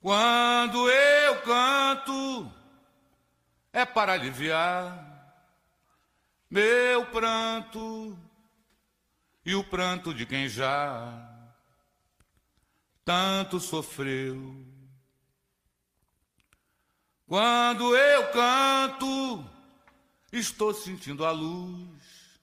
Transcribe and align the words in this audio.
Quando 0.00 0.88
eu 0.88 1.42
canto, 1.42 2.52
é 3.72 3.84
para 3.84 4.12
aliviar 4.12 5.06
meu 6.48 7.06
pranto 7.06 8.16
e 9.44 9.54
o 9.54 9.64
pranto 9.64 10.14
de 10.14 10.24
quem 10.24 10.48
já 10.48 11.36
tanto 13.04 13.60
sofreu. 13.60 14.64
Quando 17.26 17.96
eu 17.96 18.32
canto, 18.32 19.44
estou 20.32 20.72
sentindo 20.72 21.24
a 21.24 21.30
luz 21.30 22.40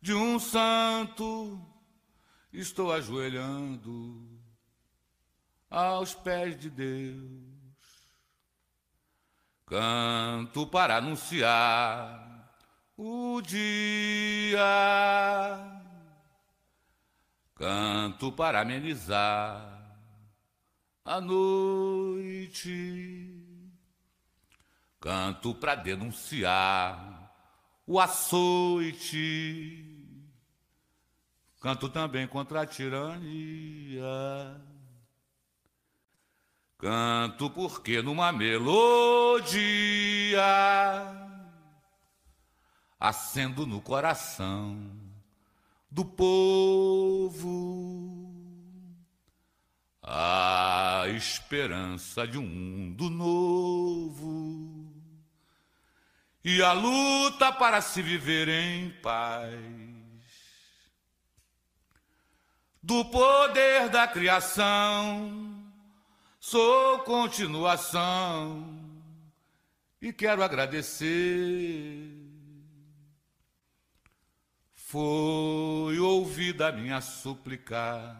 de 0.00 0.14
um 0.14 0.38
santo, 0.38 1.60
estou 2.52 2.92
ajoelhando 2.92 4.37
aos 5.70 6.14
pés 6.14 6.58
de 6.58 6.70
Deus. 6.70 7.58
Canto 9.66 10.66
para 10.66 10.96
anunciar 10.96 12.28
o 12.96 13.40
dia, 13.42 14.58
canto 17.54 18.32
para 18.32 18.62
amenizar 18.62 19.78
a 21.04 21.20
noite, 21.20 22.66
canto 24.98 25.54
para 25.54 25.74
denunciar 25.74 27.30
o 27.86 28.00
açoite, 28.00 29.14
canto 31.60 31.90
também 31.90 32.26
contra 32.26 32.62
a 32.62 32.66
tirania. 32.66 33.18
Canto 36.78 37.50
porque 37.50 38.00
numa 38.00 38.30
melodia 38.30 39.56
acendo 43.00 43.66
no 43.66 43.80
coração 43.80 44.88
do 45.90 46.04
povo 46.04 47.48
a 50.00 51.02
esperança 51.16 52.24
de 52.28 52.38
um 52.38 52.46
mundo 52.46 53.10
novo 53.10 54.94
e 56.44 56.62
a 56.62 56.72
luta 56.72 57.52
para 57.52 57.80
se 57.80 58.00
viver 58.00 58.48
em 58.48 58.90
paz. 59.02 59.50
Do 62.80 63.04
poder 63.06 63.88
da 63.88 64.06
criação 64.06 65.47
sou 66.38 67.00
continuação 67.00 68.78
e 70.00 70.12
quero 70.12 70.42
agradecer. 70.42 72.18
Foi 74.74 75.98
ouvida 75.98 76.68
a 76.68 76.72
minha 76.72 77.00
súplica. 77.00 78.16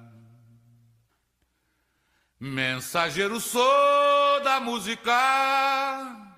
Mensageiro 2.39 3.41
sou 3.41 4.43
da 4.43 4.61
música. 4.61 6.29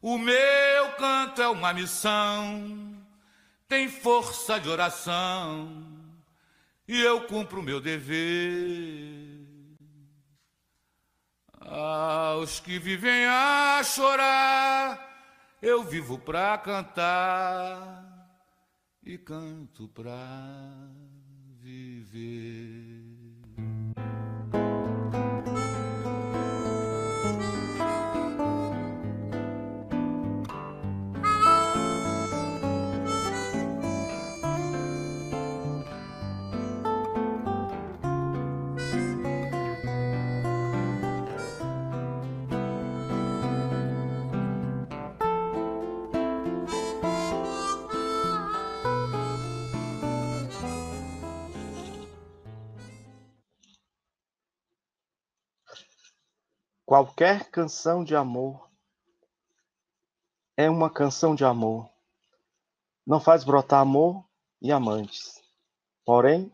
O 0.00 0.18
meu 0.18 0.92
canto 0.98 1.40
é 1.40 1.48
uma 1.48 1.72
missão, 1.72 3.02
tem 3.66 3.88
força 3.88 4.58
de 4.60 4.68
oração 4.68 5.94
e 6.86 7.00
eu 7.00 7.26
cumpro 7.26 7.60
o 7.60 7.62
meu 7.62 7.80
dever. 7.80 9.33
Aos 11.76 12.60
que 12.60 12.78
vivem 12.78 13.26
a 13.26 13.82
chorar, 13.82 15.58
eu 15.60 15.82
vivo 15.82 16.16
pra 16.16 16.56
cantar 16.56 18.30
e 19.02 19.18
canto 19.18 19.88
pra 19.88 20.14
viver. 21.60 22.83
Qualquer 56.94 57.50
canção 57.50 58.04
de 58.04 58.14
amor 58.14 58.70
é 60.56 60.70
uma 60.70 60.88
canção 60.88 61.34
de 61.34 61.44
amor. 61.44 61.90
Não 63.04 63.18
faz 63.18 63.42
brotar 63.42 63.80
amor 63.80 64.24
e 64.62 64.70
amantes. 64.70 65.42
Porém, 66.06 66.52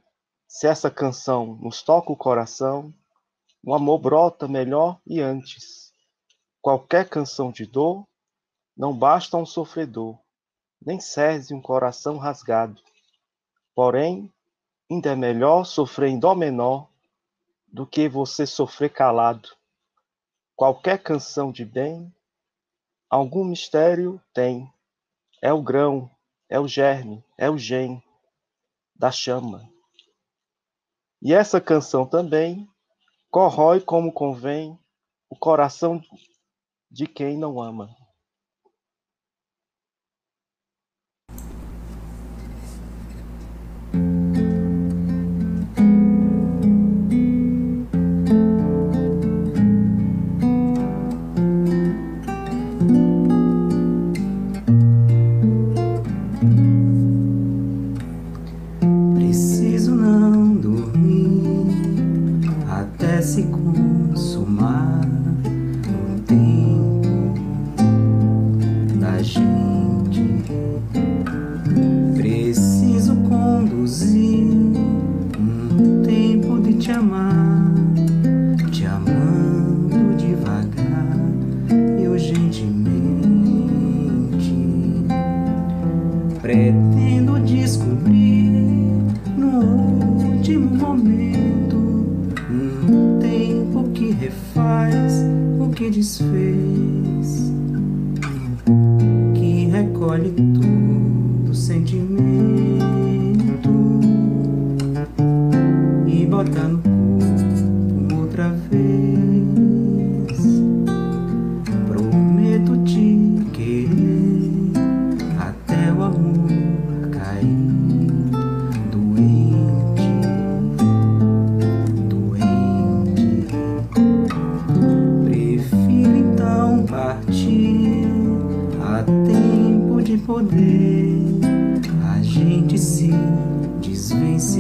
se 0.48 0.66
essa 0.66 0.90
canção 0.90 1.56
nos 1.56 1.82
toca 1.82 2.10
o 2.10 2.16
coração, 2.16 2.90
o 3.62 3.74
amor 3.74 3.98
brota 3.98 4.48
melhor 4.48 4.98
e 5.06 5.20
antes. 5.20 5.92
Qualquer 6.62 7.06
canção 7.06 7.52
de 7.52 7.66
dor 7.66 8.08
não 8.74 8.96
basta 8.96 9.36
um 9.36 9.44
sofredor, 9.44 10.18
nem 10.80 10.98
serve 10.98 11.52
um 11.52 11.60
coração 11.60 12.16
rasgado. 12.16 12.80
Porém, 13.74 14.32
ainda 14.90 15.10
é 15.12 15.14
melhor 15.14 15.64
sofrer 15.64 16.08
em 16.08 16.18
dó 16.18 16.34
menor 16.34 16.88
do 17.68 17.86
que 17.86 18.08
você 18.08 18.46
sofrer 18.46 18.90
calado. 18.90 19.59
Qualquer 20.60 21.03
canção 21.03 21.50
de 21.50 21.65
bem, 21.65 22.15
algum 23.09 23.44
mistério 23.44 24.21
tem. 24.34 24.71
É 25.41 25.50
o 25.50 25.62
grão, 25.62 26.10
é 26.50 26.60
o 26.60 26.69
germe, 26.69 27.25
é 27.38 27.48
o 27.48 27.56
gen 27.56 28.04
da 28.94 29.10
chama. 29.10 29.66
E 31.22 31.32
essa 31.32 31.62
canção 31.62 32.06
também 32.06 32.69
corrói 33.31 33.81
como 33.81 34.12
convém 34.12 34.78
o 35.31 35.34
coração 35.34 35.99
de 36.91 37.06
quem 37.06 37.38
não 37.38 37.59
ama. 37.59 37.97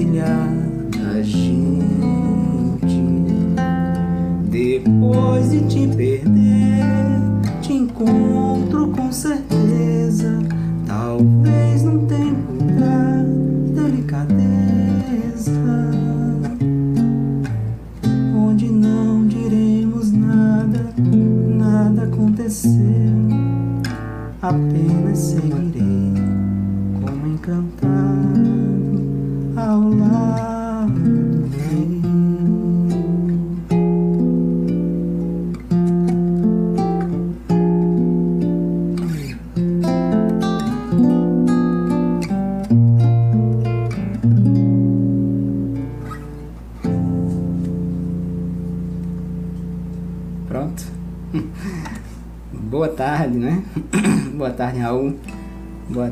encruzilhada, 0.00 1.22
gente. 1.22 1.89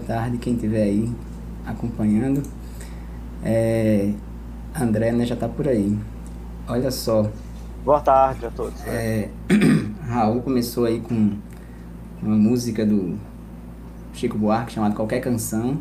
Tarde, 0.08 0.38
quem 0.38 0.54
estiver 0.54 0.84
aí 0.84 1.12
acompanhando. 1.66 2.42
É, 3.44 4.10
André 4.74 5.12
né, 5.12 5.26
já 5.26 5.34
está 5.34 5.46
por 5.46 5.68
aí. 5.68 5.98
Olha 6.66 6.90
só, 6.90 7.30
Boa 7.84 8.00
tarde 8.00 8.46
a 8.46 8.50
todos. 8.50 8.82
é, 8.86 9.28
Raul 10.08 10.40
começou 10.40 10.86
aí 10.86 11.00
com 11.00 11.32
uma 12.22 12.36
música 12.36 12.86
do 12.86 13.18
Chico 14.14 14.38
Buarque 14.38 14.72
chamada 14.72 14.94
Qualquer 14.94 15.20
Canção. 15.20 15.78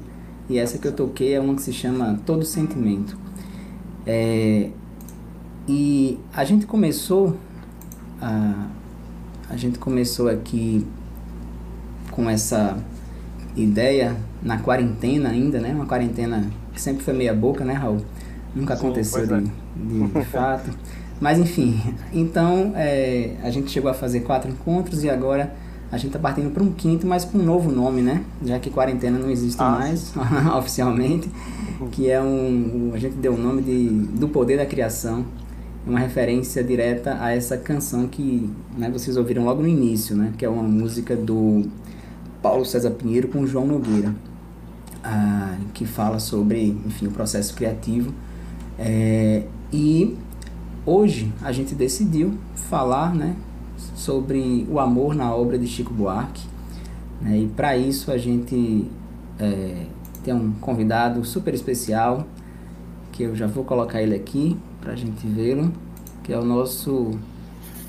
E 0.49 0.57
essa 0.57 0.77
que 0.77 0.87
eu 0.87 0.93
toquei 0.93 1.33
é 1.33 1.39
uma 1.39 1.55
que 1.55 1.61
se 1.61 1.71
chama 1.71 2.19
Todo 2.25 2.45
Sentimento. 2.45 3.17
É, 4.05 4.69
e 5.67 6.19
a 6.33 6.43
gente 6.43 6.65
começou 6.65 7.37
a, 8.21 8.67
a 9.49 9.55
gente 9.55 9.79
começou 9.79 10.29
aqui 10.29 10.85
com 12.11 12.29
essa 12.29 12.77
ideia 13.57 14.15
na 14.41 14.57
quarentena 14.59 15.29
ainda, 15.29 15.59
né? 15.59 15.73
Uma 15.73 15.85
quarentena 15.85 16.45
que 16.73 16.81
sempre 16.81 17.03
foi 17.03 17.13
meia 17.13 17.33
boca, 17.33 17.65
né, 17.65 17.73
Raul? 17.73 18.01
Nunca 18.55 18.75
Sim, 18.75 18.85
aconteceu 18.85 19.27
pois 19.27 19.31
é. 19.31 19.41
de, 19.41 19.51
de, 19.75 20.07
de 20.07 20.25
fato. 20.31 20.69
Mas 21.19 21.39
enfim, 21.39 21.81
então 22.13 22.73
é, 22.75 23.35
a 23.43 23.49
gente 23.49 23.71
chegou 23.71 23.89
a 23.89 23.93
fazer 23.93 24.19
quatro 24.19 24.51
encontros 24.51 25.03
e 25.03 25.09
agora 25.09 25.51
a 25.91 25.97
gente 25.97 26.07
está 26.07 26.19
partindo 26.19 26.51
para 26.51 26.61
um 26.61 26.71
quinto, 26.71 27.07
mas 27.07 27.25
com 27.25 27.37
um 27.39 27.43
novo 27.43 27.71
nome, 27.71 28.01
né? 28.01 28.23
Já 28.45 28.59
que 28.59 28.69
quarentena 28.69 29.17
não 29.17 29.29
existe 29.29 29.59
Ah, 29.59 29.71
mais 29.71 30.13
oficialmente, 30.57 31.29
que 31.91 32.09
é 32.09 32.21
um, 32.21 32.91
a 32.93 32.97
gente 32.99 33.15
deu 33.15 33.33
o 33.33 33.37
nome 33.37 33.61
de 33.61 33.89
do 34.19 34.27
poder 34.27 34.57
da 34.57 34.65
criação, 34.65 35.25
uma 35.85 35.99
referência 35.99 36.63
direta 36.63 37.17
a 37.19 37.33
essa 37.33 37.57
canção 37.57 38.07
que 38.07 38.49
né, 38.77 38.89
vocês 38.91 39.15
ouviram 39.17 39.45
logo 39.45 39.61
no 39.61 39.67
início, 39.67 40.15
né? 40.15 40.33
Que 40.37 40.45
é 40.45 40.49
uma 40.49 40.63
música 40.63 41.15
do 41.15 41.63
Paulo 42.47 42.63
César 42.63 42.91
Pinheiro 42.91 43.27
com 43.27 43.45
João 43.45 43.67
Nogueira, 43.67 44.15
ah, 45.03 45.57
que 45.73 45.85
fala 45.85 46.17
sobre, 46.17 46.69
enfim, 46.85 47.07
o 47.07 47.11
processo 47.11 47.53
criativo. 47.53 48.13
É, 48.79 49.43
e 49.69 50.15
hoje 50.85 51.29
a 51.41 51.51
gente 51.51 51.75
decidiu 51.75 52.35
falar, 52.69 53.13
né, 53.13 53.35
sobre 53.97 54.65
o 54.71 54.79
amor 54.79 55.13
na 55.13 55.35
obra 55.35 55.59
de 55.59 55.67
Chico 55.67 55.93
Buarque. 55.93 56.41
né, 57.19 57.37
e 57.37 57.47
para 57.47 57.75
isso 57.75 58.13
a 58.13 58.17
gente 58.17 58.89
é, 59.37 59.83
tem 60.23 60.33
um 60.33 60.53
convidado 60.53 61.25
super 61.25 61.53
especial, 61.53 62.25
que 63.11 63.23
eu 63.23 63.35
já 63.35 63.45
vou 63.45 63.65
colocar 63.65 64.01
ele 64.01 64.15
aqui 64.15 64.57
para 64.79 64.93
a 64.93 64.95
gente 64.95 65.27
vê-lo, 65.27 65.73
que 66.23 66.31
é 66.31 66.39
o 66.39 66.45
nosso 66.45 67.11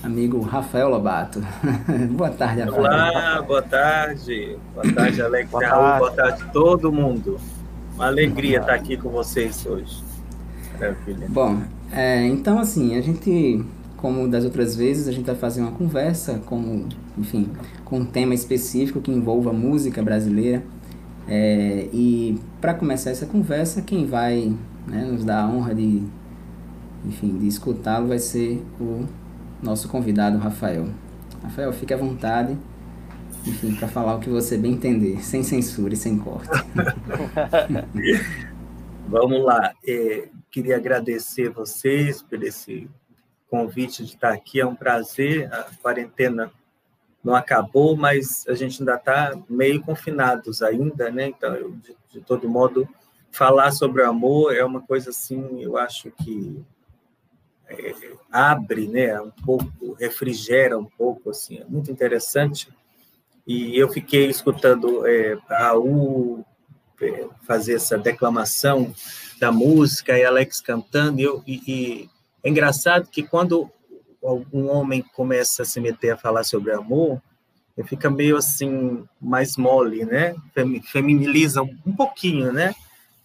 amigo 0.02 0.40
Rafael 0.40 0.88
Lobato. 0.88 1.40
Boa 2.12 2.30
tarde, 2.30 2.62
Rafael. 2.62 2.82
Olá, 2.82 3.42
boa 3.42 3.62
tarde. 3.62 4.58
Boa 4.74 4.92
tarde, 4.92 5.22
Alex 5.22 5.50
Boa 5.50 5.62
tarde. 5.62 5.98
Boa 5.98 6.10
tarde 6.12 6.42
a 6.42 6.46
todo 6.46 6.92
mundo. 6.92 7.38
Uma 7.94 8.06
alegria 8.06 8.60
estar 8.60 8.74
aqui 8.74 8.96
com 8.96 9.08
vocês 9.10 9.66
hoje. 9.66 10.02
Maravilha. 10.78 11.26
Bom, 11.28 11.60
é, 11.90 12.26
então 12.26 12.58
assim, 12.58 12.96
a 12.96 13.00
gente, 13.00 13.64
como 13.96 14.28
das 14.28 14.44
outras 14.44 14.76
vezes, 14.76 15.08
a 15.08 15.12
gente 15.12 15.26
vai 15.26 15.34
fazer 15.34 15.60
uma 15.60 15.72
conversa, 15.72 16.40
como, 16.46 16.88
enfim, 17.16 17.50
com 17.84 17.98
um 17.98 18.04
tema 18.04 18.34
específico 18.34 19.00
que 19.00 19.10
envolva 19.10 19.50
a 19.50 19.52
música 19.52 20.02
brasileira. 20.02 20.62
É, 21.26 21.88
e 21.92 22.40
para 22.60 22.72
começar 22.72 23.10
essa 23.10 23.26
conversa, 23.26 23.82
quem 23.82 24.06
vai 24.06 24.54
né, 24.86 25.04
nos 25.04 25.24
dar 25.24 25.42
a 25.42 25.48
honra 25.48 25.74
de, 25.74 26.02
enfim, 27.04 27.36
de 27.36 27.48
escutá-lo 27.48 28.08
vai 28.08 28.18
ser 28.18 28.62
o 28.80 29.04
nosso 29.62 29.88
convidado, 29.88 30.38
Rafael. 30.38 30.88
Rafael, 31.42 31.72
fique 31.72 31.94
à 31.94 31.96
vontade, 31.96 32.58
enfim, 33.46 33.74
para 33.74 33.88
falar 33.88 34.16
o 34.16 34.20
que 34.20 34.28
você 34.28 34.56
bem 34.56 34.72
entender, 34.72 35.22
sem 35.22 35.42
censura 35.42 35.94
e 35.94 35.96
sem 35.96 36.18
corte. 36.18 36.48
Vamos 39.08 39.44
lá. 39.44 39.72
É, 39.86 40.28
queria 40.50 40.76
agradecer 40.76 41.48
vocês 41.48 42.22
por 42.22 42.42
esse 42.42 42.90
convite 43.50 44.04
de 44.04 44.14
estar 44.14 44.32
aqui. 44.32 44.60
É 44.60 44.66
um 44.66 44.74
prazer. 44.74 45.52
A 45.52 45.70
quarentena 45.82 46.50
não 47.24 47.34
acabou, 47.34 47.96
mas 47.96 48.44
a 48.48 48.54
gente 48.54 48.80
ainda 48.82 48.94
está 48.96 49.36
meio 49.48 49.80
confinados 49.82 50.62
ainda, 50.62 51.10
né? 51.10 51.28
Então, 51.28 51.54
eu, 51.54 51.70
de, 51.72 51.96
de 52.10 52.20
todo 52.20 52.48
modo, 52.48 52.86
falar 53.30 53.70
sobre 53.70 54.02
o 54.02 54.08
amor 54.08 54.54
é 54.54 54.64
uma 54.64 54.80
coisa 54.80 55.10
assim, 55.10 55.62
eu 55.62 55.76
acho 55.76 56.10
que 56.10 56.62
é, 57.68 57.94
abre, 58.30 58.86
né, 58.88 59.20
um 59.20 59.30
pouco, 59.30 59.94
refrigera 59.94 60.78
um 60.78 60.84
pouco, 60.84 61.30
assim, 61.30 61.58
é 61.58 61.64
muito 61.64 61.90
interessante. 61.90 62.68
E 63.46 63.78
eu 63.78 63.88
fiquei 63.88 64.26
escutando 64.28 65.06
é, 65.06 65.38
é, 67.00 67.26
fazer 67.46 67.74
essa 67.74 67.96
declamação 67.96 68.92
da 69.40 69.52
música 69.52 70.18
e 70.18 70.24
Alex 70.24 70.60
cantando, 70.60 71.20
e, 71.20 71.24
eu, 71.24 71.42
e, 71.46 71.62
e 71.66 72.10
é 72.42 72.48
engraçado 72.48 73.08
que 73.08 73.22
quando 73.22 73.70
um 74.52 74.68
homem 74.68 75.02
começa 75.14 75.62
a 75.62 75.64
se 75.64 75.80
meter 75.80 76.10
a 76.10 76.16
falar 76.16 76.44
sobre 76.44 76.72
amor, 76.72 77.22
ele 77.76 77.86
fica 77.86 78.10
meio 78.10 78.36
assim, 78.36 79.04
mais 79.20 79.56
mole, 79.56 80.04
né? 80.04 80.34
Fem- 80.52 80.82
Feminiliza 80.82 81.62
um 81.62 81.94
pouquinho, 81.96 82.52
né? 82.52 82.74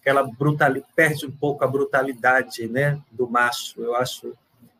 Aquela 0.04 0.22
brutalidade, 0.22 0.92
perde 0.94 1.24
um 1.24 1.30
pouco 1.30 1.64
a 1.64 1.66
brutalidade, 1.66 2.68
né? 2.68 3.00
Do 3.10 3.26
macho, 3.26 3.80
eu 3.82 3.96
acho 3.96 4.34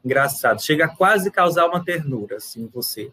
engraçado. 0.04 0.62
Chega 0.62 0.85
a 0.85 0.95
quase 0.95 1.31
causar 1.31 1.66
uma 1.66 1.83
ternura, 1.83 2.37
assim, 2.37 2.69
você. 2.73 3.11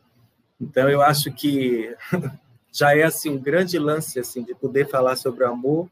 Então, 0.60 0.90
eu 0.90 1.02
acho 1.02 1.32
que 1.32 1.96
já 2.70 2.94
é, 2.98 3.04
assim, 3.04 3.30
um 3.30 3.40
grande 3.40 3.80
lance, 3.80 4.20
assim, 4.20 4.44
de 4.44 4.54
poder 4.54 4.90
falar 4.90 5.16
sobre 5.16 5.46
o 5.46 5.48
amor 5.48 5.90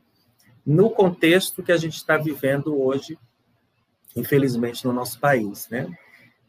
no 0.65 0.89
contexto 0.89 1.63
que 1.63 1.71
a 1.71 1.77
gente 1.77 1.95
está 1.95 2.17
vivendo 2.17 2.77
hoje, 2.77 3.17
infelizmente, 4.13 4.85
no 4.85 4.91
nosso 4.91 5.21
país, 5.21 5.69
né? 5.69 5.87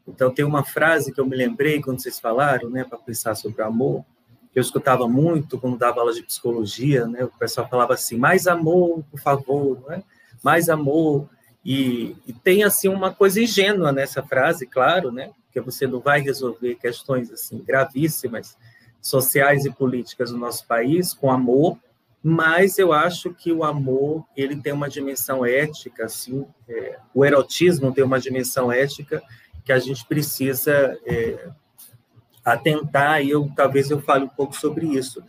Então, 0.05 0.33
tem 0.33 0.43
uma 0.43 0.65
frase 0.65 1.13
que 1.13 1.21
eu 1.21 1.25
me 1.25 1.37
lembrei 1.37 1.81
quando 1.81 2.01
vocês 2.01 2.19
falaram, 2.19 2.69
né, 2.69 2.83
para 2.83 2.97
pensar 2.97 3.35
sobre 3.35 3.61
o 3.61 3.65
amor, 3.65 4.05
que 4.51 4.59
eu 4.59 4.61
escutava 4.61 5.07
muito 5.07 5.59
quando 5.59 5.77
dava 5.77 5.99
aula 5.99 6.13
de 6.13 6.23
psicologia, 6.23 7.05
né? 7.05 7.23
O 7.23 7.29
pessoal 7.29 7.67
falava 7.69 7.93
assim: 7.93 8.17
mais 8.17 8.47
amor, 8.47 9.03
por 9.09 9.19
favor, 9.19 9.83
né? 9.87 10.03
mais 10.43 10.69
amor. 10.69 11.29
E, 11.63 12.15
e 12.25 12.33
tem, 12.33 12.63
assim, 12.63 12.87
uma 12.87 13.13
coisa 13.13 13.41
ingênua 13.41 13.91
nessa 13.91 14.23
frase, 14.23 14.65
claro, 14.65 15.11
né? 15.11 15.31
Porque 15.45 15.61
você 15.61 15.85
não 15.85 15.99
vai 15.99 16.21
resolver 16.21 16.75
questões, 16.75 17.31
assim, 17.31 17.63
gravíssimas, 17.63 18.57
sociais 19.01 19.65
e 19.65 19.71
políticas 19.71 20.31
no 20.31 20.37
nosso 20.37 20.65
país 20.65 21.13
com 21.13 21.31
amor, 21.31 21.77
mas 22.23 22.77
eu 22.77 22.93
acho 22.93 23.33
que 23.33 23.51
o 23.51 23.63
amor 23.63 24.23
ele 24.37 24.55
tem 24.55 24.71
uma 24.71 24.87
dimensão 24.87 25.43
ética, 25.43 26.05
assim, 26.05 26.45
é, 26.69 26.99
o 27.13 27.25
erotismo 27.25 27.91
tem 27.91 28.03
uma 28.03 28.19
dimensão 28.19 28.71
ética 28.71 29.21
que 29.65 29.71
a 29.71 29.79
gente 29.79 30.05
precisa 30.05 30.97
é, 31.05 31.49
atentar, 32.43 33.23
e 33.23 33.29
eu 33.29 33.49
talvez 33.55 33.89
eu 33.89 34.01
fale 34.01 34.25
um 34.25 34.29
pouco 34.29 34.55
sobre 34.55 34.85
isso. 34.87 35.23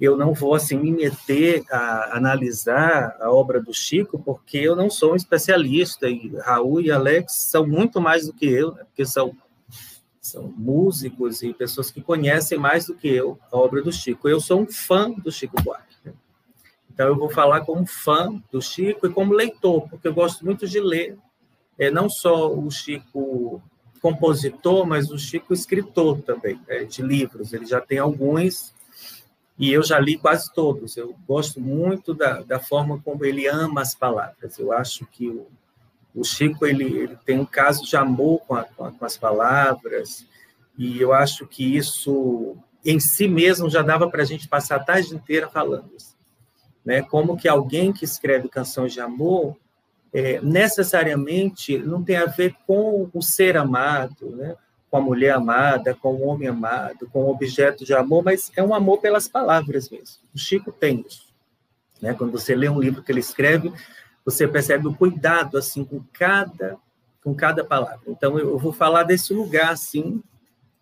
Eu 0.00 0.16
não 0.16 0.32
vou 0.32 0.54
assim 0.54 0.78
me 0.78 0.90
meter 0.90 1.62
a 1.70 2.16
analisar 2.16 3.16
a 3.20 3.30
obra 3.30 3.60
do 3.60 3.74
Chico, 3.74 4.18
porque 4.18 4.56
eu 4.56 4.74
não 4.74 4.88
sou 4.88 5.12
um 5.12 5.16
especialista 5.16 6.08
e 6.08 6.32
Raul 6.38 6.80
e 6.80 6.90
Alex 6.90 7.34
são 7.34 7.66
muito 7.66 8.00
mais 8.00 8.26
do 8.26 8.32
que 8.32 8.46
eu, 8.46 8.72
né? 8.72 8.84
porque 8.84 9.04
são 9.04 9.36
são 10.20 10.52
músicos 10.56 11.42
e 11.42 11.52
pessoas 11.54 11.90
que 11.90 12.02
conhecem 12.02 12.58
mais 12.58 12.86
do 12.86 12.94
que 12.94 13.08
eu 13.08 13.38
a 13.50 13.56
obra 13.56 13.82
do 13.82 13.90
Chico. 13.90 14.28
Eu 14.28 14.38
sou 14.38 14.60
um 14.60 14.66
fã 14.66 15.10
do 15.10 15.32
Chico 15.32 15.60
Buarque. 15.62 15.96
né? 16.04 16.12
Então, 16.92 17.06
eu 17.08 17.16
vou 17.16 17.30
falar 17.30 17.62
como 17.62 17.86
fã 17.86 18.40
do 18.52 18.60
Chico 18.60 19.06
e 19.06 19.12
como 19.12 19.32
leitor, 19.32 19.88
porque 19.88 20.06
eu 20.06 20.14
gosto 20.14 20.44
muito 20.44 20.68
de 20.68 20.78
ler, 20.78 21.16
é, 21.78 21.90
não 21.90 22.10
só 22.10 22.52
o 22.52 22.70
Chico 22.70 23.62
compositor, 24.00 24.86
mas 24.86 25.10
o 25.10 25.18
Chico 25.18 25.52
escritor 25.52 26.22
também, 26.22 26.60
é, 26.68 26.84
de 26.84 27.02
livros. 27.02 27.52
Ele 27.52 27.66
já 27.66 27.80
tem 27.80 27.98
alguns 27.98 28.72
e 29.58 29.72
eu 29.72 29.82
já 29.82 29.98
li 29.98 30.16
quase 30.16 30.52
todos. 30.52 30.96
Eu 30.96 31.14
gosto 31.26 31.60
muito 31.60 32.14
da, 32.14 32.40
da 32.42 32.58
forma 32.58 33.00
como 33.02 33.24
ele 33.24 33.46
ama 33.46 33.82
as 33.82 33.94
palavras. 33.94 34.58
Eu 34.58 34.72
acho 34.72 35.06
que 35.06 35.28
o, 35.28 35.46
o 36.14 36.24
Chico 36.24 36.66
ele, 36.66 36.84
ele 36.84 37.16
tem 37.24 37.38
um 37.38 37.46
caso 37.46 37.84
de 37.84 37.96
amor 37.96 38.40
com, 38.40 38.54
a, 38.54 38.64
com, 38.64 38.84
a, 38.84 38.92
com 38.92 39.04
as 39.04 39.16
palavras, 39.16 40.26
e 40.78 41.00
eu 41.00 41.12
acho 41.12 41.46
que 41.46 41.76
isso 41.76 42.56
em 42.84 42.98
si 42.98 43.28
mesmo 43.28 43.68
já 43.68 43.82
dava 43.82 44.08
para 44.08 44.22
a 44.22 44.26
gente 44.26 44.48
passar 44.48 44.76
a 44.76 44.84
tarde 44.84 45.14
inteira 45.14 45.48
falando. 45.48 45.90
Assim 45.94 46.10
né? 46.84 47.02
Como 47.02 47.36
que 47.36 47.48
alguém 47.48 47.92
que 47.92 48.04
escreve 48.04 48.48
canções 48.48 48.92
de 48.92 49.00
amor 49.00 49.56
é, 50.12 50.40
necessariamente 50.40 51.78
não 51.78 52.02
tem 52.02 52.16
a 52.16 52.26
ver 52.26 52.54
com 52.66 53.08
o 53.12 53.22
ser 53.22 53.56
amado, 53.56 54.30
né? 54.36 54.56
com 54.90 54.96
a 54.96 55.00
mulher 55.00 55.34
amada, 55.34 55.94
com 55.94 56.14
o 56.14 56.26
homem 56.26 56.48
amado, 56.48 57.08
com 57.12 57.22
o 57.22 57.30
objeto 57.30 57.84
de 57.84 57.94
amor, 57.94 58.24
mas 58.24 58.50
é 58.56 58.62
um 58.62 58.74
amor 58.74 58.98
pelas 58.98 59.28
palavras 59.28 59.88
mesmo. 59.88 60.16
O 60.34 60.38
Chico 60.38 60.72
tem 60.72 61.04
isso. 61.06 61.28
Né? 62.02 62.12
Quando 62.12 62.32
você 62.32 62.56
lê 62.56 62.68
um 62.68 62.80
livro 62.80 63.02
que 63.02 63.12
ele 63.12 63.20
escreve, 63.20 63.72
você 64.24 64.48
percebe 64.48 64.88
o 64.88 64.94
cuidado 64.94 65.56
assim 65.56 65.84
com 65.84 66.02
cada 66.12 66.76
com 67.22 67.34
cada 67.34 67.62
palavra. 67.62 68.00
Então 68.06 68.38
eu 68.38 68.58
vou 68.58 68.72
falar 68.72 69.02
desse 69.02 69.32
lugar 69.34 69.70
assim 69.72 70.22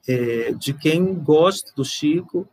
é, 0.06 0.52
de 0.52 0.72
quem 0.72 1.12
gosta 1.14 1.72
do 1.74 1.84
Chico 1.84 2.48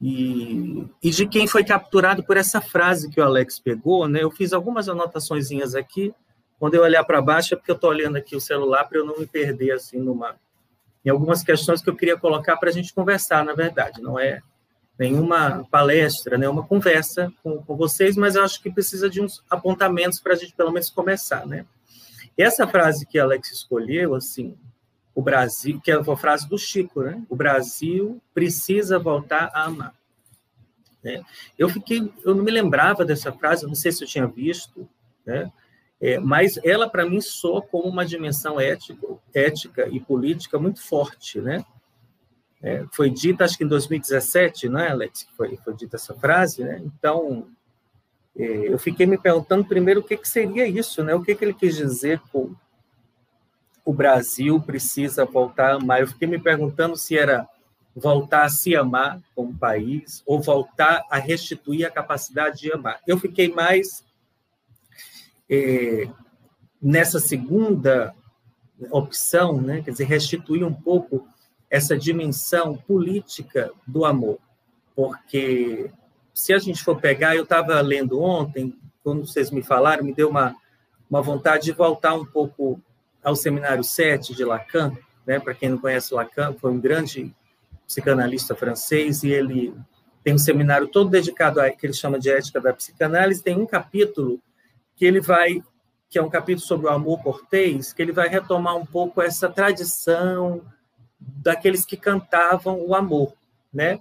e, 0.00 0.86
e 1.02 1.10
de 1.10 1.26
quem 1.26 1.46
foi 1.46 1.64
capturado 1.64 2.22
por 2.22 2.36
essa 2.36 2.60
frase 2.60 3.10
que 3.10 3.20
o 3.20 3.24
Alex 3.24 3.58
pegou, 3.58 4.06
né? 4.06 4.22
Eu 4.22 4.30
fiz 4.30 4.52
algumas 4.52 4.88
anotações 4.88 5.50
aqui. 5.74 6.14
Quando 6.58 6.74
eu 6.74 6.82
olhar 6.82 7.04
para 7.04 7.22
baixo 7.22 7.54
é 7.54 7.56
porque 7.56 7.70
eu 7.70 7.76
estou 7.76 7.90
olhando 7.90 8.16
aqui 8.16 8.36
o 8.36 8.40
celular 8.40 8.84
para 8.84 8.98
eu 8.98 9.06
não 9.06 9.18
me 9.18 9.26
perder 9.26 9.72
assim 9.72 9.98
numa 9.98 10.36
em 11.04 11.08
algumas 11.08 11.42
questões 11.44 11.80
que 11.80 11.88
eu 11.88 11.94
queria 11.94 12.18
colocar 12.18 12.56
para 12.56 12.68
a 12.68 12.72
gente 12.72 12.92
conversar, 12.92 13.44
na 13.44 13.54
verdade. 13.54 14.02
Não 14.02 14.18
é 14.18 14.40
nenhuma 14.98 15.64
palestra, 15.70 16.36
nenhuma 16.36 16.66
conversa 16.66 17.32
com, 17.44 17.62
com 17.62 17.76
vocês, 17.76 18.16
mas 18.16 18.34
eu 18.34 18.42
acho 18.42 18.60
que 18.60 18.70
precisa 18.70 19.08
de 19.08 19.20
uns 19.20 19.44
apontamentos 19.48 20.18
para 20.18 20.32
a 20.32 20.36
gente 20.36 20.54
pelo 20.54 20.72
menos 20.72 20.90
começar, 20.90 21.46
né? 21.46 21.64
Essa 22.36 22.66
frase 22.66 23.06
que 23.06 23.18
Alex 23.18 23.52
escolheu, 23.52 24.14
assim, 24.14 24.56
o 25.16 25.22
Brasil, 25.22 25.80
que 25.80 25.90
é 25.90 25.94
a 25.94 26.16
frase 26.16 26.46
do 26.46 26.58
Chico, 26.58 27.02
né? 27.02 27.24
O 27.30 27.34
Brasil 27.34 28.20
precisa 28.34 28.98
voltar 28.98 29.50
a 29.54 29.64
amar. 29.64 29.94
Né? 31.02 31.24
Eu 31.58 31.70
fiquei, 31.70 32.12
eu 32.22 32.34
não 32.34 32.44
me 32.44 32.50
lembrava 32.50 33.02
dessa 33.02 33.32
frase, 33.32 33.66
não 33.66 33.74
sei 33.74 33.90
se 33.92 34.04
eu 34.04 34.08
tinha 34.08 34.26
visto, 34.26 34.86
né? 35.24 35.50
É, 35.98 36.20
mas 36.20 36.58
ela 36.62 36.86
para 36.86 37.08
mim 37.08 37.22
soa 37.22 37.62
como 37.62 37.88
uma 37.88 38.04
dimensão 38.04 38.60
ética, 38.60 39.06
ética 39.32 39.88
e 39.88 39.98
política 39.98 40.58
muito 40.58 40.86
forte, 40.86 41.40
né? 41.40 41.64
É, 42.62 42.84
foi 42.92 43.08
dita, 43.08 43.46
acho 43.46 43.56
que 43.56 43.64
em 43.64 43.68
2017, 43.68 44.68
não 44.68 44.80
é, 44.80 44.90
Alex, 44.90 45.26
foi, 45.34 45.56
foi 45.64 45.74
dita 45.74 45.96
essa 45.96 46.14
frase, 46.14 46.62
né? 46.62 46.82
Então, 46.84 47.48
é, 48.36 48.44
eu 48.44 48.78
fiquei 48.78 49.06
me 49.06 49.16
perguntando 49.16 49.64
primeiro 49.64 50.00
o 50.00 50.04
que, 50.04 50.18
que 50.18 50.28
seria 50.28 50.68
isso, 50.68 51.02
né? 51.02 51.14
O 51.14 51.22
que, 51.22 51.34
que 51.34 51.42
ele 51.42 51.54
quis 51.54 51.74
dizer 51.74 52.20
com 52.30 52.54
o 53.86 53.92
Brasil 53.92 54.60
precisa 54.60 55.24
voltar 55.24 55.70
a 55.70 55.74
amar. 55.76 56.00
Eu 56.00 56.08
fiquei 56.08 56.26
me 56.26 56.40
perguntando 56.40 56.96
se 56.96 57.16
era 57.16 57.48
voltar 57.94 58.42
a 58.42 58.48
se 58.48 58.74
amar 58.74 59.22
como 59.32 59.56
país 59.56 60.24
ou 60.26 60.42
voltar 60.42 61.06
a 61.08 61.18
restituir 61.18 61.86
a 61.86 61.90
capacidade 61.90 62.58
de 62.58 62.72
amar. 62.72 63.00
Eu 63.06 63.16
fiquei 63.16 63.48
mais 63.48 64.04
é, 65.48 66.08
nessa 66.82 67.20
segunda 67.20 68.12
opção, 68.90 69.60
né? 69.60 69.80
quer 69.82 69.92
dizer, 69.92 70.04
restituir 70.04 70.64
um 70.64 70.74
pouco 70.74 71.26
essa 71.70 71.96
dimensão 71.96 72.76
política 72.76 73.70
do 73.86 74.04
amor, 74.04 74.38
porque 74.94 75.90
se 76.34 76.52
a 76.52 76.58
gente 76.58 76.82
for 76.82 77.00
pegar, 77.00 77.36
eu 77.36 77.44
estava 77.44 77.80
lendo 77.80 78.20
ontem, 78.20 78.76
quando 79.02 79.26
vocês 79.26 79.50
me 79.50 79.62
falaram, 79.62 80.04
me 80.04 80.12
deu 80.12 80.28
uma, 80.28 80.54
uma 81.08 81.22
vontade 81.22 81.64
de 81.64 81.72
voltar 81.72 82.14
um 82.14 82.24
pouco 82.24 82.80
ao 83.26 83.34
Seminário 83.34 83.82
7 83.82 84.36
de 84.36 84.44
Lacan, 84.44 84.96
né? 85.26 85.40
Para 85.40 85.52
quem 85.52 85.70
não 85.70 85.78
conhece 85.78 86.14
Lacan, 86.14 86.54
foi 86.54 86.70
um 86.70 86.78
grande 86.78 87.34
psicanalista 87.84 88.54
francês 88.54 89.24
e 89.24 89.30
ele 89.30 89.74
tem 90.22 90.34
um 90.34 90.38
seminário 90.38 90.86
todo 90.86 91.10
dedicado 91.10 91.60
a 91.60 91.68
que 91.68 91.84
ele 91.84 91.92
chama 91.92 92.20
de 92.20 92.30
ética 92.30 92.60
da 92.60 92.72
psicanálise, 92.72 93.42
tem 93.42 93.56
um 93.56 93.66
capítulo 93.66 94.40
que 94.94 95.04
ele 95.04 95.20
vai 95.20 95.60
que 96.08 96.20
é 96.20 96.22
um 96.22 96.30
capítulo 96.30 96.64
sobre 96.64 96.86
o 96.86 96.90
amor 96.90 97.20
cortês, 97.20 97.92
que 97.92 98.00
ele 98.00 98.12
vai 98.12 98.28
retomar 98.28 98.76
um 98.76 98.86
pouco 98.86 99.20
essa 99.20 99.48
tradição 99.48 100.62
daqueles 101.18 101.84
que 101.84 101.96
cantavam 101.96 102.80
o 102.86 102.94
amor, 102.94 103.34
né? 103.74 103.98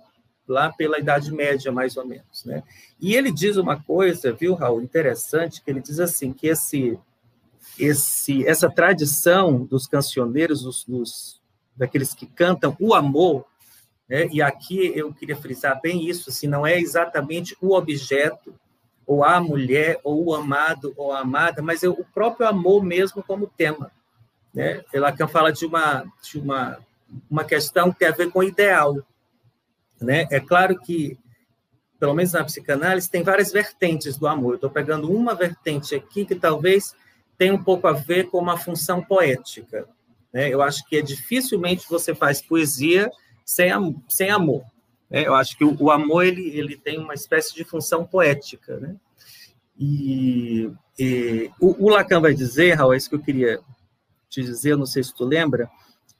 Lá 0.48 0.72
pela 0.72 1.00
Idade 1.00 1.34
Média, 1.34 1.72
mais 1.72 1.98
ou 1.98 2.05
menos, 2.05 2.46
né? 2.46 2.62
E 3.01 3.15
ele 3.15 3.32
diz 3.32 3.58
uma 3.58 3.82
coisa, 3.82 4.32
viu, 4.32 4.53
Raul, 4.53 4.84
interessante, 4.84 5.63
que 5.63 5.72
ele 5.72 5.82
diz 5.82 6.00
assim, 6.00 6.32
que 6.32 6.46
esse 6.46 7.00
esse, 7.79 8.46
essa 8.48 8.70
tradição 8.70 9.65
dos 9.65 9.88
cancioneiros, 9.88 10.63
dos, 10.63 10.84
dos, 10.86 11.41
daqueles 11.75 12.13
que 12.13 12.25
cantam 12.25 12.75
o 12.79 12.94
amor, 12.94 13.46
né? 14.08 14.27
e 14.32 14.41
aqui 14.41 14.91
eu 14.96 15.13
queria 15.13 15.36
frisar 15.36 15.79
bem 15.82 16.08
isso, 16.08 16.29
assim, 16.29 16.48
não 16.48 16.65
é 16.65 16.79
exatamente 16.79 17.58
o 17.62 17.75
objeto, 17.75 18.53
ou 19.05 19.24
a 19.24 19.39
mulher, 19.39 20.00
ou 20.03 20.25
o 20.25 20.34
amado, 20.34 20.94
ou 20.98 21.12
a 21.12 21.20
amada, 21.20 21.62
mas 21.62 21.84
é 21.84 21.89
o 21.89 22.03
próprio 22.13 22.48
amor 22.48 22.84
mesmo 22.84 23.22
como 23.22 23.48
tema. 23.48 23.91
Né? 24.53 24.84
Fala 25.29 25.51
de 25.51 25.65
uma, 25.65 26.05
de 26.24 26.39
uma, 26.39 26.79
uma 27.29 27.44
questão 27.44 27.91
que 27.91 28.00
tem 28.00 28.08
a 28.08 28.12
ver 28.12 28.32
com 28.32 28.39
o 28.39 28.44
ideal. 28.44 28.98
Né? 30.01 30.27
É 30.32 30.39
claro 30.39 30.79
que, 30.79 31.17
pelo 32.00 32.13
menos 32.13 32.34
na 32.34 32.44
psicanálise, 32.44 33.10
tem 33.10 33.22
várias 33.22 33.51
vertentes 33.51 34.17
do 34.17 34.27
amor. 34.27 34.55
Estou 34.55 34.70
pegando 34.70 35.12
uma 35.12 35.36
vertente 35.36 35.94
aqui 35.94 36.25
que 36.25 36.36
talvez 36.36 36.96
tem 37.38 37.51
um 37.51 37.63
pouco 37.63 37.88
a 37.88 37.92
ver 37.92 38.30
com 38.30 38.38
uma 38.38 38.58
função 38.58 39.04
poética. 39.04 39.88
Né? 40.34 40.50
Eu 40.50 40.62
acho 40.62 40.86
que 40.88 40.98
é 40.98 41.01
dificilmente 41.01 41.88
você 41.89 42.13
faz 42.13 42.42
poesia 42.42 43.10
sem, 43.44 43.70
sem 44.08 44.30
amor. 44.30 44.63
Né? 45.10 45.25
Eu 45.25 45.34
acho 45.34 45.58
que 45.58 45.63
o, 45.63 45.75
o, 45.80 45.92
amor 45.92 46.25
ele, 46.25 46.50
ele 46.58 46.77
tem 46.77 47.00
uma 47.00 47.13
espécie 47.13 47.54
de 47.54 47.63
função 47.63 48.06
poética. 48.06 48.77
Né? 48.80 48.96
E, 49.77 50.72
e 50.98 51.51
o, 51.60 51.86
o, 51.86 51.89
Lacan 51.89 52.22
vai 52.22 52.34
dizer, 52.34 52.74
Raul, 52.74 52.94
é 52.94 52.98
isso 52.98 53.10
que 53.10 53.15
eu 53.15 53.22
queria 53.22 53.60
te 54.30 54.42
dizer, 54.42 54.75
não 54.75 54.86
sei 54.86 55.04
se 55.04 55.13
tu 55.13 55.24
lembra, 55.24 55.70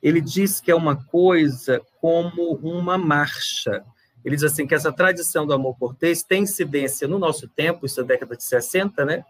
ele 0.02 0.22
diz 0.22 0.62
que 0.62 0.72
é 0.72 0.76
uma 0.76 0.96
coisa 0.96 1.82
como 2.00 2.54
uma 2.62 2.98
marcha. 2.98 3.84
Ele 4.24 4.36
diz 4.36 4.44
assim 4.44 4.66
que 4.66 4.76
essa 4.76 4.92
tradição 4.92 5.46
do 5.46 5.54
amor 5.54 5.78
cortês 5.78 6.24
tem 6.24 6.44
incidência 6.44 7.08
no 7.08 7.20
nosso 7.20 7.48
tempo, 7.48 7.86
isso 7.86 8.00
é 8.02 8.04
década 8.04 8.36
de 8.36 8.44
60, 8.44 9.04
né? 9.06 9.26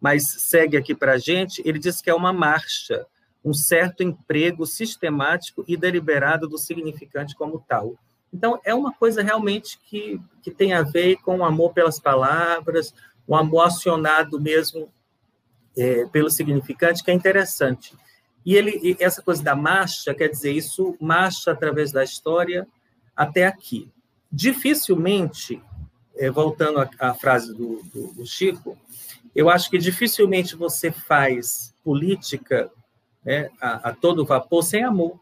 Mas 0.00 0.22
segue 0.30 0.76
aqui 0.76 0.94
para 0.94 1.12
a 1.12 1.18
gente, 1.18 1.62
ele 1.64 1.78
diz 1.78 2.00
que 2.00 2.08
é 2.08 2.14
uma 2.14 2.32
marcha, 2.32 3.06
um 3.44 3.52
certo 3.52 4.02
emprego 4.02 4.66
sistemático 4.66 5.64
e 5.68 5.76
deliberado 5.76 6.48
do 6.48 6.58
significante 6.58 7.34
como 7.34 7.64
tal. 7.66 7.96
Então, 8.32 8.60
é 8.64 8.74
uma 8.74 8.92
coisa 8.92 9.22
realmente 9.22 9.78
que, 9.84 10.20
que 10.42 10.50
tem 10.50 10.72
a 10.72 10.82
ver 10.82 11.16
com 11.16 11.38
o 11.38 11.44
amor 11.44 11.72
pelas 11.72 11.98
palavras, 11.98 12.94
um 13.28 13.36
amor 13.36 13.66
acionado 13.66 14.40
mesmo 14.40 14.90
é, 15.76 16.06
pelo 16.06 16.30
significante, 16.30 17.02
que 17.02 17.10
é 17.10 17.14
interessante. 17.14 17.94
E 18.44 18.56
ele, 18.56 18.78
e 18.82 18.96
essa 19.00 19.20
coisa 19.20 19.42
da 19.42 19.54
marcha, 19.54 20.14
quer 20.14 20.28
dizer, 20.28 20.52
isso 20.52 20.96
marcha 21.00 21.52
através 21.52 21.92
da 21.92 22.02
história 22.02 22.66
até 23.14 23.46
aqui. 23.46 23.90
Dificilmente, 24.32 25.62
é, 26.16 26.30
voltando 26.30 26.80
à, 26.80 26.88
à 26.98 27.14
frase 27.14 27.52
do, 27.52 27.82
do, 27.92 28.14
do 28.14 28.26
Chico, 28.26 28.78
eu 29.34 29.48
acho 29.48 29.70
que 29.70 29.78
dificilmente 29.78 30.56
você 30.56 30.90
faz 30.90 31.74
política 31.84 32.70
né, 33.24 33.50
a, 33.60 33.90
a, 33.90 33.94
todo 33.94 34.24
vapor 34.24 34.62
sem 34.62 34.82
amor, 34.82 35.20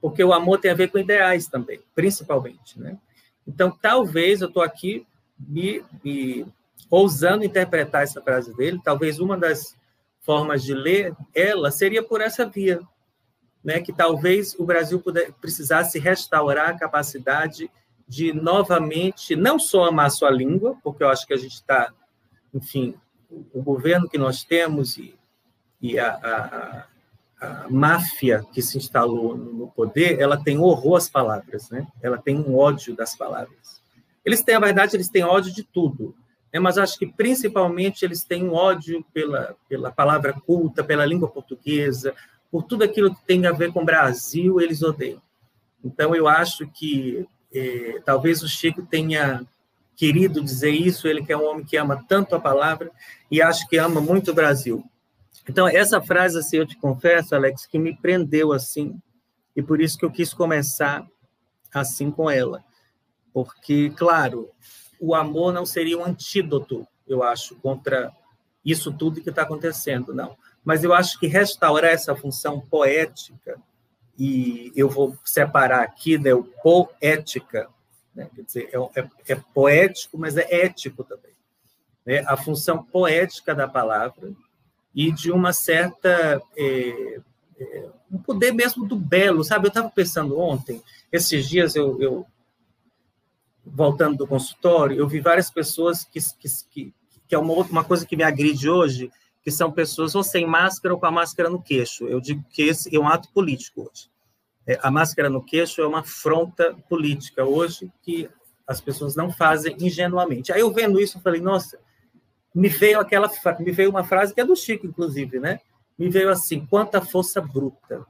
porque 0.00 0.22
o 0.22 0.32
amor 0.32 0.58
tem 0.58 0.70
a 0.70 0.74
ver 0.74 0.88
com 0.88 0.98
ideais 0.98 1.46
também, 1.46 1.80
principalmente. 1.94 2.78
Né? 2.78 2.98
Então, 3.46 3.70
talvez 3.70 4.40
eu 4.40 4.48
estou 4.48 4.62
aqui 4.62 5.06
me, 5.38 5.82
me 6.04 6.46
ousando 6.90 7.44
interpretar 7.44 8.02
essa 8.02 8.20
frase 8.20 8.54
dele, 8.54 8.80
talvez 8.84 9.18
uma 9.18 9.36
das 9.36 9.76
formas 10.20 10.62
de 10.62 10.74
ler 10.74 11.14
ela 11.34 11.70
seria 11.70 12.02
por 12.02 12.20
essa 12.20 12.44
via, 12.44 12.80
né, 13.62 13.80
que 13.80 13.92
talvez 13.92 14.54
o 14.58 14.64
Brasil 14.64 15.00
puder, 15.00 15.32
precisasse 15.34 15.98
restaurar 15.98 16.70
a 16.70 16.78
capacidade 16.78 17.70
de 18.08 18.32
novamente 18.32 19.34
não 19.34 19.58
só 19.58 19.84
amar 19.84 20.10
sua 20.10 20.30
língua, 20.30 20.76
porque 20.82 21.02
eu 21.02 21.08
acho 21.08 21.26
que 21.26 21.34
a 21.34 21.36
gente 21.36 21.54
está, 21.54 21.92
enfim, 22.54 22.94
o 23.30 23.62
governo 23.62 24.08
que 24.08 24.18
nós 24.18 24.44
temos 24.44 24.96
e, 24.96 25.14
e 25.80 25.98
a, 25.98 26.86
a, 27.40 27.46
a, 27.46 27.68
máfia 27.68 28.44
que 28.52 28.62
se 28.62 28.78
instalou 28.78 29.36
no 29.36 29.68
poder, 29.68 30.20
ela 30.20 30.42
tem 30.42 30.58
horror 30.58 30.96
às 30.96 31.08
palavras, 31.08 31.70
né? 31.70 31.86
Ela 32.02 32.18
tem 32.18 32.36
um 32.38 32.56
ódio 32.56 32.94
das 32.94 33.16
palavras. 33.16 33.82
Eles 34.24 34.42
têm, 34.42 34.54
a 34.54 34.60
verdade, 34.60 34.96
eles 34.96 35.08
têm 35.08 35.22
ódio 35.22 35.52
de 35.52 35.62
tudo, 35.62 36.14
né? 36.52 36.58
mas 36.58 36.78
acho 36.78 36.98
que 36.98 37.06
principalmente 37.06 38.04
eles 38.04 38.24
têm 38.24 38.44
um 38.44 38.54
ódio 38.54 39.04
pela, 39.12 39.56
pela 39.68 39.92
palavra 39.92 40.32
culta, 40.32 40.82
pela 40.82 41.06
língua 41.06 41.28
portuguesa, 41.28 42.14
por 42.50 42.62
tudo 42.62 42.82
aquilo 42.82 43.14
que 43.14 43.24
tem 43.24 43.46
a 43.46 43.52
ver 43.52 43.72
com 43.72 43.82
o 43.82 43.84
Brasil, 43.84 44.60
eles 44.60 44.82
odeiam. 44.82 45.22
Então, 45.84 46.14
eu 46.14 46.26
acho 46.26 46.66
que 46.66 47.26
é, 47.54 48.00
talvez 48.04 48.42
o 48.42 48.48
Chico 48.48 48.82
tenha 48.82 49.46
querido 49.96 50.42
dizer 50.42 50.70
isso, 50.70 51.08
ele 51.08 51.24
que 51.24 51.32
é 51.32 51.36
um 51.36 51.46
homem 51.46 51.64
que 51.64 51.76
ama 51.76 52.04
tanto 52.06 52.36
a 52.36 52.40
palavra 52.40 52.90
e 53.30 53.40
acho 53.40 53.66
que 53.66 53.78
ama 53.78 54.00
muito 54.00 54.30
o 54.30 54.34
Brasil. 54.34 54.84
Então, 55.48 55.66
essa 55.66 56.00
frase, 56.00 56.38
assim, 56.38 56.58
eu 56.58 56.66
te 56.66 56.76
confesso, 56.76 57.34
Alex, 57.34 57.66
que 57.66 57.78
me 57.78 57.96
prendeu 57.96 58.52
assim, 58.52 59.00
e 59.54 59.62
por 59.62 59.80
isso 59.80 59.96
que 59.96 60.04
eu 60.04 60.10
quis 60.10 60.34
começar 60.34 61.06
assim 61.72 62.10
com 62.10 62.30
ela. 62.30 62.64
Porque, 63.32 63.90
claro, 63.90 64.50
o 65.00 65.14
amor 65.14 65.52
não 65.52 65.64
seria 65.64 65.98
um 65.98 66.04
antídoto, 66.04 66.86
eu 67.06 67.22
acho, 67.22 67.54
contra 67.56 68.12
isso 68.64 68.92
tudo 68.92 69.20
que 69.20 69.30
está 69.30 69.42
acontecendo, 69.42 70.12
não. 70.12 70.36
Mas 70.64 70.82
eu 70.82 70.92
acho 70.92 71.18
que 71.18 71.26
restaurar 71.26 71.92
essa 71.92 72.14
função 72.16 72.60
poética, 72.60 73.58
e 74.18 74.72
eu 74.74 74.88
vou 74.88 75.16
separar 75.24 75.82
aqui 75.82 76.18
né, 76.18 76.34
o 76.34 76.42
poética, 76.42 77.68
né, 78.16 78.30
quer 78.34 78.42
dizer, 78.42 78.70
é, 78.72 79.00
é, 79.00 79.08
é, 79.28 79.34
poético, 79.54 80.16
mas 80.18 80.36
é 80.36 80.62
ético 80.64 81.04
também. 81.04 81.32
Né, 82.04 82.24
a 82.26 82.36
função 82.36 82.82
poética 82.82 83.54
da 83.54 83.68
palavra 83.68 84.32
e 84.94 85.12
de 85.12 85.30
uma 85.30 85.52
certa. 85.52 86.40
É, 86.56 87.20
é, 87.60 87.88
um 88.10 88.18
poder 88.18 88.52
mesmo 88.52 88.86
do 88.86 88.96
belo, 88.96 89.44
sabe? 89.44 89.66
Eu 89.66 89.68
estava 89.68 89.90
pensando 89.90 90.38
ontem, 90.38 90.80
esses 91.10 91.48
dias 91.48 91.74
eu, 91.74 92.00
eu 92.00 92.26
voltando 93.64 94.18
do 94.18 94.26
consultório, 94.26 94.96
eu 94.96 95.08
vi 95.08 95.20
várias 95.20 95.50
pessoas 95.50 96.04
que, 96.04 96.20
que, 96.70 96.94
que 97.26 97.34
é 97.34 97.38
uma, 97.38 97.52
uma 97.64 97.84
coisa 97.84 98.06
que 98.06 98.16
me 98.16 98.22
agride 98.22 98.70
hoje, 98.70 99.10
que 99.42 99.50
são 99.50 99.72
pessoas 99.72 100.14
ou 100.14 100.22
sem 100.22 100.46
máscara 100.46 100.94
ou 100.94 101.00
com 101.00 101.06
a 101.06 101.10
máscara 101.10 101.50
no 101.50 101.60
queixo. 101.60 102.06
Eu 102.06 102.20
digo 102.20 102.44
que 102.50 102.62
esse 102.62 102.94
é 102.94 102.98
um 102.98 103.08
ato 103.08 103.28
político 103.32 103.82
hoje. 103.82 104.08
É, 104.66 104.78
a 104.82 104.90
máscara 104.90 105.30
no 105.30 105.42
queixo 105.42 105.80
é 105.80 105.86
uma 105.86 106.00
afronta 106.00 106.74
política 106.88 107.44
hoje 107.44 107.90
que 108.02 108.28
as 108.66 108.80
pessoas 108.80 109.14
não 109.14 109.30
fazem 109.30 109.76
ingenuamente. 109.80 110.52
Aí 110.52 110.60
eu 110.60 110.72
vendo 110.72 111.00
isso, 111.00 111.18
eu 111.18 111.22
falei, 111.22 111.40
nossa, 111.40 111.78
me 112.54 112.68
veio 112.68 112.98
aquela, 112.98 113.30
me 113.60 113.70
veio 113.70 113.90
uma 113.90 114.02
frase 114.02 114.34
que 114.34 114.40
é 114.40 114.44
do 114.44 114.56
Chico, 114.56 114.86
inclusive, 114.86 115.38
né? 115.38 115.60
Me 115.96 116.08
veio 116.08 116.30
assim, 116.30 116.66
quanta 116.66 117.00
força 117.00 117.40
bruta. 117.40 118.04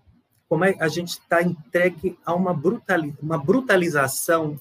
Como 0.48 0.64
é 0.64 0.76
a 0.80 0.88
gente 0.88 1.10
está 1.10 1.42
entregue 1.42 2.18
a 2.24 2.34
uma, 2.34 2.54
brutali, 2.54 3.14
uma 3.20 3.36
brutalização 3.36 4.58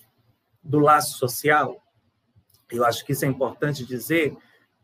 do 0.64 0.80
laço 0.80 1.18
social, 1.18 1.82
eu 2.72 2.84
acho 2.84 3.06
que 3.06 3.14
isso 3.14 3.24
é 3.24 3.28
importante 3.28 3.86
dizer, 3.86 4.36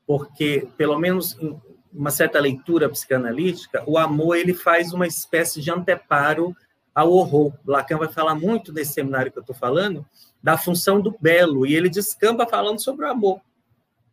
porque, 0.05 0.67
pelo 0.77 0.97
menos 0.99 1.35
em 1.41 1.59
uma 1.91 2.11
certa 2.11 2.39
leitura 2.39 2.87
psicanalítica, 2.87 3.83
o 3.85 3.97
amor 3.97 4.37
ele 4.37 4.53
faz 4.53 4.93
uma 4.93 5.07
espécie 5.07 5.59
de 5.61 5.71
anteparo 5.71 6.55
ao 6.93 7.11
horror. 7.11 7.53
Lacan 7.65 7.97
vai 7.97 8.09
falar 8.09 8.35
muito 8.35 8.73
nesse 8.73 8.93
seminário 8.93 9.31
que 9.31 9.37
eu 9.37 9.41
estou 9.41 9.55
falando, 9.55 10.05
da 10.41 10.57
função 10.57 10.99
do 10.99 11.15
belo, 11.19 11.65
e 11.65 11.75
ele 11.75 11.89
descamba 11.89 12.47
falando 12.47 12.81
sobre 12.81 13.05
o 13.05 13.09
amor. 13.09 13.41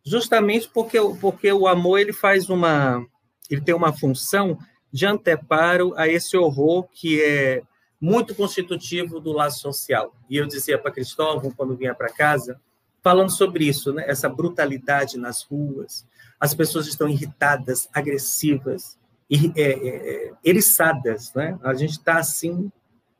Justamente 0.05 0.69
porque, 0.69 0.97
porque 1.19 1.51
o 1.51 1.67
amor 1.67 1.99
ele 1.99 2.13
faz 2.13 2.49
uma. 2.49 3.05
ele 3.49 3.61
tem 3.61 3.75
uma 3.75 3.91
função 3.91 4.57
de 4.91 5.05
anteparo 5.05 5.93
a 5.95 6.07
esse 6.07 6.35
horror 6.37 6.87
que 6.91 7.21
é 7.21 7.61
muito 8.01 8.33
constitutivo 8.33 9.19
do 9.19 9.31
laço 9.31 9.59
social. 9.59 10.15
E 10.29 10.37
eu 10.37 10.47
dizia 10.47 10.77
para 10.77 10.91
Cristóvão, 10.91 11.51
quando 11.51 11.75
vinha 11.75 11.93
para 11.93 12.11
casa, 12.11 12.59
falando 13.03 13.31
sobre 13.31 13.65
isso, 13.65 13.93
né? 13.93 14.05
essa 14.07 14.29
brutalidade 14.29 15.17
nas 15.17 15.43
ruas, 15.43 16.05
as 16.39 16.53
pessoas 16.53 16.87
estão 16.87 17.09
irritadas, 17.09 17.89
agressivas, 17.93 18.97
é, 19.29 19.61
é, 19.61 20.27
é, 20.27 20.33
eriçadas. 20.43 21.33
Né? 21.33 21.57
A 21.63 21.73
gente 21.73 21.91
está 21.91 22.17
assim. 22.17 22.71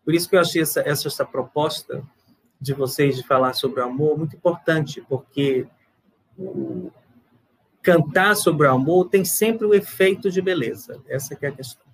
Por 0.04 0.14
isso 0.14 0.30
que 0.30 0.36
eu 0.36 0.40
achei 0.40 0.62
essa, 0.62 0.82
essa, 0.82 1.08
essa 1.08 1.26
proposta 1.26 2.04
de 2.60 2.74
vocês 2.74 3.16
de 3.16 3.26
falar 3.26 3.54
sobre 3.54 3.80
o 3.80 3.84
amor 3.84 4.18
muito 4.18 4.36
importante, 4.36 5.02
porque 5.08 5.68
cantar 7.82 8.36
sobre 8.36 8.68
o 8.68 8.72
amor 8.72 9.10
tem 9.10 9.24
sempre 9.24 9.66
o 9.66 9.74
efeito 9.74 10.30
de 10.30 10.42
beleza. 10.42 11.02
Essa 11.08 11.38
é 11.40 11.48
a 11.48 11.52
questão. 11.52 11.88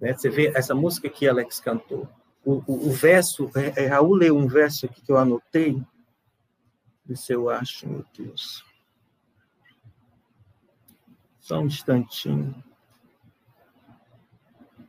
Né? 0.00 0.14
Você 0.14 0.30
vê 0.30 0.52
essa 0.54 0.74
música 0.74 1.08
que 1.08 1.28
Alex 1.28 1.60
cantou. 1.60 2.08
O, 2.44 2.62
o, 2.66 2.88
o 2.88 2.92
verso, 2.92 3.50
é, 3.54 3.84
é, 3.84 3.86
Raul 3.88 4.14
leu 4.14 4.36
um 4.36 4.46
verso 4.46 4.86
aqui 4.86 5.02
que 5.02 5.12
eu 5.12 5.18
anotei. 5.18 5.82
Se 7.14 7.32
eu 7.32 7.50
acho, 7.50 7.88
meu 7.88 8.04
Deus. 8.16 8.64
Só 11.40 11.58
um 11.58 11.66
instantinho. 11.66 12.54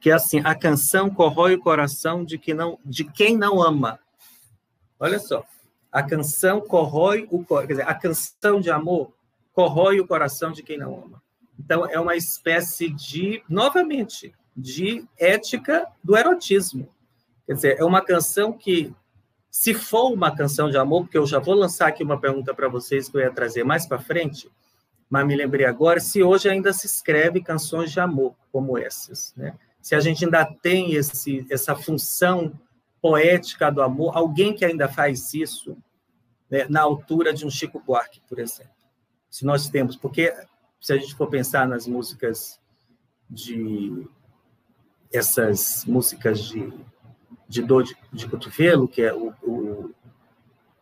Que 0.01 0.09
é 0.09 0.13
assim, 0.13 0.41
a 0.43 0.53
canção 0.53 1.09
corrói 1.09 1.53
o 1.53 1.61
coração 1.61 2.25
de, 2.25 2.37
que 2.37 2.53
não, 2.53 2.77
de 2.83 3.05
quem 3.05 3.37
não 3.37 3.61
ama. 3.61 3.99
Olha 4.99 5.19
só. 5.19 5.45
A 5.91 6.03
canção 6.03 6.59
corrói 6.59 7.27
o 7.31 7.45
quer 7.45 7.67
dizer, 7.67 7.87
a 7.87 7.93
canção 7.93 8.59
de 8.59 8.69
amor 8.69 9.13
corrói 9.53 9.99
o 9.99 10.07
coração 10.07 10.51
de 10.51 10.63
quem 10.63 10.77
não 10.77 11.03
ama. 11.03 11.21
Então 11.59 11.85
é 11.85 11.99
uma 11.99 12.15
espécie 12.15 12.89
de, 12.89 13.43
novamente, 13.47 14.33
de 14.57 15.05
ética 15.17 15.87
do 16.03 16.17
erotismo. 16.17 16.89
Quer 17.45 17.53
dizer, 17.53 17.79
é 17.79 17.85
uma 17.85 18.01
canção 18.01 18.53
que, 18.53 18.93
se 19.49 19.73
for 19.73 20.11
uma 20.11 20.35
canção 20.35 20.69
de 20.69 20.77
amor, 20.77 21.03
porque 21.03 21.17
eu 21.17 21.27
já 21.27 21.39
vou 21.39 21.53
lançar 21.53 21.87
aqui 21.87 22.03
uma 22.03 22.19
pergunta 22.19 22.53
para 22.53 22.67
vocês 22.67 23.07
que 23.07 23.17
eu 23.17 23.21
ia 23.21 23.31
trazer 23.31 23.63
mais 23.63 23.85
para 23.85 23.99
frente, 23.99 24.49
mas 25.09 25.27
me 25.27 25.35
lembrei 25.35 25.65
agora, 25.65 25.99
se 25.99 26.23
hoje 26.23 26.49
ainda 26.49 26.71
se 26.71 26.87
escreve 26.87 27.41
canções 27.41 27.91
de 27.91 27.99
amor 27.99 28.33
como 28.51 28.77
essas, 28.77 29.33
né? 29.35 29.53
Se 29.81 29.95
a 29.95 29.99
gente 29.99 30.23
ainda 30.23 30.45
tem 30.45 30.93
esse, 30.93 31.45
essa 31.49 31.75
função 31.75 32.51
poética 33.01 33.71
do 33.71 33.81
amor, 33.81 34.15
alguém 34.15 34.53
que 34.53 34.63
ainda 34.63 34.87
faz 34.87 35.33
isso 35.33 35.75
né, 36.49 36.65
na 36.69 36.81
altura 36.81 37.33
de 37.33 37.45
um 37.45 37.49
Chico 37.49 37.79
Buarque, 37.79 38.21
por 38.27 38.37
exemplo. 38.39 38.71
Se 39.29 39.45
nós 39.45 39.69
temos, 39.69 39.95
porque 39.95 40.33
se 40.79 40.93
a 40.93 40.97
gente 40.97 41.15
for 41.15 41.27
pensar 41.27 41.67
nas 41.67 41.87
músicas 41.87 42.59
de 43.29 44.05
essas 45.11 45.85
músicas 45.85 46.43
de, 46.43 46.71
de 47.47 47.61
dor 47.61 47.83
de, 47.83 47.95
de 48.11 48.27
cotovelo, 48.27 48.87
que 48.87 49.01
é 49.01 49.13
o, 49.13 49.33
o, 49.41 49.91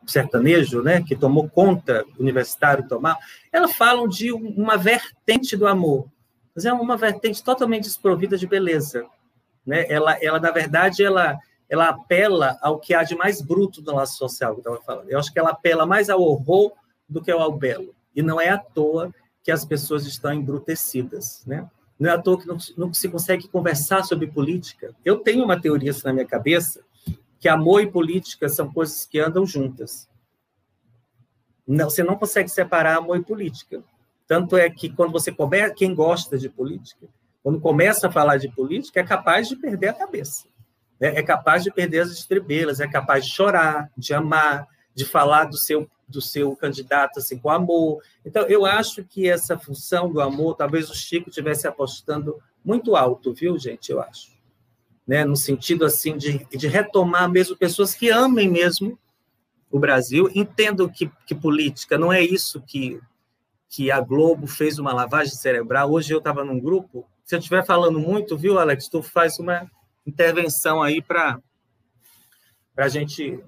sertanejo, 0.05 0.81
né, 0.81 1.03
que 1.03 1.15
tomou 1.15 1.47
conta, 1.47 2.03
universitário 2.17 2.87
tomar, 2.87 3.17
elas 3.51 3.75
falam 3.75 4.07
de 4.07 4.31
uma 4.31 4.75
vertente 4.75 5.55
do 5.55 5.67
amor, 5.67 6.07
mas 6.55 6.65
é 6.65 6.73
uma 6.73 6.97
vertente 6.97 7.43
totalmente 7.43 7.83
desprovida 7.83 8.37
de 8.37 8.47
beleza. 8.47 9.05
Né? 9.65 9.85
Ela, 9.89 10.17
ela, 10.21 10.39
na 10.39 10.51
verdade, 10.51 11.03
ela, 11.03 11.37
ela 11.69 11.89
apela 11.89 12.57
ao 12.61 12.79
que 12.79 12.93
há 12.93 13.03
de 13.03 13.15
mais 13.15 13.41
bruto 13.41 13.81
do 13.81 13.91
nosso 13.91 14.17
social, 14.17 14.53
que 14.53 14.67
eu 14.67 14.73
estava 14.73 14.81
falando. 14.81 15.09
Eu 15.09 15.19
acho 15.19 15.31
que 15.31 15.39
ela 15.39 15.51
apela 15.51 15.85
mais 15.85 16.09
ao 16.09 16.21
horror 16.21 16.73
do 17.07 17.21
que 17.21 17.31
ao 17.31 17.51
belo. 17.51 17.93
E 18.15 18.21
não 18.21 18.39
é 18.39 18.49
à 18.49 18.57
toa 18.57 19.13
que 19.43 19.51
as 19.51 19.63
pessoas 19.63 20.05
estão 20.05 20.33
embrutecidas, 20.33 21.43
né? 21.45 21.69
Não 21.99 22.09
é 22.09 22.13
à 22.13 22.21
toa 22.21 22.39
que 22.39 22.47
não, 22.47 22.57
não 22.77 22.93
se 22.93 23.09
consegue 23.09 23.47
conversar 23.47 24.03
sobre 24.03 24.27
política. 24.27 24.95
Eu 25.03 25.19
tenho 25.19 25.43
uma 25.43 25.59
teoria 25.59 25.91
na 26.03 26.13
minha 26.13 26.25
cabeça 26.25 26.81
que 27.39 27.47
amor 27.47 27.81
e 27.81 27.91
política 27.91 28.47
são 28.49 28.71
coisas 28.71 29.05
que 29.05 29.19
andam 29.19 29.45
juntas. 29.45 30.09
Não, 31.67 31.89
você 31.89 32.03
não 32.03 32.15
consegue 32.15 32.49
separar 32.49 32.97
amor 32.97 33.17
e 33.17 33.23
política. 33.23 33.83
Tanto 34.29 34.55
é 34.55 34.69
que 34.69 34.91
quando 34.91 35.11
você 35.11 35.31
começa, 35.31 35.73
quem 35.73 35.95
gosta 35.95 36.37
de 36.37 36.47
política, 36.47 37.07
quando 37.41 37.59
começa 37.59 38.07
a 38.07 38.11
falar 38.11 38.37
de 38.37 38.47
política, 38.47 38.99
é 38.99 39.03
capaz 39.03 39.49
de 39.49 39.55
perder 39.55 39.87
a 39.87 39.93
cabeça. 39.93 40.47
Né? 41.01 41.15
É 41.15 41.23
capaz 41.23 41.63
de 41.63 41.71
perder 41.71 42.01
as 42.01 42.11
estrebelas, 42.11 42.79
é 42.79 42.87
capaz 42.87 43.25
de 43.25 43.31
chorar, 43.31 43.89
de 43.97 44.13
amar, 44.13 44.67
de 44.93 45.03
falar 45.03 45.45
do 45.45 45.57
seu 45.57 45.89
do 46.07 46.21
seu 46.21 46.55
candidato 46.55 47.19
assim 47.19 47.37
com 47.37 47.49
amor. 47.49 48.03
Então 48.25 48.43
eu 48.43 48.65
acho 48.65 49.03
que 49.03 49.27
essa 49.27 49.57
função 49.57 50.11
do 50.11 50.21
amor, 50.21 50.55
talvez 50.55 50.89
o 50.89 50.95
Chico 50.95 51.29
tivesse 51.31 51.67
apostando 51.67 52.39
muito 52.63 52.95
alto, 52.95 53.33
viu, 53.33 53.57
gente? 53.57 53.91
Eu 53.91 53.99
acho, 53.99 54.31
né? 55.07 55.25
No 55.25 55.35
sentido 55.35 55.85
assim 55.85 56.15
de, 56.17 56.45
de 56.45 56.67
retomar 56.67 57.29
mesmo 57.29 57.57
pessoas 57.57 57.95
que 57.95 58.09
amem 58.09 58.47
mesmo 58.47 58.97
o 59.71 59.79
Brasil, 59.79 60.29
entendo 60.35 60.87
que, 60.89 61.11
que 61.25 61.33
política 61.33 61.97
não 61.97 62.13
é 62.13 62.21
isso 62.21 62.61
que 62.61 62.99
que 63.69 63.91
a 63.91 64.01
Globo 64.01 64.47
fez 64.47 64.79
uma 64.79 64.91
lavagem 64.91 65.33
cerebral. 65.33 65.91
Hoje 65.91 66.13
eu 66.13 66.17
estava 66.17 66.43
num 66.43 66.59
grupo. 66.59 67.07
Se 67.23 67.35
eu 67.35 67.39
estiver 67.39 67.65
falando 67.65 67.99
muito, 67.99 68.37
viu, 68.37 68.57
Alex, 68.57 68.89
tu 68.89 69.03
faz 69.03 69.37
uma 69.39 69.69
intervenção 70.05 70.81
aí 70.81 71.01
para 71.01 71.39
a 72.75 72.87
gente 72.87 73.39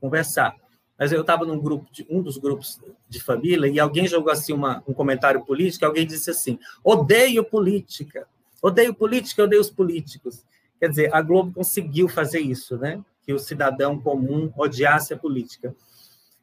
conversar 0.00 0.56
mas 0.98 1.12
eu 1.12 1.20
estava 1.20 1.46
num 1.46 1.60
grupo, 1.60 1.86
de, 1.92 2.04
um 2.10 2.20
dos 2.20 2.36
grupos 2.36 2.80
de 3.08 3.20
família, 3.20 3.68
e 3.68 3.78
alguém 3.78 4.08
jogou 4.08 4.32
assim 4.32 4.52
uma, 4.52 4.82
um 4.86 4.92
comentário 4.92 5.44
político, 5.44 5.86
alguém 5.86 6.04
disse 6.04 6.28
assim, 6.28 6.58
odeio 6.82 7.44
política, 7.44 8.26
odeio 8.60 8.92
política, 8.92 9.44
odeio 9.44 9.60
os 9.60 9.70
políticos. 9.70 10.44
Quer 10.80 10.88
dizer, 10.88 11.14
a 11.14 11.22
Globo 11.22 11.52
conseguiu 11.52 12.08
fazer 12.08 12.40
isso, 12.40 12.76
né? 12.76 13.00
Que 13.22 13.32
o 13.32 13.38
cidadão 13.38 14.00
comum 14.00 14.52
odiasse 14.56 15.14
a 15.14 15.16
política. 15.16 15.74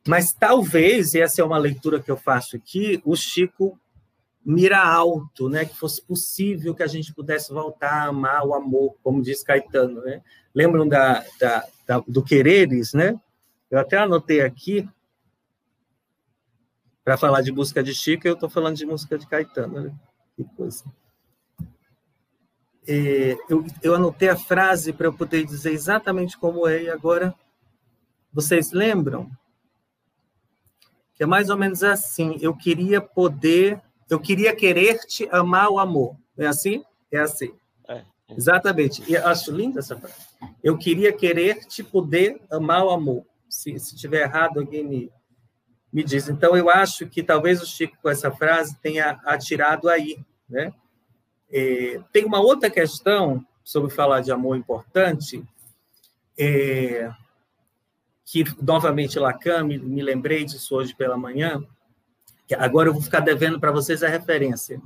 Mas 0.07 0.33
talvez, 0.33 1.13
e 1.13 1.21
essa 1.21 1.41
é 1.41 1.43
uma 1.43 1.57
leitura 1.57 1.99
que 1.99 2.11
eu 2.11 2.17
faço 2.17 2.55
aqui, 2.55 3.01
o 3.03 3.15
Chico 3.15 3.79
mira 4.45 4.79
alto, 4.79 5.49
né? 5.49 5.65
Que 5.65 5.75
fosse 5.75 6.01
possível 6.05 6.75
que 6.75 6.83
a 6.83 6.87
gente 6.87 7.13
pudesse 7.13 7.51
voltar 7.51 7.91
a 7.91 8.07
amar 8.07 8.45
o 8.45 8.53
amor, 8.53 8.95
como 9.01 9.21
diz 9.21 9.41
Caetano, 9.43 10.01
né? 10.01 10.21
Lembram 10.53 10.87
da, 10.87 11.25
da, 11.39 11.65
da 11.87 11.99
do 12.07 12.23
Quereres, 12.23 12.93
né? 12.93 13.19
Eu 13.71 13.79
até 13.79 13.97
anotei 13.97 14.41
aqui 14.41 14.87
para 17.03 17.17
falar 17.17 17.41
de 17.41 17.51
música 17.51 17.83
de 17.83 17.93
Chico, 17.93 18.27
eu 18.27 18.33
estou 18.33 18.49
falando 18.49 18.75
de 18.75 18.85
música 18.85 19.17
de 19.17 19.27
Caetano, 19.27 19.81
né? 19.81 19.95
Que 20.35 20.43
coisa. 20.55 20.83
É, 22.87 23.35
eu, 23.49 23.65
eu 23.81 23.95
anotei 23.95 24.29
a 24.29 24.35
frase 24.35 24.93
para 24.93 25.07
eu 25.07 25.13
poder 25.13 25.43
dizer 25.43 25.71
exatamente 25.71 26.37
como 26.37 26.67
é, 26.67 26.83
e 26.83 26.89
agora 26.89 27.33
vocês 28.31 28.71
lembram? 28.71 29.31
Que 31.15 31.23
é 31.23 31.25
mais 31.25 31.49
ou 31.49 31.57
menos 31.57 31.83
assim: 31.83 32.37
eu 32.41 32.55
queria 32.55 33.01
poder 33.01 33.81
eu 34.09 34.19
queria 34.19 34.55
querer-te 34.55 35.27
amar 35.31 35.69
o 35.69 35.79
amor. 35.79 36.15
É 36.37 36.45
assim? 36.45 36.83
É 37.11 37.19
assim. 37.19 37.53
É. 37.87 38.03
Exatamente. 38.29 39.03
E 39.11 39.17
acho 39.17 39.51
linda 39.51 39.79
essa 39.79 39.97
frase. 39.97 40.15
Eu 40.63 40.77
queria 40.77 41.11
querer-te 41.11 41.83
poder 41.83 42.39
amar 42.51 42.85
o 42.85 42.91
amor. 42.91 43.25
Se, 43.49 43.77
se 43.79 43.95
tiver 43.95 44.21
errado, 44.21 44.59
alguém 44.59 44.83
me, 44.83 45.11
me 45.91 46.03
diz. 46.03 46.29
Então, 46.29 46.55
eu 46.55 46.69
acho 46.69 47.07
que 47.07 47.23
talvez 47.23 47.61
o 47.61 47.65
Chico, 47.65 47.97
com 48.01 48.09
essa 48.09 48.29
frase, 48.31 48.77
tenha 48.79 49.19
atirado 49.25 49.89
aí. 49.89 50.19
Né? 50.47 50.71
É, 51.51 51.99
tem 52.11 52.25
uma 52.25 52.39
outra 52.39 52.69
questão 52.69 53.43
sobre 53.63 53.89
falar 53.89 54.21
de 54.21 54.31
amor 54.31 54.55
importante, 54.55 55.43
é, 56.37 57.09
que, 58.25 58.43
novamente, 58.61 59.19
Lacan, 59.19 59.63
me, 59.63 59.77
me 59.77 60.01
lembrei 60.01 60.43
disso 60.43 60.75
hoje 60.75 60.95
pela 60.95 61.15
manhã, 61.15 61.63
Agora 62.53 62.89
eu 62.89 62.93
vou 62.93 63.01
ficar 63.01 63.21
devendo 63.21 63.59
para 63.59 63.71
vocês 63.71 64.03
a 64.03 64.07
referência. 64.07 64.79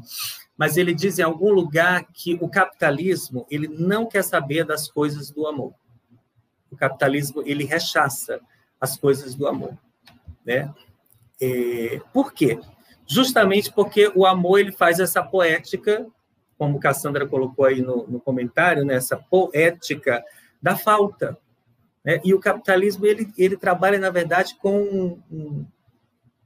Mas 0.56 0.78
ele 0.78 0.94
diz 0.94 1.20
em 1.20 1.24
algum 1.24 1.52
lugar 1.52 2.06
que 2.14 2.38
o 2.42 2.48
capitalismo 2.48 3.46
ele 3.52 3.68
não 3.68 4.06
quer 4.06 4.24
saber 4.24 4.64
das 4.64 4.90
coisas 4.90 5.30
do 5.30 5.46
amor. 5.46 5.74
O 6.72 6.78
capitalismo 6.78 7.44
ele 7.46 7.66
rechaça 7.66 8.40
as 8.80 8.98
coisas 8.98 9.36
do 9.36 9.48
amor, 9.48 9.78
né? 10.46 10.74
É, 11.42 12.00
por 12.14 12.32
quê? 12.32 12.60
Justamente 13.06 13.72
porque 13.74 14.12
o 14.16 14.26
amor 14.26 14.60
ele 14.60 14.72
faz 14.72 15.00
essa 15.00 15.22
poética, 15.24 16.06
como 16.58 16.80
Cassandra 16.80 17.28
colocou 17.28 17.66
aí 17.66 17.82
no, 17.82 18.06
no 18.08 18.20
comentário, 18.20 18.86
né? 18.86 18.96
essa 18.96 19.18
poética 19.18 20.24
da 20.62 20.78
falta. 20.78 21.38
Né? 22.04 22.20
E 22.24 22.34
o 22.34 22.40
capitalismo 22.40 23.06
ele, 23.06 23.32
ele 23.38 23.58
trabalha 23.58 24.00
na 24.00 24.10
verdade 24.10 24.56
com 24.62 25.20
um, 25.32 25.66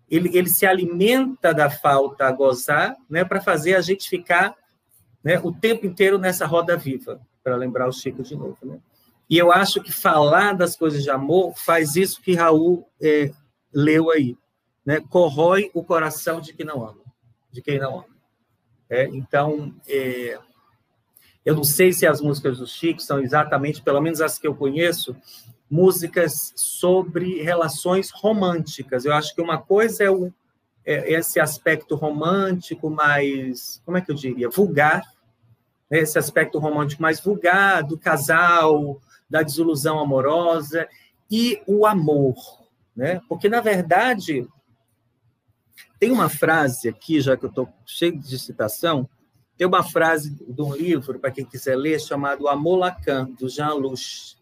ele, 0.09 0.37
ele 0.37 0.49
se 0.49 0.65
alimenta 0.65 1.53
da 1.53 1.69
falta 1.69 2.27
a 2.27 2.31
gozar, 2.31 2.95
né, 3.09 3.25
para 3.25 3.41
fazer 3.41 3.75
a 3.75 3.81
gente 3.81 4.07
ficar 4.07 4.55
né, 5.23 5.39
o 5.39 5.51
tempo 5.51 5.85
inteiro 5.87 6.19
nessa 6.19 6.45
roda 6.45 6.77
viva, 6.77 7.19
para 7.43 7.55
lembrar 7.55 7.87
o 7.87 7.91
Chico 7.91 8.21
de 8.21 8.35
novo. 8.35 8.57
Né? 8.61 8.79
E 9.29 9.37
eu 9.37 9.51
acho 9.51 9.81
que 9.81 9.91
falar 9.91 10.53
das 10.53 10.75
coisas 10.75 11.01
de 11.01 11.09
amor 11.09 11.53
faz 11.55 11.95
isso 11.95 12.21
que 12.21 12.35
Raul 12.35 12.87
é, 13.01 13.31
leu 13.73 14.11
aí, 14.11 14.37
né? 14.85 15.01
corrói 15.09 15.71
o 15.73 15.83
coração 15.83 16.39
de 16.39 16.53
quem 16.53 16.65
não 16.65 16.87
ama, 16.87 17.01
de 17.51 17.61
quem 17.61 17.79
não 17.79 17.95
ama. 17.95 18.13
É, 18.89 19.05
então, 19.07 19.73
é, 19.87 20.37
eu 21.45 21.55
não 21.55 21.63
sei 21.63 21.91
se 21.91 22.05
as 22.05 22.21
músicas 22.21 22.57
do 22.57 22.67
Chico 22.67 23.01
são 23.01 23.19
exatamente, 23.19 23.81
pelo 23.81 24.01
menos 24.01 24.21
as 24.21 24.39
que 24.39 24.47
eu 24.47 24.55
conheço, 24.55 25.15
músicas 25.69 26.53
sobre 26.55 27.41
relações 27.41 28.11
românticas. 28.11 29.05
Eu 29.05 29.13
acho 29.13 29.33
que 29.33 29.41
uma 29.41 29.57
coisa 29.57 30.03
é, 30.03 30.09
o, 30.09 30.31
é 30.85 31.13
esse 31.13 31.39
aspecto 31.39 31.95
romântico 31.95 32.89
mais, 32.89 33.81
como 33.85 33.97
é 33.97 34.01
que 34.01 34.11
eu 34.11 34.15
diria, 34.15 34.49
vulgar, 34.49 35.03
né? 35.89 35.99
esse 35.99 36.17
aspecto 36.17 36.59
romântico 36.59 37.01
mais 37.01 37.19
vulgar 37.19 37.83
do 37.83 37.97
casal, 37.97 39.01
da 39.29 39.41
desilusão 39.41 39.99
amorosa 39.99 40.87
e 41.29 41.61
o 41.65 41.85
amor, 41.85 42.35
né? 42.95 43.19
Porque 43.27 43.49
na 43.49 43.59
verdade 43.59 44.47
tem 45.99 46.11
uma 46.11 46.29
frase 46.29 46.87
aqui, 46.87 47.19
já 47.19 47.35
que 47.35 47.45
eu 47.45 47.49
estou 47.49 47.67
cheio 47.85 48.19
de 48.19 48.37
citação, 48.37 49.09
tem 49.57 49.67
uma 49.67 49.83
frase 49.83 50.31
de 50.31 50.61
um 50.61 50.73
livro 50.75 51.19
para 51.19 51.31
quem 51.31 51.45
quiser 51.45 51.75
ler 51.75 51.99
chamado 51.99 52.47
Amor 52.47 52.77
Lacan 52.77 53.25
do 53.39 53.47
Jean 53.47 53.73
Luch 53.73 54.37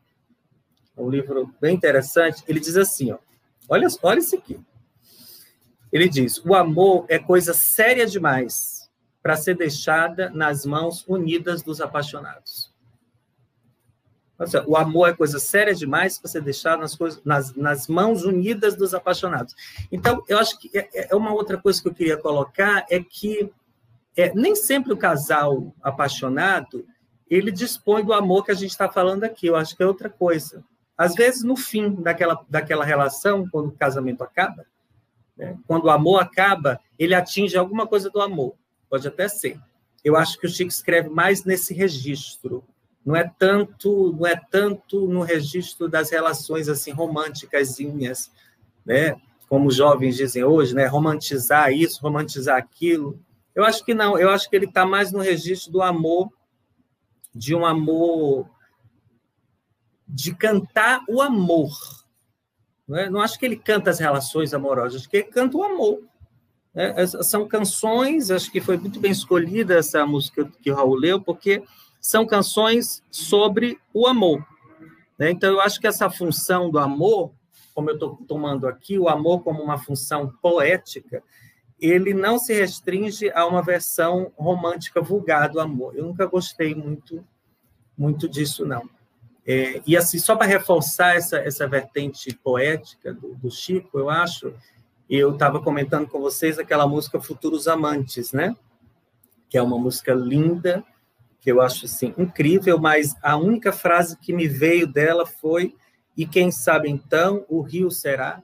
um 0.97 1.09
livro 1.09 1.53
bem 1.59 1.75
interessante. 1.75 2.43
Ele 2.47 2.59
diz 2.59 2.77
assim, 2.77 3.11
ó, 3.11 3.17
olha, 3.67 3.87
olha 4.03 4.19
isso 4.19 4.35
aqui. 4.35 4.59
Ele 5.91 6.07
diz: 6.07 6.43
o 6.45 6.55
amor 6.55 7.05
é 7.09 7.19
coisa 7.19 7.53
séria 7.53 8.05
demais 8.05 8.89
para 9.21 9.35
ser 9.35 9.55
deixada 9.55 10.29
nas 10.29 10.65
mãos 10.65 11.05
unidas 11.07 11.61
dos 11.61 11.81
apaixonados. 11.81 12.71
O 14.65 14.75
amor 14.75 15.09
é 15.09 15.13
coisa 15.13 15.37
séria 15.37 15.75
demais 15.75 16.17
para 16.17 16.27
ser 16.27 16.41
deixado 16.41 16.79
nas, 16.79 16.95
coisas, 16.95 17.21
nas, 17.23 17.53
nas 17.53 17.87
mãos 17.87 18.23
unidas 18.23 18.75
dos 18.75 18.91
apaixonados. 18.91 19.53
Então, 19.91 20.23
eu 20.27 20.39
acho 20.39 20.57
que 20.57 20.75
é, 20.75 21.13
é 21.13 21.15
uma 21.15 21.31
outra 21.31 21.59
coisa 21.59 21.79
que 21.79 21.87
eu 21.87 21.93
queria 21.93 22.17
colocar 22.17 22.83
é 22.89 22.99
que 22.99 23.51
é, 24.15 24.33
nem 24.33 24.55
sempre 24.55 24.93
o 24.93 24.97
casal 24.97 25.73
apaixonado 25.81 26.85
ele 27.31 27.49
dispõe 27.49 28.03
do 28.03 28.11
amor 28.11 28.43
que 28.43 28.51
a 28.51 28.55
gente 28.55 28.71
está 28.71 28.89
falando 28.91 29.23
aqui. 29.23 29.47
Eu 29.47 29.55
acho 29.55 29.75
que 29.75 29.81
é 29.81 29.87
outra 29.87 30.09
coisa. 30.09 30.65
Às 30.97 31.15
vezes, 31.15 31.43
no 31.43 31.55
fim 31.55 31.95
daquela, 31.95 32.45
daquela 32.49 32.83
relação, 32.83 33.47
quando 33.49 33.69
o 33.69 33.71
casamento 33.71 34.21
acaba, 34.21 34.65
né, 35.37 35.57
quando 35.65 35.85
o 35.85 35.89
amor 35.89 36.21
acaba, 36.21 36.77
ele 36.99 37.15
atinge 37.15 37.57
alguma 37.57 37.87
coisa 37.87 38.09
do 38.09 38.19
amor. 38.19 38.53
Pode 38.89 39.07
até 39.07 39.29
ser. 39.29 39.57
Eu 40.03 40.17
acho 40.17 40.37
que 40.37 40.45
o 40.45 40.49
Chico 40.49 40.69
escreve 40.69 41.09
mais 41.09 41.45
nesse 41.45 41.73
registro. 41.73 42.65
Não 43.05 43.15
é 43.15 43.23
tanto, 43.39 44.11
não 44.11 44.27
é 44.27 44.35
tanto 44.35 45.07
no 45.07 45.21
registro 45.21 45.87
das 45.87 46.11
relações 46.11 46.67
assim 46.67 46.91
românticas, 46.91 47.77
né? 48.85 49.15
Como 49.47 49.69
os 49.69 49.75
jovens 49.75 50.17
dizem 50.17 50.43
hoje, 50.43 50.75
né? 50.75 50.85
Romantizar 50.85 51.71
isso, 51.71 52.01
romantizar 52.01 52.57
aquilo. 52.57 53.17
Eu 53.55 53.65
acho 53.65 53.83
que 53.83 53.93
não. 53.93 54.17
Eu 54.17 54.29
acho 54.29 54.49
que 54.49 54.55
ele 54.55 54.65
está 54.65 54.85
mais 54.85 55.11
no 55.11 55.19
registro 55.19 55.71
do 55.71 55.81
amor, 55.81 56.31
de 57.33 57.53
um 57.55 57.65
amor 57.65 58.49
de 60.07 60.35
cantar 60.35 61.01
o 61.07 61.21
amor. 61.21 61.71
Não, 62.87 62.97
é? 62.97 63.09
não 63.09 63.21
acho 63.21 63.39
que 63.39 63.45
ele 63.45 63.55
canta 63.55 63.89
as 63.89 63.99
relações 63.99 64.53
amorosas, 64.53 65.01
acho 65.01 65.09
que 65.09 65.17
ele 65.17 65.27
canta 65.27 65.57
o 65.57 65.63
amor. 65.63 66.01
É, 66.73 67.05
são 67.05 67.47
canções, 67.47 68.31
acho 68.31 68.51
que 68.51 68.61
foi 68.61 68.77
muito 68.77 68.99
bem 68.99 69.11
escolhida 69.11 69.75
essa 69.77 70.05
música 70.05 70.49
que 70.61 70.71
o 70.71 70.75
Raul 70.75 70.95
leu, 70.95 71.21
porque 71.21 71.63
são 71.99 72.25
canções 72.25 73.03
sobre 73.11 73.77
o 73.93 74.07
amor. 74.07 74.45
Né? 75.17 75.31
Então, 75.31 75.51
eu 75.51 75.61
acho 75.61 75.79
que 75.79 75.87
essa 75.87 76.09
função 76.09 76.69
do 76.69 76.79
amor, 76.79 77.31
como 77.73 77.89
eu 77.89 77.93
estou 77.93 78.17
tomando 78.27 78.67
aqui, 78.67 78.97
o 78.97 79.09
amor 79.09 79.43
como 79.43 79.61
uma 79.61 79.77
função 79.77 80.31
poética, 80.41 81.21
ele 81.81 82.13
não 82.13 82.37
se 82.37 82.53
restringe 82.53 83.31
a 83.31 83.47
uma 83.47 83.63
versão 83.63 84.31
romântica 84.37 85.01
vulgar 85.01 85.49
do 85.49 85.59
amor. 85.59 85.97
Eu 85.97 86.05
nunca 86.05 86.27
gostei 86.27 86.75
muito, 86.75 87.25
muito 87.97 88.29
disso, 88.29 88.63
não. 88.65 88.87
É, 89.45 89.81
e 89.87 89.97
assim, 89.97 90.19
só 90.19 90.35
para 90.35 90.45
reforçar 90.45 91.15
essa, 91.15 91.37
essa 91.39 91.67
vertente 91.67 92.37
poética 92.43 93.11
do, 93.11 93.33
do 93.33 93.49
Chico, 93.49 93.97
eu 93.97 94.11
acho, 94.11 94.53
eu 95.09 95.33
estava 95.33 95.59
comentando 95.59 96.07
com 96.07 96.21
vocês 96.21 96.59
aquela 96.59 96.87
música 96.87 97.19
Futuros 97.19 97.67
Amantes, 97.67 98.31
né? 98.31 98.55
Que 99.49 99.57
é 99.57 99.61
uma 99.61 99.79
música 99.79 100.13
linda, 100.13 100.83
que 101.39 101.51
eu 101.51 101.59
acho 101.59 101.85
assim 101.85 102.13
incrível, 102.15 102.77
mas 102.77 103.15
a 103.23 103.35
única 103.35 103.73
frase 103.73 104.15
que 104.17 104.31
me 104.31 104.47
veio 104.47 104.85
dela 104.85 105.25
foi: 105.25 105.75
e 106.15 106.27
quem 106.27 106.51
sabe 106.51 106.91
então 106.91 107.43
o 107.49 107.61
Rio 107.61 107.89
será 107.89 108.43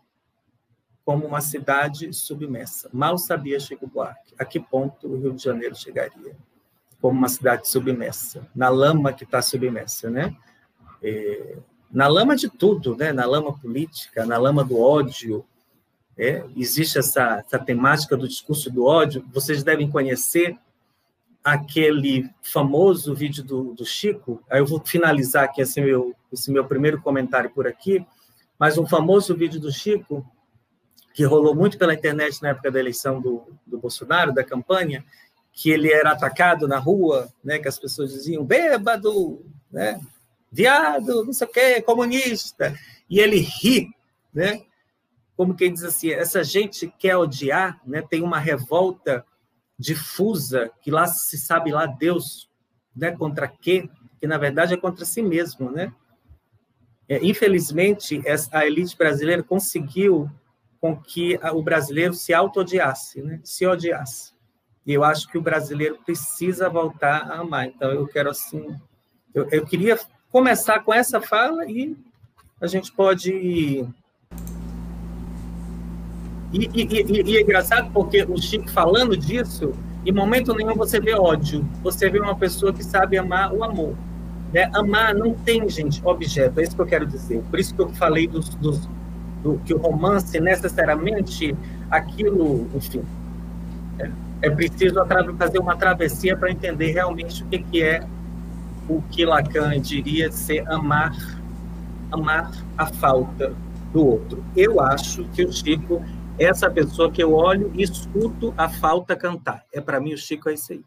como 1.07 1.25
uma 1.25 1.39
cidade 1.39 2.11
submersa. 2.11 2.89
Mal 2.91 3.17
sabia 3.17 3.61
Chico 3.61 3.87
Buarque 3.87 4.35
a 4.37 4.43
que 4.43 4.59
ponto 4.59 5.07
o 5.07 5.17
Rio 5.17 5.31
de 5.31 5.41
Janeiro 5.41 5.73
chegaria 5.73 6.35
como 6.99 7.17
uma 7.17 7.29
cidade 7.29 7.69
submersa, 7.69 8.45
na 8.53 8.67
lama 8.67 9.13
que 9.13 9.23
está 9.23 9.41
submersa, 9.41 10.09
né? 10.09 10.35
é, 11.01 11.55
na 11.89 12.07
lama 12.09 12.35
de 12.35 12.49
tudo, 12.49 12.93
né? 12.97 13.13
na 13.13 13.25
lama 13.25 13.57
política, 13.57 14.25
na 14.25 14.37
lama 14.37 14.65
do 14.65 14.77
ódio. 14.77 15.45
É, 16.17 16.43
existe 16.57 16.99
essa, 16.99 17.41
essa 17.45 17.57
temática 17.57 18.17
do 18.17 18.27
discurso 18.27 18.69
do 18.69 18.83
ódio. 18.83 19.23
Vocês 19.31 19.63
devem 19.63 19.89
conhecer 19.89 20.59
aquele 21.41 22.29
famoso 22.41 23.15
vídeo 23.15 23.45
do, 23.45 23.73
do 23.73 23.85
Chico. 23.85 24.43
Aí 24.49 24.59
eu 24.59 24.65
vou 24.65 24.81
finalizar 24.83 25.45
aqui 25.45 25.61
esse 25.61 25.79
meu, 25.79 26.13
esse 26.33 26.51
meu 26.51 26.65
primeiro 26.65 27.01
comentário 27.01 27.49
por 27.49 27.65
aqui. 27.65 28.05
Mas 28.59 28.77
um 28.77 28.85
famoso 28.85 29.33
vídeo 29.37 29.61
do 29.61 29.71
Chico, 29.71 30.29
que 31.17 31.25
rolou 31.25 31.55
muito 31.55 31.79
pela 31.79 31.95
internet 31.95 32.39
na 32.43 32.49
época 32.49 32.69
da 32.69 32.79
eleição 32.79 33.19
do, 33.19 33.51
do 33.65 33.79
Bolsonaro, 33.79 34.31
da 34.31 34.43
campanha, 34.43 35.03
que 35.51 35.71
ele 35.71 35.91
era 35.91 36.11
atacado 36.11 36.67
na 36.67 36.77
rua, 36.77 37.27
né, 37.43 37.57
que 37.57 37.67
as 37.67 37.79
pessoas 37.79 38.11
diziam 38.11 38.45
bêbado, 38.45 39.43
né, 39.71 39.99
viado, 40.51 41.25
não 41.25 41.33
sei 41.33 41.47
o 41.47 41.51
quê, 41.51 41.81
comunista. 41.81 42.77
E 43.09 43.19
ele 43.19 43.39
ri, 43.39 43.89
né? 44.31 44.61
como 45.35 45.55
quem 45.55 45.73
diz 45.73 45.83
assim, 45.83 46.11
essa 46.11 46.43
gente 46.43 46.87
quer 46.99 47.17
odiar, 47.17 47.81
né? 47.83 48.03
tem 48.07 48.21
uma 48.21 48.37
revolta 48.37 49.25
difusa, 49.75 50.69
que 50.83 50.91
lá 50.91 51.07
se 51.07 51.39
sabe 51.39 51.71
lá 51.71 51.87
Deus 51.87 52.47
né? 52.95 53.11
contra 53.11 53.47
quê, 53.47 53.89
que 54.19 54.27
na 54.27 54.37
verdade 54.37 54.75
é 54.75 54.77
contra 54.77 55.03
si 55.03 55.23
mesmo. 55.23 55.71
Né? 55.71 55.91
É, 57.09 57.25
infelizmente, 57.25 58.21
a 58.51 58.67
elite 58.67 58.95
brasileira 58.95 59.41
conseguiu 59.41 60.29
com 60.79 60.95
que 60.95 61.39
o 61.53 61.61
brasileiro 61.61 62.13
se 62.13 62.33
auto-odiasse, 62.33 63.21
né? 63.21 63.39
se 63.43 63.65
odiasse. 63.65 64.33
E 64.85 64.93
eu 64.93 65.03
acho 65.03 65.27
que 65.27 65.37
o 65.37 65.41
brasileiro 65.41 65.97
precisa 66.05 66.69
voltar 66.69 67.29
a 67.29 67.39
amar. 67.39 67.67
Então, 67.67 67.91
eu 67.91 68.07
quero, 68.07 68.29
assim, 68.29 68.75
eu, 69.33 69.47
eu 69.51 69.65
queria 69.65 69.99
começar 70.31 70.79
com 70.79 70.93
essa 70.93 71.19
fala 71.19 71.69
e 71.69 71.95
a 72.61 72.67
gente 72.67 72.91
pode 72.91 73.31
e, 76.53 76.69
e, 76.73 76.83
e, 76.83 77.31
e, 77.31 77.37
é 77.37 77.41
engraçado 77.41 77.91
porque 77.91 78.23
o 78.23 78.37
Chico 78.37 78.69
falando 78.69 79.17
disso, 79.17 79.73
em 80.05 80.11
momento 80.11 80.53
nenhum 80.53 80.75
você 80.75 80.99
vê 80.99 81.13
ódio, 81.13 81.67
você 81.83 82.09
vê 82.09 82.19
uma 82.19 82.35
pessoa 82.35 82.71
que 82.71 82.83
sabe 82.83 83.17
amar 83.17 83.53
o 83.53 83.63
amor. 83.63 83.95
Né? 84.53 84.69
Amar 84.73 85.13
não 85.13 85.33
tem, 85.33 85.67
gente, 85.69 86.01
objeto, 86.05 86.59
é 86.59 86.63
isso 86.63 86.75
que 86.75 86.81
eu 86.81 86.85
quero 86.85 87.05
dizer. 87.05 87.43
Por 87.49 87.59
isso 87.59 87.75
que 87.75 87.81
eu 87.81 87.89
falei 87.89 88.27
dos, 88.27 88.49
dos, 88.55 88.87
do, 89.43 89.59
que 89.65 89.73
o 89.73 89.77
romance 89.77 90.39
necessariamente, 90.39 91.55
aquilo, 91.89 92.67
enfim, 92.75 93.03
é, 93.99 94.11
é 94.43 94.49
preciso 94.49 95.05
fazer 95.37 95.59
uma 95.59 95.75
travessia 95.75 96.35
para 96.35 96.51
entender 96.51 96.91
realmente 96.91 97.43
o 97.43 97.47
que, 97.47 97.59
que 97.59 97.83
é 97.83 98.03
o 98.87 99.01
que 99.01 99.25
Lacan 99.25 99.79
diria 99.81 100.31
ser 100.31 100.67
amar, 100.69 101.13
amar 102.11 102.51
a 102.77 102.85
falta 102.85 103.53
do 103.91 104.05
outro. 104.05 104.43
Eu 104.55 104.79
acho 104.79 105.25
que 105.33 105.43
o 105.43 105.51
Chico 105.51 106.01
essa 106.39 106.69
pessoa 106.69 107.11
que 107.11 107.21
eu 107.21 107.33
olho 107.33 107.71
e 107.73 107.81
escuto 107.81 108.53
a 108.57 108.69
falta 108.69 109.15
cantar. 109.15 109.63
É 109.73 109.81
para 109.81 109.99
mim 109.99 110.13
o 110.13 110.17
Chico 110.17 110.49
é 110.49 110.53
isso 110.53 110.73
aí. 110.73 110.81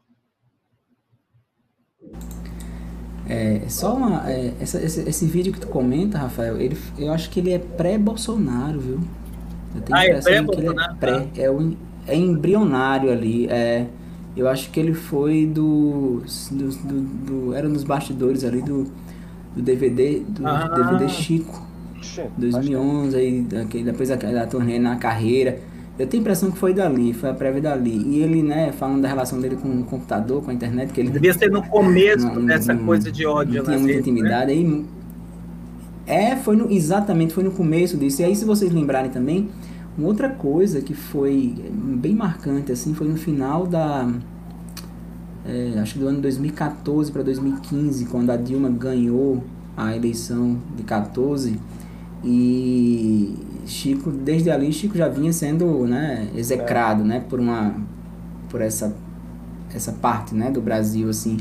É, 3.31 3.62
só 3.69 3.95
uma, 3.95 4.29
é, 4.29 4.53
essa, 4.61 4.83
esse, 4.83 5.09
esse, 5.09 5.25
vídeo 5.25 5.53
que 5.53 5.61
tu 5.61 5.69
comenta, 5.69 6.19
Rafael, 6.19 6.61
ele, 6.61 6.77
eu 6.99 7.12
acho 7.12 7.31
que 7.31 7.38
ele 7.38 7.53
é 7.53 7.61
pré-Bolsonaro, 7.61 8.81
viu? 8.81 9.01
Eu 9.77 9.83
tenho 9.83 9.99
ah, 9.99 10.05
é 10.05 10.21
pré-Bolsonaro? 10.21 10.93
É, 10.93 10.97
pré, 10.97 11.27
é, 11.37 11.49
o, 11.49 11.77
é 12.09 12.16
embrionário 12.16 13.12
ali. 13.12 13.47
É, 13.47 13.87
eu 14.37 14.49
acho 14.49 14.71
que 14.71 14.81
ele 14.81 14.95
foi 14.95 15.47
do, 15.47 16.25
do, 16.51 16.69
do, 16.71 17.01
do 17.03 17.55
era 17.55 17.69
dos 17.69 17.85
bastidores 17.85 18.43
ali 18.43 18.62
do, 18.62 18.90
do 19.55 19.62
DVD, 19.62 20.21
do 20.21 20.47
ah. 20.47 20.66
DVD 20.69 21.09
Chico. 21.09 21.71
2011, 22.37 23.16
aí, 23.16 23.43
depois 23.85 24.09
da, 24.09 24.16
da 24.16 24.47
turnê 24.47 24.79
na 24.79 24.97
carreira. 24.97 25.61
Eu 26.01 26.07
tenho 26.07 26.23
a 26.23 26.25
impressão 26.25 26.51
que 26.51 26.57
foi 26.57 26.73
dali, 26.73 27.13
foi 27.13 27.29
a 27.29 27.35
prévia 27.35 27.61
dali. 27.61 27.95
E 28.07 28.23
ele, 28.23 28.43
né, 28.43 28.73
falando 28.73 29.03
da 29.03 29.09
relação 29.09 29.39
dele 29.39 29.57
com 29.57 29.69
o 29.69 29.85
computador, 29.85 30.43
com 30.43 30.51
a 30.51 30.55
internet, 30.55 30.95
que 30.95 31.01
ele... 31.01 31.11
Devia 31.11 31.35
ser 31.35 31.51
no 31.51 31.63
começo 31.63 32.27
não, 32.27 32.47
dessa 32.47 32.73
não, 32.73 32.87
coisa 32.87 33.13
de 33.13 33.27
ódio. 33.27 33.57
Não 33.57 33.65
tinha 33.65 33.79
muita 33.79 33.93
né? 33.93 34.01
intimidade. 34.01 34.55
Né? 34.55 34.85
Aí, 36.07 36.33
é, 36.33 36.37
foi 36.37 36.57
no, 36.57 36.73
exatamente, 36.73 37.35
foi 37.35 37.45
no 37.45 37.51
começo 37.51 37.99
disso. 37.99 38.23
E 38.23 38.25
aí, 38.25 38.35
se 38.35 38.47
vocês 38.47 38.73
lembrarem 38.73 39.11
também, 39.11 39.51
uma 39.99 40.09
outra 40.09 40.31
coisa 40.31 40.81
que 40.81 40.95
foi 40.95 41.55
bem 41.71 42.15
marcante, 42.15 42.73
assim, 42.73 42.95
foi 42.95 43.07
no 43.07 43.19
final 43.19 43.67
da... 43.67 44.11
É, 45.45 45.79
acho 45.81 45.93
que 45.93 45.99
do 45.99 46.09
ano 46.09 46.23
2014 46.23 47.13
para 47.13 47.23
2015, 47.23 48.07
quando 48.07 48.31
a 48.31 48.37
Dilma 48.39 48.71
ganhou 48.71 49.45
a 49.77 49.95
eleição 49.95 50.57
de 50.75 50.83
14 50.83 51.61
e 52.25 53.35
Chico, 53.66 54.11
desde 54.11 54.51
ali, 54.51 54.73
Chico 54.73 54.96
já 54.96 55.09
vinha 55.09 55.33
sendo 55.33 55.87
né, 55.87 56.29
execrado, 56.35 57.03
é. 57.03 57.07
né, 57.07 57.25
por 57.29 57.40
uma 57.40 57.75
por 58.49 58.61
essa 58.61 58.94
essa 59.75 59.92
parte, 59.92 60.35
né, 60.35 60.51
do 60.51 60.61
Brasil 60.61 61.09
assim. 61.09 61.38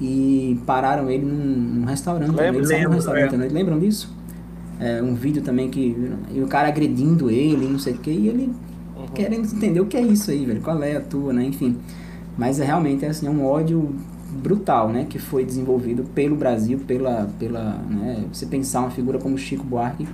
E 0.00 0.60
pararam 0.64 1.10
ele 1.10 1.24
num, 1.24 1.80
num 1.80 1.84
restaurante, 1.84 2.30
lembro, 2.30 2.60
ele 2.60 2.66
lembro, 2.66 2.92
restaurante, 2.92 3.34
é. 3.34 3.38
né? 3.38 3.48
lembram 3.50 3.78
disso? 3.78 4.16
É, 4.78 5.02
um 5.02 5.14
vídeo 5.14 5.42
também 5.42 5.68
que 5.68 6.12
e 6.32 6.40
o 6.40 6.46
cara 6.46 6.68
agredindo 6.68 7.30
ele, 7.30 7.66
não 7.66 7.80
sei 7.80 7.94
o 7.94 7.98
que, 7.98 8.10
e 8.10 8.28
ele 8.28 8.52
uhum. 8.96 9.06
querendo 9.08 9.44
entender 9.44 9.80
o 9.80 9.86
que 9.86 9.96
é 9.96 10.02
isso 10.02 10.30
aí, 10.30 10.44
velho, 10.44 10.60
qual 10.60 10.80
é 10.82 10.96
a 10.96 11.00
tua, 11.00 11.32
né, 11.32 11.44
enfim. 11.44 11.76
Mas 12.36 12.60
é 12.60 12.64
realmente 12.64 13.04
assim, 13.04 13.26
é 13.26 13.30
um 13.30 13.44
ódio 13.44 13.92
brutal, 14.30 14.88
né, 14.90 15.06
que 15.08 15.18
foi 15.18 15.44
desenvolvido 15.44 16.04
pelo 16.14 16.36
Brasil, 16.36 16.78
pela, 16.86 17.28
pela, 17.38 17.78
né, 17.90 18.24
você 18.32 18.46
pensar 18.46 18.80
uma 18.80 18.90
figura 18.90 19.18
como 19.18 19.36
Chico 19.36 19.64
Buarque, 19.64 20.06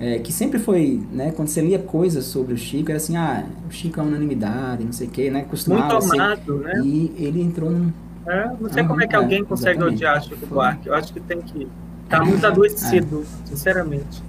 é, 0.00 0.18
que 0.18 0.32
sempre 0.32 0.58
foi, 0.58 1.02
né, 1.12 1.32
quando 1.32 1.48
você 1.48 1.60
lia 1.60 1.78
coisas 1.78 2.24
sobre 2.24 2.54
o 2.54 2.56
Chico, 2.56 2.90
era 2.90 2.98
assim, 2.98 3.16
ah, 3.16 3.44
o 3.68 3.72
Chico 3.72 3.98
é 3.98 4.02
unanimidade, 4.02 4.84
não 4.84 4.92
sei 4.92 5.08
o 5.08 5.10
quê, 5.10 5.30
né, 5.30 5.42
costumava 5.42 5.94
Muito 5.98 6.14
amado, 6.14 6.58
né? 6.58 6.80
E 6.84 7.12
ele 7.18 7.42
entrou 7.42 7.70
num... 7.70 7.92
É, 8.26 8.50
não 8.60 8.70
sei 8.70 8.82
uhum, 8.82 8.88
como 8.88 9.02
é 9.02 9.06
que 9.06 9.16
alguém 9.16 9.40
é, 9.40 9.44
consegue 9.44 9.78
exatamente. 9.78 9.96
odiar 9.96 10.22
Chico 10.22 10.46
Buarque, 10.46 10.86
eu 10.86 10.94
acho 10.94 11.12
que 11.12 11.20
tem 11.20 11.40
que 11.40 11.66
tá 12.08 12.24
muito 12.24 12.46
adoecido, 12.46 13.22
é. 13.22 13.46
sinceramente. 13.46 14.22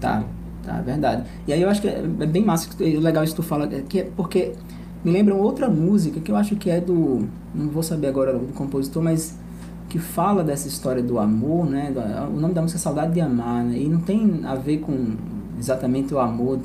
Tá, 0.00 0.24
tá, 0.64 0.80
verdade. 0.80 1.24
E 1.46 1.52
aí 1.52 1.62
eu 1.62 1.68
acho 1.68 1.80
que 1.80 1.88
é, 1.88 1.98
é 1.98 2.26
bem 2.26 2.44
massa, 2.44 2.68
legal 2.80 3.22
isso 3.22 3.34
que 3.34 3.42
tu 3.42 3.46
fala, 3.46 3.66
que 3.66 4.00
é 4.00 4.10
porque 4.16 4.52
me 5.04 5.12
lembra 5.12 5.34
outra 5.34 5.68
música 5.68 6.20
que 6.20 6.30
eu 6.30 6.36
acho 6.36 6.56
que 6.56 6.70
é 6.70 6.80
do. 6.80 7.28
Não 7.54 7.68
vou 7.68 7.82
saber 7.82 8.08
agora 8.08 8.32
do 8.32 8.52
compositor, 8.54 9.02
mas 9.02 9.38
que 9.94 9.98
fala 10.00 10.42
dessa 10.42 10.66
história 10.66 11.00
do 11.00 11.20
amor, 11.20 11.66
né? 11.66 11.94
O 12.28 12.40
nome 12.40 12.52
da 12.52 12.60
música 12.60 12.80
é 12.80 12.82
Saudade 12.82 13.14
de 13.14 13.20
Amar, 13.20 13.62
né? 13.62 13.78
E 13.78 13.88
não 13.88 14.00
tem 14.00 14.40
a 14.44 14.56
ver 14.56 14.78
com 14.78 15.14
exatamente 15.56 16.12
o 16.12 16.18
amor, 16.18 16.58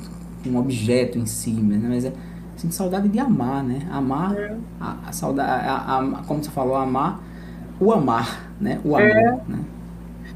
com 0.43 0.49
um 0.49 0.57
objeto 0.57 1.19
em 1.19 1.27
si, 1.27 1.51
né? 1.51 1.79
Mas 1.79 2.05
é 2.05 2.13
assim, 2.55 2.71
saudade 2.71 3.07
de 3.07 3.19
amar, 3.19 3.63
né? 3.63 3.87
Amar, 3.91 4.35
é. 4.35 4.55
a, 4.81 4.97
a 5.05 5.11
saudade, 5.11 5.47
a, 5.47 5.99
a, 5.99 6.23
como 6.23 6.43
você 6.43 6.49
falou, 6.49 6.75
amar, 6.75 7.21
o 7.79 7.91
amar, 7.91 8.49
né? 8.59 8.81
O 8.83 8.95
amor, 8.95 9.07
é. 9.07 9.39
né? 9.47 9.59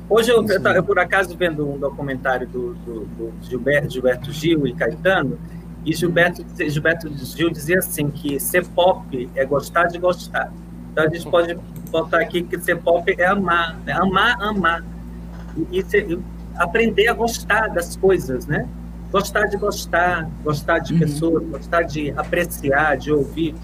Hoje 0.08 0.30
eu, 0.30 0.46
eu, 0.48 0.62
eu, 0.62 0.84
por 0.84 1.00
acaso 1.00 1.36
vendo 1.36 1.68
um 1.68 1.80
documentário 1.80 2.46
do, 2.46 2.76
do, 2.76 3.06
do 3.06 3.34
Gilberto, 3.42 3.92
Gilberto 3.92 4.32
Gil 4.32 4.68
e 4.68 4.74
Caetano, 4.76 5.40
e 5.84 5.96
Gilberto, 5.96 6.46
Gilberto 6.70 7.12
Gil 7.12 7.50
dizia 7.50 7.80
assim, 7.80 8.12
que 8.12 8.40
ser 8.40 8.68
pop 8.68 9.28
é 9.34 9.44
gostar 9.46 9.86
de 9.86 9.98
gostar. 9.98 10.54
Então 10.94 11.06
a 11.06 11.10
gente 11.10 11.28
pode 11.28 11.56
botar 11.90 12.20
aqui 12.20 12.44
que 12.44 12.60
ser 12.60 12.78
pop 12.78 13.04
é 13.18 13.26
amar, 13.26 13.80
né? 13.84 13.94
amar, 13.94 14.40
amar. 14.40 14.86
E, 15.72 15.80
e, 15.80 16.20
aprender 16.56 17.08
a 17.08 17.14
gostar 17.14 17.68
das 17.70 17.96
coisas, 17.96 18.46
né? 18.46 18.68
Gostar 19.12 19.48
de 19.48 19.58
gostar, 19.58 20.30
gostar 20.44 20.80
de 20.80 20.94
uhum. 20.94 21.00
pessoas, 21.00 21.44
gostar 21.50 21.82
de 21.82 22.12
apreciar, 22.12 22.96
de 22.96 23.12
ouvir. 23.12 23.56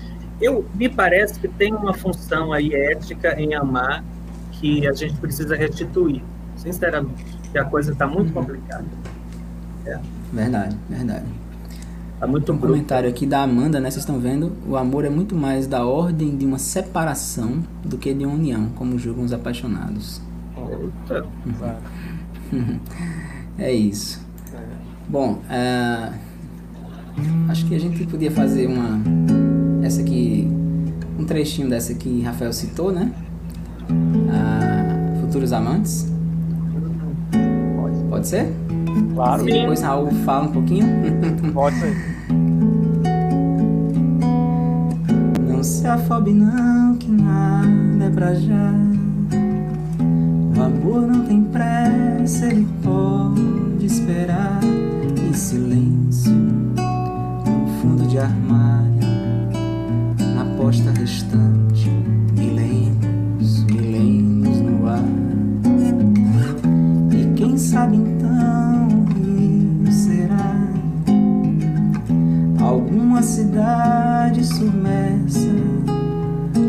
Eu 0.42 0.66
me 0.74 0.90
parece 0.90 1.40
que 1.40 1.48
tem 1.48 1.72
uma 1.72 1.94
função 1.94 2.52
aí 2.52 2.74
ética 2.74 3.40
em 3.40 3.54
amar 3.54 4.04
que 4.54 4.88
a 4.88 4.94
gente 4.94 5.16
precisa 5.16 5.56
restituir, 5.56 6.24
sinceramente, 6.56 7.24
que 7.52 7.60
a 7.60 7.64
coisa 7.64 7.92
está 7.92 8.08
muito 8.08 8.30
uhum. 8.30 8.42
complicada. 8.42 8.86
É. 9.86 10.00
Verdade, 10.34 10.76
verdade. 10.90 11.26
Tá 12.20 12.28
muito 12.28 12.52
um 12.52 12.58
bruto. 12.58 12.74
comentário 12.74 13.10
aqui 13.10 13.26
da 13.26 13.42
Amanda, 13.44 13.80
né? 13.80 13.90
Vocês 13.90 14.04
estão 14.04 14.20
vendo? 14.20 14.52
O 14.68 14.76
amor 14.76 15.06
é 15.06 15.10
muito 15.10 15.34
mais 15.36 15.68
da 15.68 15.86
ordem 15.86 16.36
de 16.36 16.46
uma 16.46 16.60
separação 16.60 17.64
do 17.84 17.98
que 17.98 18.14
de 18.14 18.26
uma 18.26 18.36
união, 18.36 18.70
como 18.76 19.00
julgam 19.00 19.24
os 19.24 19.32
apaixonados. 19.32 20.22
Eita. 21.08 21.26
é 23.58 23.72
isso. 23.72 24.20
Bom, 25.08 25.40
uh, 25.50 26.14
acho 27.48 27.66
que 27.66 27.74
a 27.74 27.80
gente 27.80 28.06
podia 28.06 28.32
fazer 28.32 28.68
uma. 28.68 29.00
Essa 29.82 30.02
aqui. 30.02 30.46
Um 31.18 31.26
trechinho 31.26 31.70
dessa 31.70 31.94
que 31.94 32.22
Rafael 32.22 32.52
citou, 32.52 32.92
né? 32.92 33.14
Uh, 33.90 35.22
Futuros 35.22 35.54
Amantes. 35.54 36.12
Pode 38.10 38.28
ser? 38.28 38.54
Claro. 39.20 39.50
E 39.50 39.52
depois 39.52 39.82
Raul 39.82 40.12
fala 40.24 40.46
um 40.46 40.52
pouquinho. 40.54 40.88
Pode 41.54 41.76
ser. 41.76 41.94
Não 45.46 45.62
se 45.62 45.86
afobe 45.86 46.32
não, 46.32 46.96
que 46.96 47.12
nada 47.12 48.06
é 48.06 48.10
pra 48.10 48.34
já. 48.34 48.74
O 50.58 50.62
amor 50.62 51.02
não 51.02 51.26
tem 51.26 51.44
pressa, 51.44 52.46
ele 52.46 52.66
pode 52.82 53.86
esperar 53.86 54.60
em 54.64 55.34
silêncio, 55.34 56.32
no 56.32 57.68
fundo 57.82 58.08
de 58.08 58.20
armário, 58.20 59.00
na 60.36 60.46
posta 60.58 60.92
restante, 60.92 61.90
milênios, 62.34 63.64
milênios 63.66 64.62
no 64.62 64.88
ar. 64.88 65.04
E 67.12 67.34
quem 67.36 67.58
sabe 67.58 67.98
então 67.98 68.19
Na 73.20 73.24
cidade 73.24 74.46
submersa, 74.46 75.50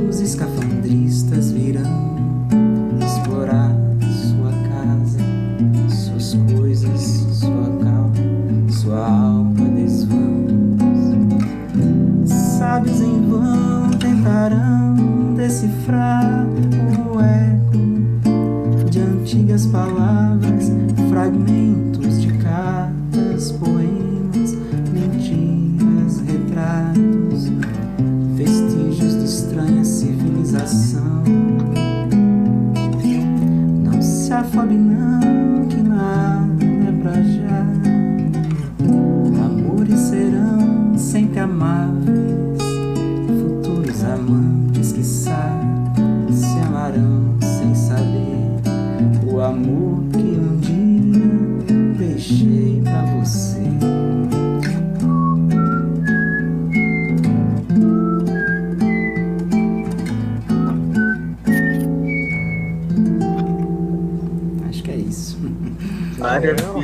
os 0.08 0.18
escafandristas 0.20 1.52
virão 1.52 1.84
explorar 3.00 3.70
sua 4.00 4.50
casa, 4.68 5.20
suas 5.88 6.34
coisas, 6.52 7.00
sua 7.38 7.70
calma, 7.84 8.68
sua 8.68 8.98
alma 8.98 9.64
desvãos. 9.76 10.18
Sábios 12.26 13.00
em 13.00 13.28
vão 13.28 13.90
tentarão 13.90 15.34
decifrar 15.36 16.39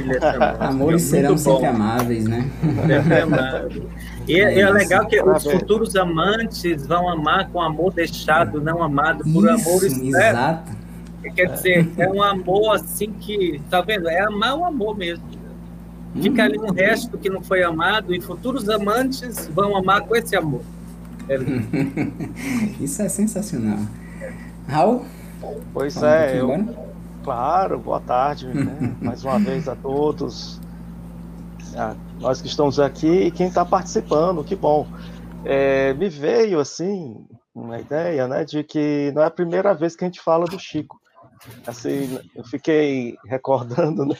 Maravilha. 0.07 0.57
Amores 0.61 1.03
serão 1.03 1.31
bom. 1.33 1.39
sempre 1.39 1.67
amáveis, 1.67 2.25
né? 2.25 2.51
Sempre. 2.61 3.97
E 4.29 4.41
é, 4.41 4.59
é 4.59 4.71
legal 4.71 5.07
que 5.07 5.23
os 5.23 5.45
futuros 5.45 5.95
amantes 5.95 6.85
vão 6.85 7.09
amar 7.09 7.49
com 7.51 7.61
amor 7.63 7.93
deixado, 7.93 8.61
não 8.61 8.83
amado 8.83 9.23
por 9.23 9.49
amor 9.49 9.85
Isso, 9.85 9.87
externo. 9.87 10.17
exato. 10.17 10.73
Quer 11.35 11.47
dizer, 11.53 11.93
é 11.97 12.09
um 12.09 12.21
amor 12.21 12.75
assim 12.75 13.13
que, 13.13 13.61
tá 13.71 13.81
vendo? 13.81 14.09
É 14.09 14.21
amar 14.21 14.59
o 14.59 14.65
amor 14.65 14.97
mesmo. 14.97 15.25
Fica 16.21 16.45
ali 16.45 16.59
um 16.59 16.73
resto 16.73 17.19
que 17.19 17.29
não 17.29 17.43
foi 17.43 17.63
amado 17.63 18.15
e 18.15 18.21
futuros 18.21 18.69
amantes 18.69 19.49
vão 19.49 19.77
amar 19.77 20.01
com 20.03 20.17
esse 20.17 20.35
amor. 20.35 20.63
É. 21.29 21.37
Isso 22.83 23.03
é 23.03 23.09
sensacional. 23.09 23.79
Raul? 24.67 25.05
Pois 25.73 25.97
um 25.97 26.07
é, 26.07 26.41
eu. 26.41 26.86
Claro, 27.27 27.77
boa 27.81 27.99
tarde, 27.99 28.47
né? 28.47 28.97
mais 29.03 29.25
uma 29.25 29.37
vez 29.41 29.69
a 29.69 29.75
todos, 29.75 30.61
a 31.77 31.97
nós 32.21 32.41
que 32.41 32.47
estamos 32.47 32.79
aqui 32.79 33.25
e 33.25 33.31
quem 33.33 33.49
está 33.49 33.65
participando, 33.65 34.45
que 34.45 34.55
bom. 34.55 34.87
É, 35.45 35.93
me 35.95 36.09
veio, 36.09 36.61
assim, 36.61 37.27
uma 37.53 37.81
ideia, 37.81 38.29
né, 38.29 38.45
de 38.45 38.63
que 38.63 39.11
não 39.13 39.23
é 39.23 39.27
a 39.27 39.31
primeira 39.31 39.75
vez 39.75 39.97
que 39.97 40.05
a 40.05 40.07
gente 40.07 40.21
fala 40.21 40.45
do 40.45 40.57
Chico. 40.57 41.01
Assim, 41.67 42.17
eu 42.35 42.45
fiquei 42.45 43.17
recordando, 43.27 44.07
né, 44.07 44.17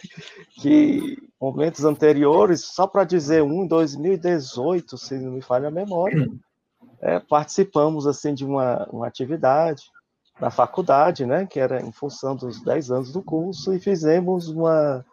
que 0.61 1.17
momentos 1.41 1.85
anteriores, 1.85 2.65
só 2.65 2.89
para 2.89 3.05
dizer 3.05 3.41
um, 3.41 3.63
em 3.63 3.69
2018, 3.69 4.99
se 4.99 5.17
não 5.17 5.31
me 5.31 5.41
falha 5.41 5.69
a 5.69 5.71
memória, 5.71 6.29
é, 7.01 7.21
participamos, 7.21 8.05
assim, 8.05 8.35
de 8.35 8.45
uma, 8.45 8.85
uma 8.91 9.07
atividade 9.07 9.85
na 10.41 10.51
faculdade, 10.51 11.25
né, 11.25 11.47
que 11.47 11.59
era 11.59 11.81
em 11.81 11.93
função 11.93 12.37
dos 12.37 12.63
10 12.63 12.91
anos 12.91 13.13
do 13.13 13.23
curso, 13.23 13.73
e 13.73 13.81
fizemos 13.81 14.49
uma, 14.49 15.05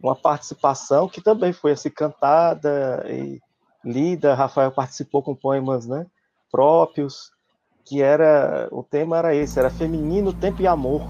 uma 0.00 0.14
participação 0.14 1.08
que 1.08 1.20
também 1.20 1.52
foi 1.52 1.72
assim, 1.72 1.90
cantada 1.90 3.04
e 3.08 3.40
lida, 3.84 4.34
Rafael 4.34 4.72
participou 4.72 5.22
com 5.22 5.34
poemas 5.34 5.86
né, 5.86 6.06
próprios, 6.50 7.30
que 7.84 8.02
era, 8.02 8.68
o 8.72 8.82
tema 8.82 9.16
era 9.16 9.34
esse, 9.34 9.58
era 9.58 9.70
Feminino, 9.70 10.32
Tempo 10.32 10.60
e 10.60 10.66
Amor. 10.66 11.02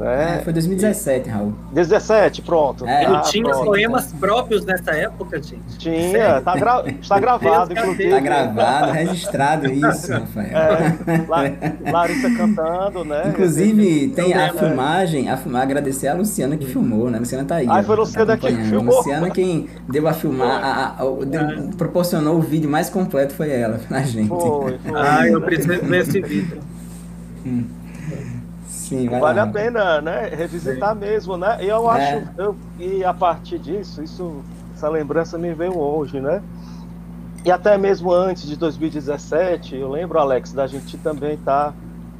É, 0.00 0.16
Né? 0.36 0.40
foi 0.42 0.52
2017, 0.52 1.28
Raul. 1.28 1.52
17, 1.72 2.42
pronto. 2.42 2.86
É, 2.86 3.04
Eu 3.06 3.16
Ah, 3.16 3.20
tinha 3.20 3.44
pronto. 3.44 3.64
poemas 3.66 4.12
próprios 4.12 4.64
nessa 4.64 4.92
época, 4.92 5.42
gente. 5.42 5.78
Tinha, 5.78 6.40
tá 6.40 6.56
gra- 6.56 6.84
está 7.00 7.18
gravado, 7.20 7.72
inclusive. 7.72 8.10
Tá 8.10 8.20
gravado, 8.20 8.92
registrado 8.92 9.66
isso, 9.70 10.12
Rafael. 10.12 10.56
É, 10.56 10.96
La- 11.28 11.92
Larissa 11.92 12.30
cantando, 12.36 13.04
né? 13.04 13.24
Inclusive, 13.28 14.08
tem 14.08 14.32
a 14.34 14.46
lembro. 14.46 14.58
filmagem, 14.58 15.28
a 15.28 15.36
filmar, 15.36 15.62
agradecer 15.62 16.08
a 16.08 16.14
Luciana 16.14 16.56
que 16.56 16.66
filmou, 16.66 17.10
né? 17.10 17.18
A 17.18 17.20
Luciana 17.20 17.44
tá 17.44 17.56
aí. 17.56 17.66
Ah, 17.68 17.82
foi 17.82 17.94
a 17.96 17.98
Luciana 17.98 18.26
tá 18.26 18.48
que 18.48 18.56
filmou? 18.64 18.94
A 18.94 18.98
Luciana 18.98 19.30
quem 19.30 19.68
deu 19.88 20.08
a 20.08 20.12
filmar, 20.12 20.64
a- 20.64 20.94
a- 20.98 21.04
o- 21.04 21.24
deu- 21.26 21.70
proporcionou 21.76 22.36
o 22.36 22.40
vídeo 22.40 22.70
mais 22.70 22.88
completo 22.88 23.34
foi 23.34 23.50
ela, 23.50 23.78
pra 23.88 24.00
gente. 24.02 24.28
Foi, 24.28 24.78
foi. 24.78 24.92
Ah, 24.94 25.26
eu 25.28 25.40
preciso 25.42 25.84
ver 25.84 26.00
esse 26.02 26.20
vídeo. 26.20 26.60
Sim, 28.90 29.08
vai 29.08 29.20
Vale 29.20 29.38
lá. 29.38 29.44
a 29.44 29.46
pena, 29.46 30.00
né? 30.00 30.26
Revisitar 30.28 30.96
mesmo, 30.96 31.36
né? 31.36 31.64
E 31.64 31.68
eu 31.68 31.88
É. 31.88 31.94
acho, 31.94 32.26
eu, 32.36 32.56
e 32.76 33.04
a 33.04 33.14
partir 33.14 33.56
disso, 33.60 34.02
isso, 34.02 34.42
essa 34.74 34.88
lembrança 34.88 35.38
me 35.38 35.54
veio 35.54 35.78
hoje, 35.78 36.20
né? 36.20 36.42
E 37.44 37.52
até 37.52 37.78
mesmo 37.78 38.12
antes 38.12 38.48
de 38.48 38.56
2017, 38.56 39.76
eu 39.76 39.88
lembro, 39.88 40.18
Alex, 40.18 40.52
da 40.52 40.66
gente 40.66 40.98
também 40.98 41.34
estar 41.34 41.72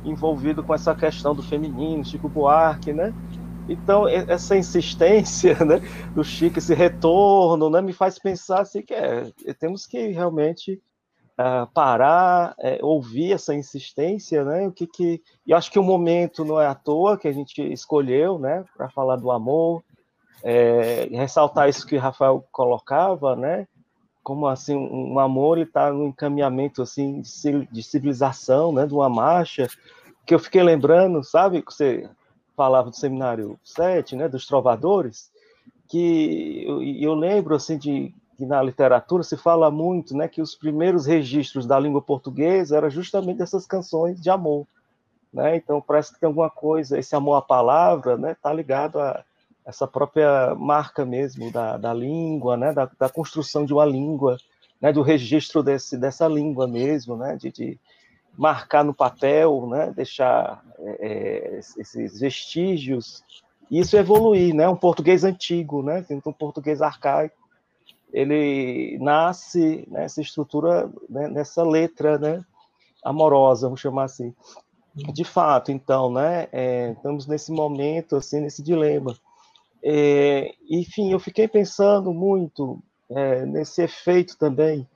envolvido 0.04 0.62
com 0.62 0.72
essa 0.72 0.94
questão 0.94 1.34
do 1.34 1.42
feminino, 1.42 2.04
Chico 2.04 2.28
Buarque, 2.28 2.92
né? 2.92 3.12
Então, 3.68 4.06
essa 4.08 4.56
insistência 4.56 5.56
né, 5.66 5.80
do 6.14 6.22
Chico, 6.22 6.58
esse 6.58 6.72
retorno, 6.72 7.68
né, 7.68 7.82
me 7.82 7.92
faz 7.92 8.16
pensar 8.16 8.60
assim 8.60 8.80
que 8.82 8.94
é, 8.94 9.24
temos 9.58 9.86
que 9.86 10.08
realmente 10.08 10.80
ah, 11.42 11.66
parar, 11.72 12.54
é, 12.58 12.78
ouvir 12.82 13.32
essa 13.32 13.54
insistência, 13.54 14.44
né? 14.44 14.68
O 14.68 14.72
que 14.72 14.86
que 14.86 15.22
eu 15.46 15.56
acho 15.56 15.70
que 15.70 15.78
o 15.78 15.82
momento 15.82 16.44
não 16.44 16.60
é 16.60 16.66
à 16.66 16.74
toa 16.74 17.16
que 17.16 17.26
a 17.26 17.32
gente 17.32 17.62
escolheu, 17.72 18.38
né, 18.38 18.62
para 18.76 18.90
falar 18.90 19.16
do 19.16 19.30
amor, 19.30 19.82
é, 20.44 21.08
ressaltar 21.10 21.70
isso 21.70 21.86
que 21.86 21.96
o 21.96 22.00
Rafael 22.00 22.44
colocava, 22.52 23.34
né? 23.34 23.66
Como 24.22 24.46
assim 24.46 24.76
um 24.76 25.18
amor 25.18 25.56
está 25.56 25.90
no 25.90 26.08
encaminhamento 26.08 26.82
assim 26.82 27.22
de 27.22 27.28
ci- 27.28 27.68
de 27.72 27.82
civilização, 27.82 28.70
né? 28.70 28.84
De 28.86 28.92
uma 28.92 29.08
marcha 29.08 29.66
que 30.26 30.34
eu 30.34 30.38
fiquei 30.38 30.62
lembrando, 30.62 31.24
sabe? 31.24 31.62
Que 31.62 31.72
você 31.72 32.06
falava 32.54 32.90
do 32.90 32.96
seminário 32.96 33.58
7, 33.64 34.14
né? 34.14 34.28
Dos 34.28 34.46
trovadores, 34.46 35.30
que 35.88 36.64
eu, 36.66 36.82
eu 36.82 37.14
lembro 37.14 37.54
assim 37.54 37.78
de 37.78 38.14
que 38.40 38.46
na 38.46 38.62
literatura 38.62 39.22
se 39.22 39.36
fala 39.36 39.70
muito, 39.70 40.16
né? 40.16 40.26
Que 40.26 40.42
os 40.42 40.54
primeiros 40.54 41.06
registros 41.06 41.66
da 41.66 41.78
língua 41.78 42.02
portuguesa 42.02 42.76
eram 42.76 42.90
justamente 42.90 43.42
essas 43.42 43.66
canções 43.66 44.20
de 44.20 44.30
amor 44.30 44.66
né? 45.32 45.56
Então 45.56 45.80
parece 45.80 46.12
que 46.12 46.20
tem 46.20 46.26
alguma 46.26 46.50
coisa, 46.50 46.98
esse 46.98 47.14
amor 47.14 47.36
à 47.36 47.42
palavra, 47.42 48.16
né? 48.16 48.36
Tá 48.40 48.52
ligado 48.52 48.98
a 48.98 49.24
essa 49.64 49.86
própria 49.86 50.54
marca 50.56 51.04
mesmo 51.04 51.52
da, 51.52 51.76
da 51.76 51.94
língua, 51.94 52.56
né? 52.56 52.72
Da, 52.72 52.90
da 52.98 53.08
construção 53.08 53.64
de 53.64 53.72
uma 53.72 53.84
língua, 53.84 54.36
né? 54.80 54.92
Do 54.92 55.02
registro 55.02 55.62
desse, 55.62 55.96
dessa 55.96 56.26
língua 56.26 56.66
mesmo, 56.66 57.16
né? 57.16 57.36
De, 57.36 57.50
de 57.52 57.78
marcar 58.36 58.84
no 58.84 58.94
papel, 58.94 59.66
né? 59.68 59.92
Deixar 59.94 60.62
é, 60.78 60.96
é, 61.00 61.58
esses 61.58 62.18
vestígios 62.18 63.22
e 63.70 63.78
isso 63.78 63.96
evoluir, 63.96 64.52
né? 64.52 64.68
Um 64.68 64.76
português 64.76 65.22
antigo, 65.22 65.82
né? 65.82 66.04
Um 66.26 66.32
português 66.32 66.82
arcaico 66.82 67.39
ele 68.12 68.98
nasce 69.00 69.86
nessa 69.88 70.20
estrutura, 70.20 70.90
né, 71.08 71.28
nessa 71.28 71.62
letra, 71.62 72.18
né, 72.18 72.44
amorosa, 73.04 73.66
vamos 73.66 73.80
chamar 73.80 74.04
assim. 74.04 74.34
De 74.94 75.24
fato, 75.24 75.70
então, 75.70 76.12
né, 76.12 76.48
é, 76.52 76.92
estamos 76.92 77.26
nesse 77.26 77.52
momento, 77.52 78.16
assim, 78.16 78.40
nesse 78.40 78.62
dilema. 78.62 79.16
É, 79.82 80.54
enfim, 80.68 81.12
eu 81.12 81.20
fiquei 81.20 81.48
pensando 81.48 82.12
muito 82.12 82.82
é, 83.08 83.46
nesse 83.46 83.82
efeito 83.82 84.36
também, 84.36 84.86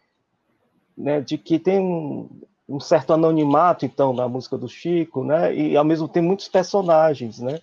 né, 0.96 1.20
de 1.20 1.38
que 1.38 1.58
tem 1.58 1.78
um, 1.80 2.28
um 2.68 2.80
certo 2.80 3.12
anonimato, 3.12 3.86
então, 3.86 4.12
na 4.12 4.28
música 4.28 4.58
do 4.58 4.68
Chico, 4.68 5.24
né, 5.24 5.54
e 5.54 5.76
ao 5.76 5.84
mesmo 5.84 6.08
tempo 6.08 6.26
muitos 6.26 6.48
personagens, 6.48 7.38
né, 7.38 7.60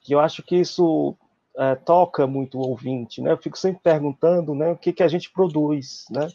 que 0.00 0.14
eu 0.14 0.20
acho 0.20 0.42
que 0.42 0.56
isso 0.56 1.16
é, 1.58 1.74
toca 1.74 2.26
muito 2.26 2.58
o 2.58 2.68
ouvinte, 2.68 3.20
né? 3.20 3.32
Eu 3.32 3.38
fico 3.38 3.58
sempre 3.58 3.80
perguntando, 3.82 4.54
né, 4.54 4.70
o 4.72 4.76
que 4.76 4.92
que 4.92 5.02
a 5.02 5.08
gente 5.08 5.30
produz, 5.30 6.06
né, 6.10 6.28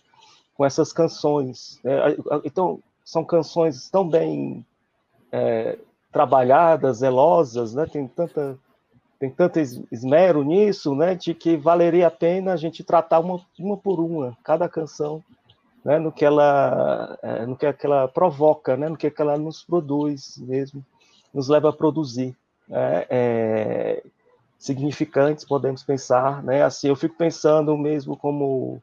com 0.56 0.66
essas 0.66 0.92
canções. 0.94 1.80
né? 1.84 1.94
Então 2.46 2.80
são 3.06 3.24
canções 3.24 3.90
tão 3.90 4.08
bem 4.08 4.66
é, 5.32 5.78
trabalhadas, 6.12 6.98
zelosas, 7.00 7.74
né? 7.74 7.86
Tem 7.86 8.08
tanta 8.08 8.58
tem 9.20 9.30
tanto 9.32 9.60
es- 9.60 9.82
esmero 9.92 10.44
nisso, 10.44 10.94
né, 10.96 11.16
de 11.16 11.34
que 11.34 11.56
valeria 11.56 12.08
a 12.08 12.12
pena 12.12 12.54
a 12.54 12.58
gente 12.58 12.84
tratar 12.84 13.20
uma, 13.20 13.40
uma 13.58 13.78
por 13.78 14.00
uma, 14.02 14.38
cada 14.44 14.68
canção, 14.68 15.24
né, 15.86 15.98
no 16.00 16.12
que 16.12 16.26
ela 16.26 17.18
é, 17.24 17.46
no 17.46 17.56
que 17.56 17.66
ela 17.84 18.08
provoca, 18.10 18.76
né, 18.78 18.90
no 18.90 18.98
que 18.98 19.14
ela 19.18 19.38
nos 19.38 19.64
produz 19.64 20.38
mesmo, 20.40 20.84
nos 21.34 21.48
leva 21.50 21.70
a 21.70 21.74
produzir. 21.74 22.36
né? 22.68 23.06
É, 23.10 24.04
significantes, 24.64 25.44
podemos 25.44 25.84
pensar, 25.84 26.42
né? 26.42 26.64
Assim, 26.64 26.88
eu 26.88 26.96
fico 26.96 27.18
pensando 27.18 27.78
mesmo 27.78 28.16
como 28.16 28.82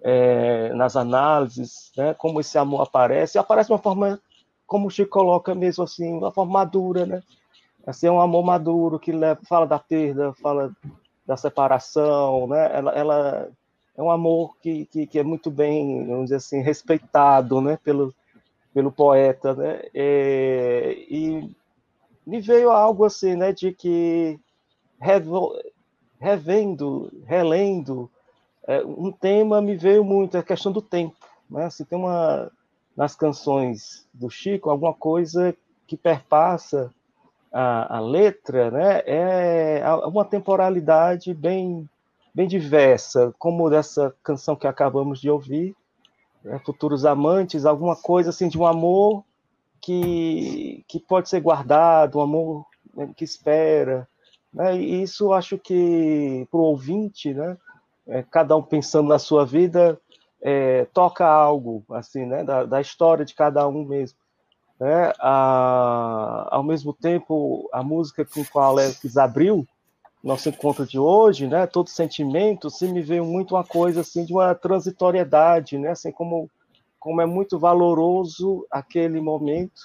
é, 0.00 0.72
nas 0.74 0.94
análises, 0.94 1.90
né? 1.96 2.14
Como 2.14 2.38
esse 2.38 2.56
amor 2.56 2.82
aparece, 2.82 3.36
aparece 3.36 3.66
de 3.66 3.72
uma 3.72 3.80
forma, 3.80 4.20
como 4.64 4.86
o 4.86 4.90
Chico 4.90 5.10
coloca 5.10 5.56
mesmo 5.56 5.82
assim, 5.82 6.12
uma 6.12 6.30
forma 6.30 6.52
madura, 6.52 7.04
né? 7.04 7.20
Assim, 7.84 8.06
é 8.06 8.12
um 8.12 8.20
amor 8.20 8.44
maduro 8.44 8.96
que 8.96 9.10
leva, 9.10 9.40
fala 9.42 9.66
da 9.66 9.76
perda, 9.76 10.32
fala 10.34 10.70
da 11.26 11.36
separação, 11.36 12.46
né? 12.46 12.70
Ela, 12.72 12.92
ela 12.92 13.48
é 13.96 14.02
um 14.02 14.12
amor 14.12 14.56
que, 14.62 14.86
que, 14.86 15.04
que, 15.04 15.18
é 15.18 15.24
muito 15.24 15.50
bem, 15.50 16.06
vamos 16.06 16.26
dizer 16.26 16.36
assim, 16.36 16.60
respeitado, 16.60 17.60
né? 17.60 17.76
Pelo, 17.82 18.14
pelo 18.72 18.92
poeta, 18.92 19.52
né? 19.52 19.82
É, 19.92 20.96
e 21.10 21.50
me 22.24 22.40
veio 22.40 22.70
algo 22.70 23.04
assim, 23.04 23.34
né? 23.34 23.52
De 23.52 23.72
que 23.72 24.38
revendo, 26.18 27.12
relendo, 27.24 28.10
é, 28.66 28.84
um 28.84 29.12
tema 29.12 29.60
me 29.60 29.76
veio 29.76 30.04
muito, 30.04 30.36
a 30.36 30.42
questão 30.42 30.72
do 30.72 30.82
tempo. 30.82 31.16
Né? 31.48 31.68
Se 31.70 31.84
tem 31.84 31.98
uma, 31.98 32.50
nas 32.96 33.14
canções 33.14 34.06
do 34.12 34.28
Chico, 34.28 34.70
alguma 34.70 34.94
coisa 34.94 35.54
que 35.86 35.96
perpassa 35.96 36.92
a, 37.52 37.96
a 37.96 38.00
letra, 38.00 38.70
né? 38.70 39.02
é 39.06 39.82
uma 40.04 40.24
temporalidade 40.24 41.32
bem, 41.32 41.88
bem 42.34 42.46
diversa, 42.46 43.34
como 43.38 43.70
dessa 43.70 44.14
canção 44.22 44.54
que 44.54 44.66
acabamos 44.66 45.20
de 45.20 45.30
ouvir, 45.30 45.74
né? 46.42 46.60
Futuros 46.64 47.04
Amantes, 47.04 47.66
alguma 47.66 47.96
coisa 47.96 48.30
assim 48.30 48.48
de 48.48 48.58
um 48.58 48.66
amor 48.66 49.24
que, 49.80 50.84
que 50.88 50.98
pode 50.98 51.28
ser 51.28 51.40
guardado, 51.40 52.18
um 52.18 52.22
amor 52.22 52.66
né, 52.94 53.10
que 53.16 53.24
espera. 53.24 54.08
Né? 54.52 54.76
E 54.76 55.02
isso 55.02 55.32
acho 55.32 55.58
que 55.58 56.46
para 56.50 56.60
o 56.60 56.64
ouvinte, 56.64 57.32
né? 57.34 57.56
é, 58.08 58.22
cada 58.22 58.56
um 58.56 58.62
pensando 58.62 59.08
na 59.08 59.18
sua 59.18 59.44
vida, 59.44 60.00
é, 60.40 60.86
toca 60.86 61.26
algo, 61.26 61.84
assim, 61.90 62.24
né, 62.24 62.42
da, 62.42 62.64
da, 62.64 62.80
história 62.80 63.24
de 63.24 63.34
cada 63.34 63.68
um 63.68 63.84
mesmo. 63.84 64.18
Né? 64.80 65.12
A, 65.18 66.48
ao 66.50 66.62
mesmo 66.62 66.92
tempo, 66.94 67.68
a 67.72 67.82
música 67.82 68.24
com 68.24 68.40
a 68.40 68.44
qual 68.46 68.70
Alex 68.70 69.16
abriu 69.16 69.66
nosso 70.24 70.48
encontro 70.48 70.86
de 70.86 70.98
hoje, 70.98 71.46
né, 71.46 71.66
todo 71.66 71.88
sentimento, 71.88 72.70
se 72.70 72.88
me 72.88 73.00
veio 73.00 73.24
muito 73.24 73.54
uma 73.54 73.62
coisa 73.62 74.00
assim 74.00 74.24
de 74.24 74.32
uma 74.32 74.52
transitoriedade, 74.54 75.78
né, 75.78 75.90
assim 75.90 76.10
como 76.10 76.50
como 76.98 77.20
é 77.20 77.26
muito 77.26 77.60
valoroso 77.60 78.66
aquele 78.68 79.20
momento, 79.20 79.80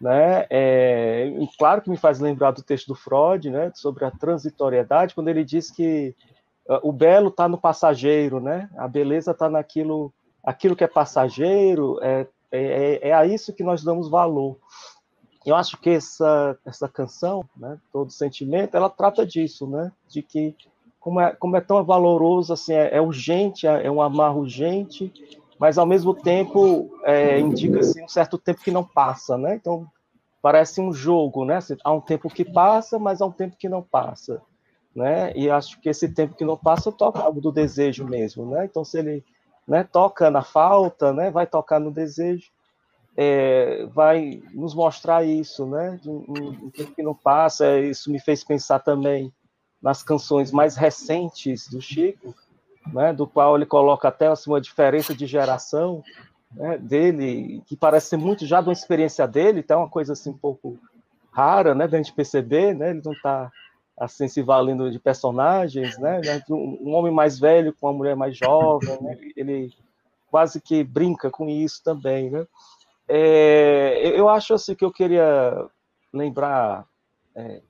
né? 0.00 0.46
É, 0.48 1.30
claro 1.58 1.82
que 1.82 1.90
me 1.90 1.96
faz 1.96 2.18
lembrar 2.18 2.52
do 2.52 2.62
texto 2.62 2.88
do 2.88 2.94
Freud, 2.94 3.50
né, 3.50 3.70
sobre 3.74 4.04
a 4.04 4.10
transitoriedade, 4.10 5.14
quando 5.14 5.28
ele 5.28 5.44
diz 5.44 5.70
que 5.70 6.14
ah, 6.68 6.80
o 6.82 6.92
belo 6.92 7.28
está 7.28 7.48
no 7.48 7.58
passageiro, 7.58 8.40
né? 8.40 8.70
A 8.76 8.88
beleza 8.88 9.32
está 9.32 9.50
naquilo, 9.50 10.12
aquilo 10.42 10.76
que 10.76 10.84
é 10.84 10.88
passageiro, 10.88 11.98
é, 12.00 12.26
é, 12.50 13.08
é, 13.08 13.12
a 13.12 13.26
isso 13.26 13.52
que 13.52 13.64
nós 13.64 13.82
damos 13.82 14.08
valor. 14.08 14.56
Eu 15.44 15.56
acho 15.56 15.76
que 15.78 15.90
essa, 15.90 16.56
essa 16.64 16.88
canção, 16.88 17.44
né, 17.56 17.78
todo 17.92 18.10
sentimento, 18.10 18.76
ela 18.76 18.88
trata 18.88 19.26
disso, 19.26 19.66
né? 19.66 19.90
De 20.08 20.22
que 20.22 20.54
como 21.00 21.18
é, 21.20 21.34
como 21.34 21.56
é 21.56 21.60
tão 21.60 21.82
valoroso, 21.82 22.52
assim, 22.52 22.74
é, 22.74 22.96
é 22.96 23.00
urgente, 23.00 23.66
é, 23.66 23.86
é 23.86 23.90
um 23.90 24.02
amar 24.02 24.36
urgente, 24.36 25.12
mas 25.60 25.78
ao 25.78 25.86
mesmo 25.86 26.14
tempo 26.14 26.90
é, 27.04 27.38
indica 27.38 27.78
um 28.02 28.08
certo 28.08 28.38
tempo 28.38 28.62
que 28.62 28.70
não 28.72 28.82
passa, 28.82 29.38
né? 29.38 29.54
Então 29.54 29.86
parece 30.42 30.80
um 30.80 30.92
jogo, 30.92 31.44
né? 31.44 31.58
Há 31.84 31.92
um 31.92 32.00
tempo 32.00 32.30
que 32.30 32.44
passa, 32.44 32.98
mas 32.98 33.20
há 33.20 33.26
um 33.26 33.32
tempo 33.32 33.56
que 33.56 33.68
não 33.68 33.82
passa 33.82 34.42
né? 34.94 35.32
E 35.36 35.50
acho 35.50 35.80
que 35.80 35.88
esse 35.88 36.08
tempo 36.08 36.34
que 36.34 36.44
não 36.44 36.56
passa 36.56 36.90
toca 36.90 37.20
algo 37.20 37.40
do 37.40 37.52
desejo 37.52 38.04
mesmo, 38.04 38.46
né? 38.46 38.64
Então 38.64 38.84
se 38.84 38.98
ele, 38.98 39.24
né, 39.66 39.84
toca 39.84 40.30
na 40.30 40.42
falta, 40.42 41.12
né, 41.12 41.30
vai 41.30 41.46
tocar 41.46 41.78
no 41.78 41.90
desejo, 41.90 42.50
é, 43.16 43.86
vai 43.86 44.42
nos 44.52 44.74
mostrar 44.74 45.24
isso, 45.24 45.66
né? 45.66 46.00
Um, 46.06 46.70
tempo 46.70 46.94
que 46.94 47.02
não 47.02 47.14
passa, 47.14 47.78
isso 47.78 48.10
me 48.10 48.20
fez 48.20 48.42
pensar 48.42 48.80
também 48.80 49.32
nas 49.80 50.02
canções 50.02 50.52
mais 50.52 50.76
recentes 50.76 51.68
do 51.68 51.80
Chico, 51.80 52.34
né? 52.86 53.12
Do 53.12 53.26
qual 53.26 53.56
ele 53.56 53.66
coloca 53.66 54.08
até 54.08 54.28
assim, 54.28 54.50
uma 54.50 54.60
diferença 54.60 55.14
de 55.14 55.26
geração, 55.26 56.02
né, 56.52 56.78
dele, 56.78 57.62
que 57.66 57.76
parece 57.76 58.08
ser 58.08 58.16
muito 58.16 58.44
já 58.44 58.60
de 58.60 58.68
uma 58.68 58.72
experiência 58.72 59.26
dele, 59.26 59.60
então 59.60 59.78
é 59.78 59.82
uma 59.84 59.88
coisa 59.88 60.14
assim 60.14 60.30
um 60.30 60.38
pouco 60.38 60.78
rara, 61.30 61.74
né, 61.74 61.86
da 61.86 61.96
gente 61.96 62.12
perceber, 62.12 62.74
né? 62.74 62.90
Ele 62.90 63.02
não 63.04 63.12
está 63.12 63.50
assim 63.96 64.26
se 64.26 64.42
valendo 64.42 64.90
de 64.90 64.98
personagens, 64.98 65.98
né? 65.98 66.20
Um 66.48 66.94
homem 66.94 67.12
mais 67.12 67.38
velho 67.38 67.74
com 67.78 67.86
uma 67.86 67.92
mulher 67.92 68.16
mais 68.16 68.36
jovem, 68.36 68.98
né? 69.02 69.16
ele 69.36 69.70
quase 70.30 70.60
que 70.60 70.82
brinca 70.82 71.30
com 71.30 71.48
isso 71.48 71.82
também, 71.84 72.30
né? 72.30 72.46
É, 73.06 74.12
eu 74.18 74.28
acho 74.28 74.54
assim 74.54 74.74
que 74.74 74.84
eu 74.84 74.92
queria 74.92 75.66
lembrar 76.12 76.86
é, 77.34 77.60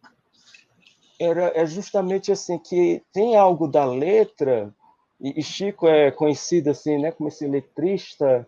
era 1.18 1.52
é 1.54 1.66
justamente 1.66 2.30
assim 2.30 2.58
que 2.58 3.02
tem 3.12 3.36
algo 3.36 3.66
da 3.66 3.84
letra 3.84 4.72
e, 5.20 5.38
e 5.38 5.42
Chico 5.42 5.86
é 5.86 6.10
conhecido 6.10 6.70
assim, 6.70 6.98
né, 6.98 7.12
como 7.12 7.28
esse 7.28 7.46
letrista 7.46 8.46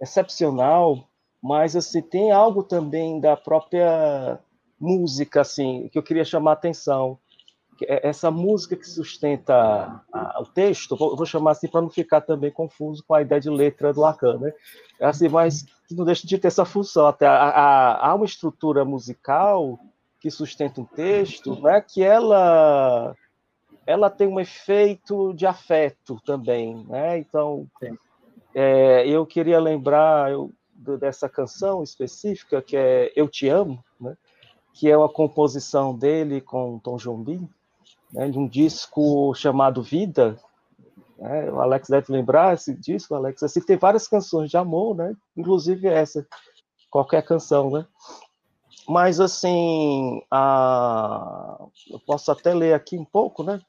excepcional, 0.00 1.06
mas 1.42 1.76
assim 1.76 2.02
tem 2.02 2.30
algo 2.32 2.62
também 2.62 3.20
da 3.20 3.36
própria 3.36 4.38
música 4.80 5.42
assim 5.42 5.88
que 5.92 5.98
eu 5.98 6.02
queria 6.02 6.24
chamar 6.24 6.52
a 6.52 6.54
atenção. 6.54 7.18
É 7.82 8.08
essa 8.08 8.30
música 8.30 8.74
que 8.74 8.88
sustenta 8.88 10.02
o 10.40 10.46
texto, 10.46 10.96
vou 10.96 11.26
chamar 11.26 11.50
assim 11.50 11.68
para 11.68 11.82
não 11.82 11.90
ficar 11.90 12.22
também 12.22 12.50
confuso 12.50 13.04
com 13.06 13.12
a 13.12 13.20
ideia 13.20 13.38
de 13.38 13.50
letra 13.50 13.92
do 13.92 14.00
Lacan, 14.00 14.38
né? 14.38 14.50
É 14.98 15.04
assim, 15.04 15.28
mas 15.28 15.62
que 15.86 15.94
não 15.94 16.06
deixa 16.06 16.26
de 16.26 16.38
ter 16.38 16.48
essa 16.48 16.64
função. 16.64 17.06
Até 17.06 17.26
há 17.26 18.14
uma 18.14 18.24
estrutura 18.24 18.82
musical 18.82 19.78
que 20.18 20.30
sustenta 20.30 20.80
um 20.80 20.86
texto, 20.86 21.60
né? 21.60 21.82
Que 21.82 22.02
ela 22.02 23.14
ela 23.86 24.10
tem 24.10 24.26
um 24.26 24.40
efeito 24.40 25.32
de 25.32 25.46
afeto 25.46 26.20
também, 26.24 26.84
né? 26.88 27.18
Então, 27.18 27.66
é, 28.54 29.06
eu 29.06 29.24
queria 29.24 29.60
lembrar 29.60 30.32
eu, 30.32 30.52
dessa 30.98 31.28
canção 31.28 31.82
específica 31.82 32.60
que 32.60 32.76
é 32.76 33.12
Eu 33.14 33.28
Te 33.28 33.48
Amo, 33.48 33.82
né? 34.00 34.16
que 34.76 34.90
é 34.90 34.96
uma 34.96 35.08
composição 35.08 35.96
dele 35.96 36.40
com 36.40 36.78
Tom 36.78 36.96
Jobim, 36.96 37.48
né, 38.12 38.28
de 38.28 38.38
um 38.38 38.46
disco 38.46 39.34
chamado 39.34 39.82
Vida. 39.82 40.38
Né, 41.16 41.50
o 41.50 41.60
Alex 41.60 41.88
deve 41.88 42.12
lembrar 42.12 42.54
esse 42.54 42.74
disco, 42.74 43.14
Alex. 43.14 43.42
Assim, 43.42 43.62
tem 43.62 43.78
várias 43.78 44.06
canções 44.06 44.50
de 44.50 44.56
amor, 44.58 44.94
né? 44.94 45.16
Inclusive 45.34 45.88
essa, 45.88 46.26
qualquer 46.90 47.22
canção, 47.22 47.70
né? 47.70 47.86
Mas 48.86 49.18
assim, 49.18 50.22
a... 50.30 51.58
eu 51.90 51.98
posso 52.00 52.30
até 52.30 52.52
ler 52.52 52.74
aqui 52.74 52.98
um 52.98 53.04
pouco, 53.04 53.42
né? 53.42 53.60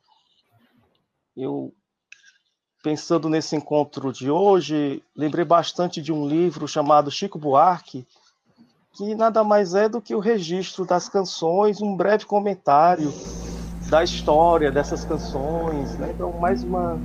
Eu 1.37 1.71
pensando 2.83 3.29
nesse 3.29 3.55
encontro 3.55 4.11
de 4.11 4.31
hoje, 4.31 5.03
lembrei 5.15 5.45
bastante 5.45 6.01
de 6.01 6.11
um 6.11 6.27
livro 6.27 6.67
chamado 6.67 7.11
Chico 7.11 7.37
Buarque, 7.37 8.07
que 8.93 9.13
nada 9.13 9.43
mais 9.43 9.75
é 9.75 9.87
do 9.87 10.01
que 10.01 10.15
o 10.15 10.19
registro 10.19 10.83
das 10.83 11.07
canções, 11.07 11.79
um 11.79 11.95
breve 11.95 12.25
comentário 12.25 13.13
da 13.87 14.03
história 14.03 14.71
dessas 14.71 15.05
canções, 15.05 15.95
né? 15.99 16.11
Então, 16.15 16.33
mais 16.33 16.63
uma, 16.63 16.99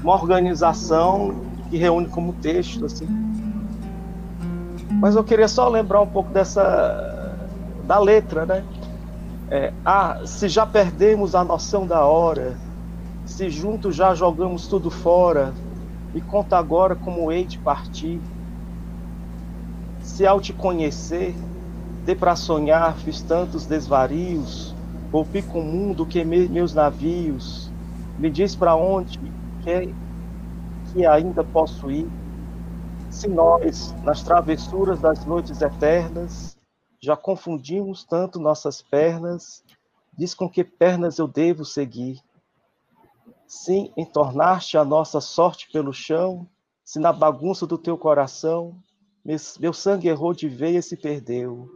uma 0.00 0.14
organização 0.14 1.44
que 1.68 1.76
reúne 1.76 2.08
como 2.08 2.32
texto, 2.34 2.86
assim. 2.86 3.08
Mas 5.00 5.16
eu 5.16 5.24
queria 5.24 5.48
só 5.48 5.68
lembrar 5.68 6.00
um 6.00 6.06
pouco 6.06 6.30
dessa 6.30 7.36
da 7.82 7.98
letra, 7.98 8.46
né? 8.46 8.64
É, 9.50 9.72
ah, 9.84 10.20
se 10.24 10.48
já 10.48 10.64
perdemos 10.64 11.34
a 11.34 11.42
noção 11.42 11.86
da 11.86 12.06
hora, 12.06 12.56
se 13.26 13.50
juntos 13.50 13.96
já 13.96 14.14
jogamos 14.14 14.66
tudo 14.66 14.90
fora, 14.90 15.54
e 16.14 16.20
conta 16.20 16.56
agora 16.56 16.94
como 16.94 17.32
hei 17.32 17.44
de 17.44 17.58
partir 17.58 18.20
se 20.04 20.26
ao 20.26 20.40
te 20.40 20.52
conhecer, 20.52 21.34
dê 22.04 22.14
para 22.14 22.36
sonhar, 22.36 22.94
fiz 22.98 23.22
tantos 23.22 23.66
desvarios, 23.66 24.74
rompi 25.10 25.42
com 25.42 25.60
o 25.60 25.64
mundo, 25.64 26.06
queimei 26.06 26.46
meus 26.46 26.74
navios, 26.74 27.70
me 28.18 28.30
diz 28.30 28.54
para 28.54 28.76
onde 28.76 29.18
que, 29.62 29.94
que 30.92 31.06
ainda 31.06 31.42
posso 31.42 31.90
ir. 31.90 32.06
Se 33.10 33.26
nós, 33.28 33.94
nas 34.04 34.22
travessuras 34.22 35.00
das 35.00 35.24
noites 35.24 35.60
eternas, 35.62 36.56
já 37.00 37.16
confundimos 37.16 38.04
tanto 38.04 38.38
nossas 38.38 38.82
pernas, 38.82 39.64
diz 40.16 40.34
com 40.34 40.48
que 40.48 40.62
pernas 40.62 41.18
eu 41.18 41.26
devo 41.26 41.64
seguir. 41.64 42.20
Sim, 43.46 43.92
entornaste 43.96 44.76
a 44.76 44.84
nossa 44.84 45.20
sorte 45.20 45.70
pelo 45.72 45.92
chão, 45.92 46.48
se 46.84 46.98
na 46.98 47.12
bagunça 47.12 47.66
do 47.66 47.78
teu 47.78 47.96
coração 47.96 48.76
meu 49.58 49.72
sangue 49.72 50.08
errou 50.08 50.34
de 50.34 50.48
veia 50.48 50.78
e 50.78 50.82
se 50.82 50.96
perdeu. 50.96 51.70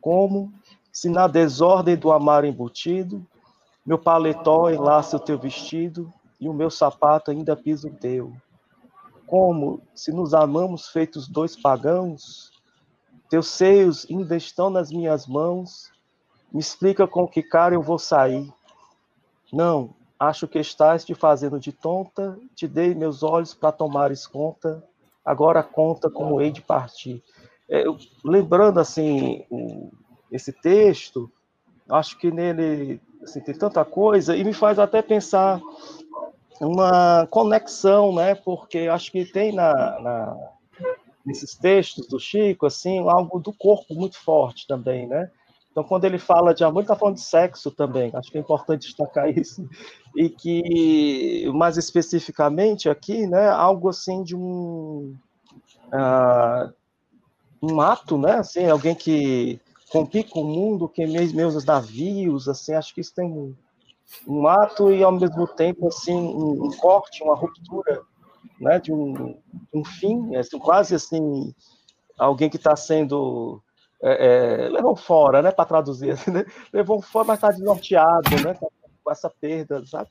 Como 0.00 0.52
se 0.92 1.08
na 1.08 1.26
desordem 1.26 1.96
do 1.96 2.12
amar 2.12 2.44
embutido, 2.44 3.26
meu 3.84 3.98
paletó 3.98 4.70
enlaça 4.70 5.16
o 5.16 5.20
teu 5.20 5.36
vestido 5.36 6.12
e 6.40 6.48
o 6.48 6.52
meu 6.52 6.70
sapato 6.70 7.32
ainda 7.32 7.56
pisa 7.56 7.88
o 7.88 7.94
teu. 7.94 8.32
Como 9.26 9.82
se 9.92 10.12
nos 10.12 10.32
amamos 10.34 10.88
feitos 10.88 11.26
dois 11.26 11.60
pagãos, 11.60 12.52
teus 13.28 13.48
seios 13.48 14.06
ainda 14.08 14.36
estão 14.36 14.70
nas 14.70 14.90
minhas 14.90 15.26
mãos, 15.26 15.90
me 16.52 16.60
explica 16.60 17.08
com 17.08 17.26
que 17.26 17.42
cara 17.42 17.74
eu 17.74 17.82
vou 17.82 17.98
sair. 17.98 18.50
Não, 19.52 19.94
acho 20.18 20.48
que 20.48 20.58
estás 20.58 21.04
te 21.04 21.14
fazendo 21.14 21.60
de 21.60 21.72
tonta, 21.72 22.38
te 22.54 22.66
dei 22.66 22.94
meus 22.94 23.22
olhos 23.22 23.54
para 23.54 23.72
tomares 23.72 24.26
conta 24.26 24.82
agora 25.28 25.62
conta 25.62 26.08
como 26.08 26.40
hei 26.40 26.50
de 26.50 26.62
partir. 26.62 27.22
É, 27.68 27.84
lembrando 28.24 28.80
assim 28.80 29.44
esse 30.32 30.54
texto, 30.54 31.30
acho 31.86 32.18
que 32.18 32.30
nele 32.30 32.98
assim, 33.22 33.40
tem 33.40 33.54
tanta 33.54 33.84
coisa, 33.84 34.34
e 34.34 34.42
me 34.42 34.54
faz 34.54 34.78
até 34.78 35.02
pensar 35.02 35.60
uma 36.62 37.26
conexão, 37.26 38.14
né? 38.14 38.34
Porque 38.34 38.88
acho 38.90 39.12
que 39.12 39.26
tem 39.26 39.52
na, 39.52 40.00
na, 40.00 40.36
nesses 41.26 41.54
textos 41.54 42.08
do 42.08 42.18
Chico, 42.18 42.64
assim, 42.64 42.98
algo 43.00 43.38
do 43.38 43.52
corpo 43.52 43.94
muito 43.94 44.18
forte 44.18 44.66
também, 44.66 45.06
né? 45.06 45.30
Então, 45.78 45.86
quando 45.86 46.06
ele 46.06 46.18
fala 46.18 46.52
de 46.52 46.64
amor, 46.64 46.80
ele 46.80 46.86
está 46.86 46.96
falando 46.96 47.14
de 47.14 47.20
sexo 47.20 47.70
também. 47.70 48.10
Acho 48.12 48.32
que 48.32 48.36
é 48.36 48.40
importante 48.40 48.88
destacar 48.88 49.30
isso. 49.38 49.64
E 50.16 50.28
que, 50.28 51.48
mais 51.54 51.76
especificamente 51.76 52.88
aqui, 52.88 53.28
né, 53.28 53.48
algo 53.48 53.88
assim 53.88 54.24
de 54.24 54.34
um, 54.34 55.14
uh, 55.92 56.72
um 57.62 57.80
ato, 57.80 58.18
né? 58.18 58.38
Assim, 58.38 58.66
alguém 58.66 58.92
que 58.92 59.60
rompi 59.92 60.24
com 60.24 60.40
o 60.40 60.44
mundo, 60.44 60.88
queimei 60.88 61.32
meus 61.32 61.64
navios, 61.64 62.48
assim, 62.48 62.74
acho 62.74 62.92
que 62.92 63.00
isso 63.00 63.14
tem 63.14 63.24
um, 63.24 63.54
um 64.26 64.48
ato 64.48 64.90
e, 64.90 65.04
ao 65.04 65.12
mesmo 65.12 65.46
tempo, 65.46 65.86
assim, 65.86 66.16
um, 66.16 66.64
um 66.64 66.70
corte, 66.76 67.22
uma 67.22 67.36
ruptura, 67.36 68.02
né, 68.60 68.80
de 68.80 68.92
um, 68.92 69.38
um 69.72 69.84
fim, 69.84 70.34
assim, 70.34 70.58
quase 70.58 70.96
assim, 70.96 71.54
alguém 72.18 72.50
que 72.50 72.56
está 72.56 72.74
sendo 72.74 73.62
é, 74.02 74.66
é, 74.66 74.68
levou 74.68 74.94
fora, 74.94 75.42
né, 75.42 75.50
para 75.50 75.64
traduzir, 75.64 76.10
assim, 76.10 76.30
né? 76.30 76.44
levou 76.72 77.02
fora, 77.02 77.26
mas 77.26 77.38
está 77.38 77.50
desnorteado, 77.50 78.30
né, 78.44 78.54
com 79.02 79.10
essa 79.10 79.28
perda, 79.28 79.84
sabe? 79.86 80.08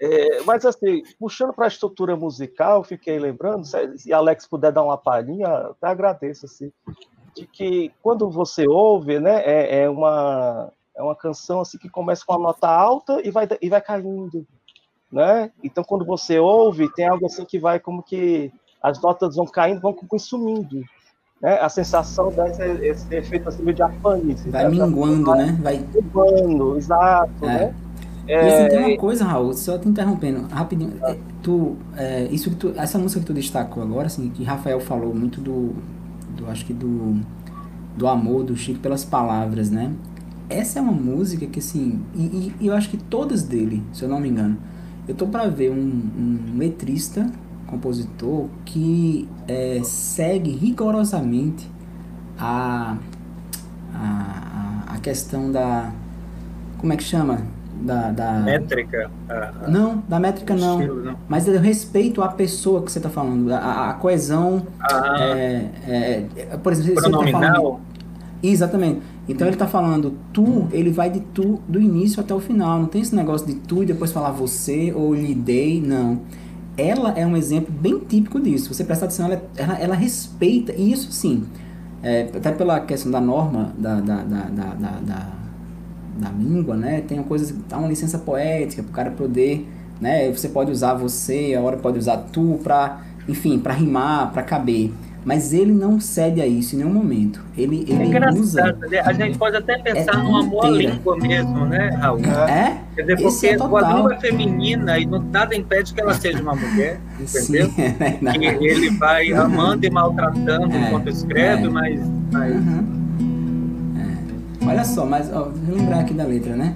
É, 0.00 0.42
mas 0.44 0.64
assim, 0.64 1.02
puxando 1.18 1.52
para 1.52 1.66
a 1.66 1.68
estrutura 1.68 2.16
musical, 2.16 2.82
fiquei 2.82 3.18
lembrando, 3.18 3.66
se 3.96 4.12
Alex 4.12 4.46
puder 4.46 4.72
dar 4.72 4.82
uma 4.82 4.96
palhinha, 4.96 5.46
até 5.46 5.88
agradeço, 5.88 6.46
assim, 6.46 6.72
de 7.36 7.46
que 7.46 7.92
quando 8.02 8.30
você 8.30 8.66
ouve, 8.66 9.20
né, 9.20 9.42
é, 9.44 9.82
é, 9.82 9.90
uma, 9.90 10.72
é 10.96 11.02
uma 11.02 11.14
canção 11.14 11.60
assim 11.60 11.78
que 11.78 11.88
começa 11.88 12.24
com 12.24 12.32
uma 12.32 12.48
nota 12.48 12.68
alta 12.68 13.20
e 13.26 13.30
vai, 13.30 13.46
e 13.60 13.68
vai 13.68 13.80
caindo, 13.80 14.46
né? 15.12 15.52
Então 15.62 15.84
quando 15.84 16.04
você 16.04 16.38
ouve, 16.38 16.92
tem 16.94 17.06
algo 17.06 17.26
assim 17.26 17.44
que 17.44 17.58
vai 17.58 17.78
como 17.78 18.02
que 18.02 18.52
as 18.82 19.00
notas 19.02 19.36
vão 19.36 19.46
caindo, 19.46 19.80
vão 19.80 20.18
sumindo, 20.18 20.82
né? 21.40 21.58
A 21.60 21.68
sensação 21.68 22.30
desse 22.30 22.62
esse 22.62 23.14
efeito 23.14 23.48
assim 23.48 23.64
de 23.64 23.82
apanice. 23.82 24.48
Vai 24.50 24.64
né? 24.64 24.70
minguando, 24.70 25.34
né? 25.34 25.58
Vai 25.62 25.84
minguando, 25.94 26.76
exato, 26.76 27.44
é. 27.44 27.46
né? 27.46 27.74
É... 28.28 28.44
E 28.44 28.48
assim, 28.48 28.68
tem 28.68 28.78
uma 28.78 28.96
coisa, 28.96 29.24
Raul, 29.24 29.52
só 29.54 29.78
te 29.78 29.88
interrompendo, 29.88 30.46
rapidinho. 30.48 30.92
É, 31.02 31.16
tu, 31.42 31.76
é, 31.96 32.24
isso 32.30 32.50
que 32.50 32.56
tu, 32.56 32.72
essa 32.76 32.98
música 32.98 33.20
que 33.20 33.26
tu 33.26 33.32
destacou 33.32 33.82
agora, 33.82 34.06
assim, 34.06 34.28
que 34.30 34.44
Rafael 34.44 34.78
falou 34.80 35.14
muito 35.14 35.40
do, 35.40 35.74
do 36.36 36.46
acho 36.48 36.64
que 36.64 36.72
do, 36.72 37.18
do 37.96 38.06
amor 38.06 38.44
do 38.44 38.56
Chico 38.56 38.78
pelas 38.78 39.04
palavras, 39.04 39.70
né? 39.70 39.92
Essa 40.48 40.78
é 40.78 40.82
uma 40.82 40.92
música 40.92 41.46
que, 41.46 41.58
assim, 41.58 42.00
e, 42.14 42.20
e, 42.20 42.54
e 42.60 42.66
eu 42.66 42.74
acho 42.74 42.90
que 42.90 42.96
todas 42.96 43.42
dele, 43.42 43.82
se 43.92 44.04
eu 44.04 44.08
não 44.08 44.20
me 44.20 44.28
engano, 44.28 44.58
eu 45.08 45.14
tô 45.14 45.26
para 45.26 45.48
ver 45.48 45.70
um, 45.70 45.74
um 45.76 46.56
letrista 46.56 47.26
compositor 47.70 48.48
que 48.64 49.28
é, 49.46 49.80
segue 49.84 50.50
rigorosamente 50.50 51.70
a, 52.38 52.96
a, 53.94 54.84
a 54.88 54.98
questão 54.98 55.50
da. 55.50 55.92
Como 56.78 56.92
é 56.92 56.96
que 56.96 57.04
chama? 57.04 57.42
Da, 57.82 58.10
da... 58.10 58.32
Métrica? 58.40 59.10
Não, 59.68 60.02
da 60.06 60.20
métrica 60.20 60.54
não. 60.54 60.80
Estilo, 60.80 61.02
não. 61.02 61.16
Mas 61.26 61.48
eu 61.48 61.58
respeito 61.58 62.22
a 62.22 62.28
pessoa 62.28 62.82
que 62.82 62.92
você 62.92 62.98
está 62.98 63.08
falando, 63.08 63.50
a, 63.52 63.90
a 63.90 63.94
coesão. 63.94 64.66
Ah. 64.80 65.16
É, 65.20 65.66
é, 65.86 66.56
por 66.62 66.72
exemplo, 66.72 67.02
Pronominal. 67.02 67.40
Tá 67.40 67.54
falando. 67.54 67.80
Exatamente. 68.42 69.02
Então 69.28 69.46
ele 69.46 69.54
está 69.54 69.66
falando 69.66 70.14
tu, 70.32 70.66
ele 70.72 70.90
vai 70.90 71.08
de 71.10 71.20
tu 71.20 71.60
do 71.68 71.80
início 71.80 72.20
até 72.20 72.34
o 72.34 72.40
final. 72.40 72.78
Não 72.78 72.86
tem 72.86 73.00
esse 73.00 73.14
negócio 73.14 73.46
de 73.46 73.54
tu 73.54 73.82
e 73.82 73.86
depois 73.86 74.12
falar 74.12 74.30
você 74.30 74.92
ou 74.94 75.14
lhe 75.14 75.34
dei, 75.34 75.80
não 75.80 76.20
ela 76.80 77.12
é 77.18 77.26
um 77.26 77.36
exemplo 77.36 77.72
bem 77.72 77.98
típico 77.98 78.40
disso. 78.40 78.72
Você 78.72 78.84
prestar 78.84 79.06
atenção, 79.06 79.26
ela, 79.26 79.42
ela, 79.56 79.78
ela 79.78 79.94
respeita, 79.94 80.72
e 80.72 80.92
isso 80.92 81.12
sim, 81.12 81.44
é, 82.02 82.28
até 82.34 82.52
pela 82.52 82.80
questão 82.80 83.10
da 83.10 83.20
norma 83.20 83.72
da, 83.76 84.00
da, 84.00 84.22
da, 84.22 84.44
da, 84.44 85.28
da 86.18 86.30
língua, 86.30 86.76
né? 86.76 87.00
Tem 87.02 87.18
uma 87.18 87.26
coisa, 87.26 87.54
dá 87.68 87.78
uma 87.78 87.88
licença 87.88 88.18
poética 88.18 88.82
para 88.82 88.90
o 88.90 88.94
cara 88.94 89.10
poder, 89.10 89.66
né? 90.00 90.30
Você 90.30 90.48
pode 90.48 90.70
usar 90.70 90.94
você, 90.94 91.54
a 91.56 91.60
hora 91.60 91.76
pode 91.76 91.98
usar 91.98 92.16
tu 92.32 92.58
para, 92.62 93.02
enfim, 93.28 93.58
para 93.58 93.74
rimar, 93.74 94.32
para 94.32 94.42
caber. 94.42 94.92
Mas 95.24 95.52
ele 95.52 95.72
não 95.72 96.00
cede 96.00 96.40
a 96.40 96.46
isso 96.46 96.74
em 96.74 96.78
nenhum 96.78 96.92
momento. 96.92 97.44
Ele, 97.56 97.84
ele 97.86 98.16
é 98.16 98.30
usa. 98.30 98.76
Né? 98.90 99.00
A 99.00 99.12
gente 99.12 99.36
pode 99.36 99.56
até 99.56 99.78
pensar 99.78 100.14
é 100.14 100.16
no 100.16 100.36
amor 100.36 100.66
à 100.66 100.70
língua 100.70 101.16
mesmo, 101.18 101.66
né, 101.66 101.90
Raul? 102.00 102.20
É? 102.24 102.78
Quer 102.94 103.02
dizer, 103.02 103.22
porque 103.22 103.46
é 103.46 103.54
a 103.54 103.94
língua 103.94 104.14
é 104.14 104.20
feminina 104.20 104.98
e 104.98 105.04
não, 105.04 105.22
nada 105.22 105.54
impede 105.54 105.92
que 105.92 106.00
ela 106.00 106.14
seja 106.14 106.40
uma 106.42 106.54
mulher, 106.54 106.98
entendeu? 107.20 107.70
Sim, 107.70 107.82
é 108.42 108.54
que 108.54 108.66
ele 108.66 108.90
vai 108.96 109.30
amando 109.32 109.84
e 109.84 109.90
maltratando 109.90 110.74
é, 110.74 110.88
enquanto 110.88 111.08
escreve, 111.08 111.66
é. 111.66 111.68
mas. 111.68 112.00
mas... 112.32 112.54
Uhum. 112.54 113.00
Olha 114.66 114.84
só, 114.84 115.04
mas 115.06 115.32
ó, 115.32 115.50
vou 115.50 115.76
lembrar 115.76 116.00
aqui 116.00 116.14
da 116.14 116.24
letra, 116.24 116.54
né? 116.54 116.74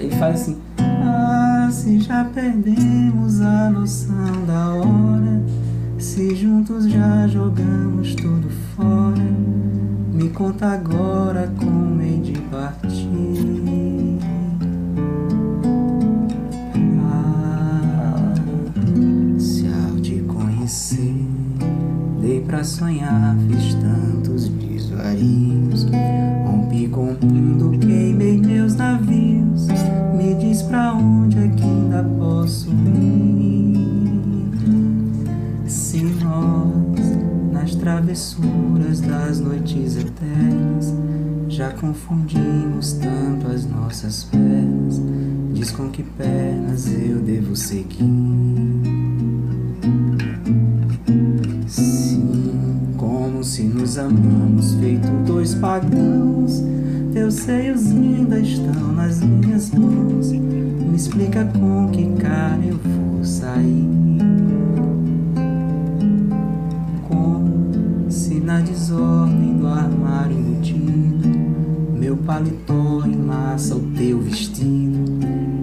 ele 0.00 0.14
faz 0.16 0.42
assim. 0.42 0.60
Ah, 0.78 1.68
se 1.70 2.00
já 2.00 2.24
perdemos 2.24 3.40
a 3.40 3.70
noção 3.70 4.44
da 4.46 4.74
hora 4.74 5.39
se 6.00 6.34
juntos 6.34 6.90
já 6.90 7.28
jogamos 7.28 8.14
tudo 8.14 8.48
fora, 8.74 9.22
me 10.14 10.30
conta 10.30 10.68
agora 10.68 11.52
como 11.58 12.00
hei 12.00 12.18
de 12.20 12.38
partir. 12.50 14.18
Ah, 17.12 18.34
se 19.38 19.66
ao 19.68 20.00
te 20.00 20.20
conhecer, 20.22 21.14
dei 22.22 22.40
pra 22.40 22.64
sonhar, 22.64 23.36
fiz 23.46 23.74
tantos 23.74 24.48
desvarios. 24.48 25.86
Rompi 26.46 26.88
com 26.88 27.12
o 27.12 27.26
mundo, 27.26 27.78
queimei 27.78 28.40
meus 28.40 28.74
navios. 28.74 29.66
Me 30.16 30.34
diz 30.34 30.62
pra 30.62 30.94
onde 30.94 31.38
é 31.38 31.48
que 31.48 31.62
ainda 31.62 32.02
posso 32.18 32.70
travessuras 37.80 39.00
das 39.00 39.40
noites 39.40 39.96
eternas, 39.96 40.94
já 41.48 41.70
confundimos 41.72 42.92
tanto 42.92 43.46
as 43.46 43.64
nossas 43.64 44.24
pernas, 44.24 45.00
diz 45.54 45.70
com 45.70 45.88
que 45.88 46.02
pernas 46.02 46.86
eu 46.92 47.20
devo 47.20 47.56
seguir. 47.56 48.04
Sim, 51.66 52.92
como 52.98 53.42
se 53.42 53.62
nos 53.62 53.96
amamos, 53.96 54.74
feito 54.74 55.08
dois 55.24 55.54
pagãos. 55.54 56.62
Teus 57.14 57.34
seios 57.34 57.86
ainda 57.86 58.38
estão 58.38 58.92
nas 58.92 59.20
minhas 59.22 59.70
mãos. 59.70 60.30
Me 60.32 60.96
explica 60.96 61.46
com 61.46 61.88
que 61.88 62.06
cara 62.20 62.60
eu 62.62 62.76
vou 62.76 63.24
sair. 63.24 63.99
Paletó 72.30 73.04
emassa 73.04 73.74
o 73.74 73.80
teu 73.96 74.20
vestido 74.20 75.04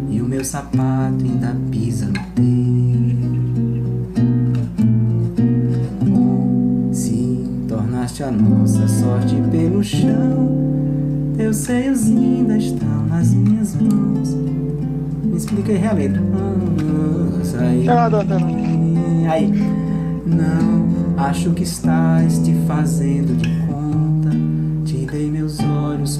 e 0.09 0.21
o 0.21 0.25
meu 0.25 0.43
sapato 0.43 1.23
ainda 1.23 1.55
pisa 1.71 2.07
no 2.07 2.19
teu. 2.35 2.43
Se 6.91 7.47
tornaste 7.69 8.21
a 8.21 8.31
nossa 8.31 8.85
sorte 8.85 9.41
pelo 9.49 9.81
chão, 9.81 10.49
teus 11.37 11.55
seios 11.55 12.05
ainda 12.05 12.57
estão 12.57 13.07
nas 13.07 13.33
minhas 13.33 13.73
mãos. 13.75 14.35
Me 15.23 15.37
explica 15.37 15.71
aí 15.71 15.87
a 15.87 15.93
letra. 15.93 16.21
Aí. 17.61 17.87
aí. 19.29 19.53
Não 20.25 20.77
Acho 21.17 21.49
que 21.49 21.63
estás 21.63 22.37
te 22.37 22.53
fazendo 22.67 23.35
de 23.35 23.66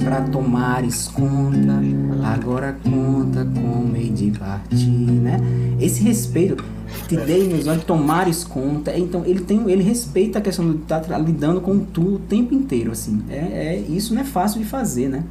para 0.08 0.22
tomares 0.22 1.06
conta. 1.08 1.82
Agora 2.24 2.76
conta 2.82 3.44
como 3.44 3.94
hei 3.94 4.08
de 4.08 4.30
partir, 4.30 4.88
né? 4.88 5.38
Esse 5.78 6.02
respeito, 6.02 6.64
te 7.06 7.14
dei 7.14 7.46
meus 7.46 7.66
olhos, 7.66 7.84
tomares 7.84 8.42
conta. 8.42 8.96
Então 8.96 9.22
ele 9.26 9.40
tem, 9.40 9.70
ele 9.70 9.82
respeita 9.82 10.38
a 10.38 10.42
questão 10.42 10.70
de 10.70 10.78
estar 10.78 11.00
tá 11.00 11.18
lidando 11.18 11.60
com 11.60 11.78
tu 11.78 12.14
o 12.14 12.18
tempo 12.18 12.54
inteiro, 12.54 12.90
assim. 12.90 13.22
É, 13.28 13.36
é 13.36 13.84
isso 13.86 14.14
não 14.14 14.22
é 14.22 14.24
fácil 14.24 14.60
de 14.60 14.66
fazer, 14.66 15.08
né? 15.08 15.24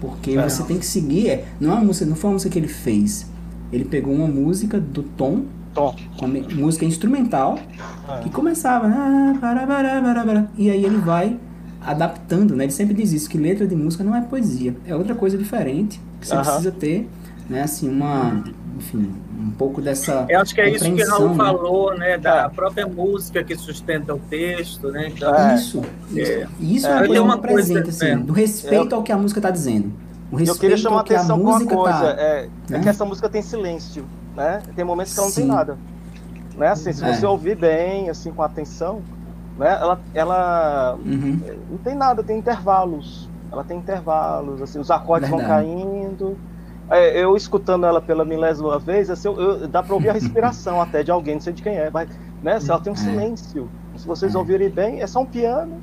Porque 0.00 0.32
é. 0.32 0.48
você 0.48 0.64
tem 0.64 0.76
que 0.76 0.86
seguir. 0.86 1.28
É, 1.28 1.44
não 1.60 1.70
é 1.70 1.74
uma 1.74 1.84
música, 1.84 2.06
não 2.06 2.16
foi 2.16 2.30
uma 2.30 2.34
música 2.34 2.50
que 2.50 2.58
ele 2.58 2.68
fez. 2.68 3.26
Ele 3.72 3.84
pegou 3.84 4.12
uma 4.12 4.26
música 4.26 4.80
do 4.80 5.04
tom 5.04 5.44
Tom. 5.72 5.94
Com 6.16 6.26
música 6.54 6.86
instrumental. 6.86 7.58
É. 8.08 8.20
Que 8.22 8.30
começava. 8.30 8.88
Né? 8.88 9.38
E 10.56 10.70
aí 10.70 10.82
ele 10.82 10.96
vai 10.96 11.38
adaptando, 11.86 12.56
né? 12.56 12.64
Ele 12.64 12.72
sempre 12.72 12.94
diz 12.94 13.12
isso, 13.12 13.30
que 13.30 13.38
letra 13.38 13.66
de 13.66 13.76
música 13.76 14.02
não 14.02 14.14
é 14.14 14.20
poesia, 14.20 14.74
é 14.84 14.94
outra 14.94 15.14
coisa 15.14 15.38
diferente, 15.38 16.00
que 16.20 16.26
você 16.26 16.34
uh 16.34 16.38
-huh. 16.38 16.44
precisa 16.44 16.72
ter, 16.72 17.08
né, 17.48 17.62
assim, 17.62 17.88
uma, 17.88 18.42
enfim, 18.76 19.14
um 19.38 19.50
pouco 19.50 19.80
dessa 19.80 20.26
Eu 20.28 20.40
acho 20.40 20.54
que 20.54 20.60
é 20.60 20.70
isso 20.70 20.84
que 20.92 21.04
Raul 21.04 21.28
né? 21.30 21.36
falou, 21.36 21.96
né, 21.96 22.18
da 22.18 22.44
é. 22.44 22.48
própria 22.48 22.86
música 22.86 23.44
que 23.44 23.54
sustenta 23.56 24.14
o 24.14 24.18
texto, 24.18 24.90
né? 24.90 25.12
Então, 25.14 25.34
é. 25.34 25.54
Isso, 25.54 25.82
é. 26.16 26.46
isso 26.60 26.86
é, 26.86 27.16
é 27.16 27.20
uma 27.20 27.38
presente, 27.38 27.82
coisa, 27.84 28.04
assim, 28.04 28.18
do 28.18 28.32
respeito 28.32 28.92
eu, 28.92 28.98
ao 28.98 29.02
que 29.02 29.12
a 29.12 29.16
música 29.16 29.38
está 29.38 29.50
dizendo. 29.50 29.92
O 30.30 30.40
eu 30.40 30.56
queria 30.56 30.76
chamar 30.76 30.98
a 30.98 31.00
atenção 31.02 31.38
com 31.38 31.50
uma 31.50 31.64
coisa, 31.64 32.14
tá, 32.14 32.20
é, 32.20 32.48
né? 32.68 32.78
é, 32.78 32.80
que 32.80 32.88
essa 32.88 33.04
música 33.04 33.28
tem 33.28 33.42
silêncio, 33.42 34.04
né? 34.34 34.60
Tem 34.74 34.84
momentos 34.84 35.12
que 35.14 35.20
ela 35.20 35.28
não 35.28 35.34
Sim. 35.34 35.42
tem 35.42 35.50
nada. 35.50 35.78
Né? 36.56 36.68
Assim, 36.68 36.92
se 36.92 37.00
você 37.00 37.24
ouvir 37.24 37.56
bem, 37.56 38.10
assim, 38.10 38.32
com 38.32 38.42
atenção, 38.42 39.02
né? 39.58 39.78
Ela, 39.80 40.00
ela 40.14 40.98
uhum. 41.04 41.40
não 41.70 41.78
tem 41.78 41.94
nada, 41.94 42.22
tem 42.22 42.38
intervalos. 42.38 43.28
Ela 43.50 43.64
tem 43.64 43.78
intervalos, 43.78 44.60
assim, 44.60 44.78
os 44.78 44.90
acordes 44.90 45.30
Verdade. 45.30 45.48
vão 45.48 45.58
caindo. 45.58 46.36
É, 46.90 47.22
eu 47.22 47.36
escutando 47.36 47.84
ela 47.84 48.00
pela 48.00 48.24
milésima 48.24 48.78
vez, 48.78 49.10
assim, 49.10 49.28
eu, 49.28 49.40
eu, 49.40 49.68
dá 49.68 49.82
para 49.82 49.94
ouvir 49.94 50.10
a 50.10 50.12
respiração 50.14 50.80
até 50.80 51.02
de 51.02 51.10
alguém, 51.10 51.34
não 51.34 51.40
sei 51.40 51.52
de 51.52 51.62
quem 51.62 51.76
é, 51.76 51.90
mas 51.90 52.08
né, 52.42 52.58
ela 52.68 52.80
tem 52.80 52.92
um 52.92 52.96
é. 52.96 52.98
silêncio. 52.98 53.68
Se 53.96 54.06
vocês 54.06 54.34
ouvirem 54.34 54.68
bem, 54.68 55.00
é 55.00 55.06
só 55.06 55.20
um 55.20 55.26
piano 55.26 55.80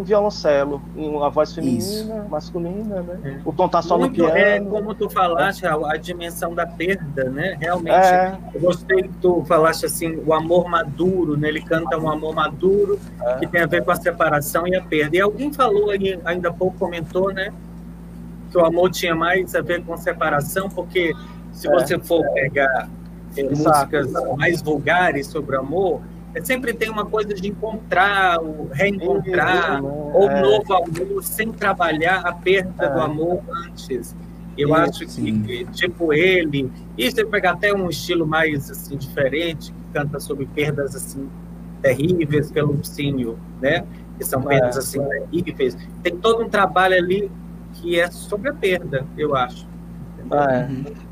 um 0.00 0.04
violoncelo, 0.04 0.80
uma 0.96 1.28
voz 1.28 1.54
feminina, 1.54 1.78
Isso. 1.78 2.28
masculina, 2.28 3.02
né? 3.02 3.20
É. 3.24 3.40
O 3.44 3.52
tom 3.52 3.68
tá 3.68 3.82
só 3.82 3.98
Muito, 3.98 4.18
no 4.18 4.32
piano. 4.32 4.36
É, 4.36 4.60
como 4.60 4.94
tu 4.94 5.10
falaste, 5.10 5.66
a, 5.66 5.74
a 5.74 5.96
dimensão 5.96 6.54
da 6.54 6.66
perda, 6.66 7.24
né? 7.24 7.56
Realmente, 7.60 7.94
é. 7.94 8.36
eu 8.54 8.60
gostei 8.60 9.02
que 9.02 9.10
tu 9.20 9.44
falaste 9.44 9.86
assim, 9.86 10.16
o 10.26 10.32
amor 10.32 10.68
maduro, 10.68 11.36
né? 11.36 11.48
Ele 11.48 11.60
canta 11.60 11.98
um 11.98 12.10
amor 12.10 12.34
maduro 12.34 12.98
é. 13.22 13.34
que 13.38 13.46
tem 13.46 13.60
a 13.60 13.66
ver 13.66 13.84
com 13.84 13.90
a 13.90 13.96
separação 13.96 14.66
e 14.66 14.74
a 14.74 14.82
perda. 14.82 15.16
E 15.16 15.20
alguém 15.20 15.52
falou 15.52 15.90
aí, 15.90 16.18
ainda 16.24 16.48
há 16.48 16.52
pouco 16.52 16.78
comentou, 16.78 17.32
né? 17.32 17.52
Que 18.50 18.58
o 18.58 18.64
amor 18.64 18.90
tinha 18.90 19.14
mais 19.14 19.54
a 19.54 19.60
ver 19.60 19.84
com 19.84 19.96
separação, 19.96 20.68
porque 20.68 21.14
se 21.52 21.68
é. 21.68 21.70
você 21.70 21.98
for 21.98 22.24
pegar 22.32 22.88
é, 23.36 23.42
músicas 23.42 24.10
mais 24.36 24.62
vulgares 24.62 25.26
sobre 25.26 25.56
amor, 25.56 26.00
sempre 26.42 26.72
tem 26.72 26.88
uma 26.88 27.04
coisa 27.04 27.34
de 27.34 27.48
encontrar, 27.48 28.38
reencontrar, 28.72 29.82
ou 29.84 30.30
é. 30.30 30.40
novo 30.40 30.74
amor, 30.74 31.22
sem 31.22 31.50
trabalhar 31.50 32.20
a 32.20 32.32
perda 32.32 32.84
é. 32.84 32.88
do 32.88 33.00
amor 33.00 33.42
antes. 33.66 34.14
Eu 34.56 34.68
Isso, 34.68 34.76
acho 34.76 34.98
que, 35.00 35.10
sim. 35.10 35.66
tipo, 35.72 36.12
ele, 36.12 36.70
e 36.96 37.10
você 37.10 37.24
pegar 37.24 37.52
até 37.52 37.72
um 37.72 37.88
estilo 37.88 38.26
mais, 38.26 38.70
assim, 38.70 38.96
diferente, 38.96 39.72
que 39.72 39.92
canta 39.92 40.20
sobre 40.20 40.46
perdas, 40.46 40.94
assim, 40.94 41.28
terríveis 41.80 42.52
pelo 42.52 42.72
Lupicínio, 42.72 43.38
né? 43.60 43.84
Que 44.18 44.24
são 44.24 44.42
perdas, 44.42 44.76
é. 44.76 44.78
assim, 44.80 45.00
terríveis. 45.30 45.76
Tem 46.02 46.16
todo 46.16 46.42
um 46.44 46.48
trabalho 46.48 46.96
ali 46.96 47.30
que 47.74 47.98
é 47.98 48.10
sobre 48.10 48.50
a 48.50 48.52
perda, 48.52 49.06
eu 49.16 49.34
acho. 49.34 49.66
É. 50.30 50.68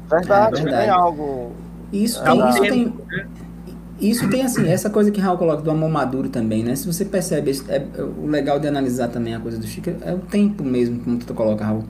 Verdade, 0.08 0.60
é 0.60 0.62
verdade. 0.62 0.82
tem 0.82 0.90
algo... 0.90 1.52
Isso 1.90 2.22
tem, 2.22 2.48
isso 2.50 2.60
tem... 2.60 2.94
Isso 4.00 4.28
tem 4.28 4.42
assim, 4.42 4.68
essa 4.68 4.88
coisa 4.88 5.10
que 5.10 5.20
Raul 5.20 5.36
coloca 5.36 5.62
do 5.62 5.70
amor 5.70 5.90
maduro 5.90 6.28
também, 6.28 6.62
né? 6.62 6.76
Se 6.76 6.86
você 6.86 7.04
percebe, 7.04 7.50
é, 7.68 7.76
é, 7.76 8.02
o 8.02 8.26
legal 8.26 8.60
de 8.60 8.68
analisar 8.68 9.08
também 9.08 9.34
a 9.34 9.40
coisa 9.40 9.58
do 9.58 9.66
Chico 9.66 9.90
é 10.02 10.14
o 10.14 10.18
tempo 10.18 10.62
mesmo, 10.62 11.00
como 11.00 11.16
tu 11.18 11.34
coloca, 11.34 11.64
Raul. 11.64 11.84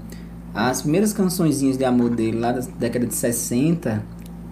As 0.55 0.81
primeiras 0.83 1.13
cançõezinhas 1.13 1.77
de 1.77 1.85
amor 1.85 2.11
dele, 2.11 2.39
lá 2.39 2.53
da 2.53 2.61
década 2.79 3.07
de 3.07 3.15
60, 3.15 4.03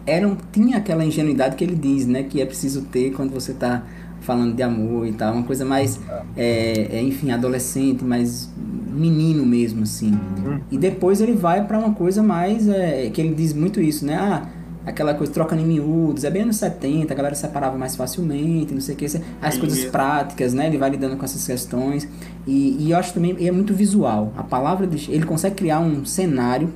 eram, 0.07 0.36
tinha 0.52 0.76
aquela 0.76 1.04
ingenuidade 1.04 1.57
que 1.57 1.64
ele 1.64 1.74
diz, 1.74 2.07
né? 2.07 2.22
Que 2.22 2.42
é 2.42 2.46
preciso 2.46 2.82
ter 2.82 3.12
quando 3.12 3.32
você 3.32 3.52
está 3.52 3.82
falando 4.20 4.54
de 4.54 4.62
amor 4.62 5.07
e 5.07 5.12
tal. 5.12 5.32
Uma 5.32 5.42
coisa 5.44 5.64
mais, 5.64 5.98
é, 6.36 6.98
é, 6.98 7.02
enfim, 7.02 7.30
adolescente, 7.30 8.04
mais 8.04 8.50
menino 8.57 9.46
mesmo, 9.46 9.82
assim. 9.82 10.11
Uhum. 10.11 10.61
E 10.70 10.76
depois 10.76 11.20
ele 11.20 11.32
vai 11.32 11.64
para 11.64 11.78
uma 11.78 11.92
coisa 11.92 12.22
mais, 12.22 12.68
é, 12.68 13.09
que 13.11 13.20
ele 13.20 13.34
diz 13.34 13.52
muito 13.52 13.80
isso, 13.80 14.04
né? 14.04 14.16
Ah, 14.16 14.46
aquela 14.87 15.12
coisa 15.14 15.32
trocando 15.32 15.61
em 15.61 15.66
miúdos, 15.66 16.22
é 16.22 16.30
bem 16.30 16.43
anos 16.43 16.57
70, 16.57 17.12
a 17.12 17.16
galera 17.16 17.34
separava 17.34 17.76
mais 17.76 17.97
facilmente, 17.97 18.72
não 18.72 18.80
sei 18.80 18.95
o 18.95 18.99
que, 18.99 19.07
as 19.43 19.59
coisas 19.59 19.84
práticas, 19.91 20.55
né? 20.55 20.68
Ele 20.68 20.78
vai 20.78 20.89
lidando 20.91 21.16
com 21.16 21.24
essas 21.24 21.45
questões. 21.45 22.09
E, 22.47 22.76
e 22.78 22.93
eu 22.93 22.97
acho 22.97 23.12
também, 23.12 23.37
é 23.45 23.51
muito 23.51 23.74
visual. 23.74 24.32
A 24.37 24.45
palavra, 24.45 24.87
de, 24.87 25.11
ele 25.11 25.26
consegue 25.26 25.57
criar 25.57 25.80
um 25.80 26.05
cenário, 26.05 26.72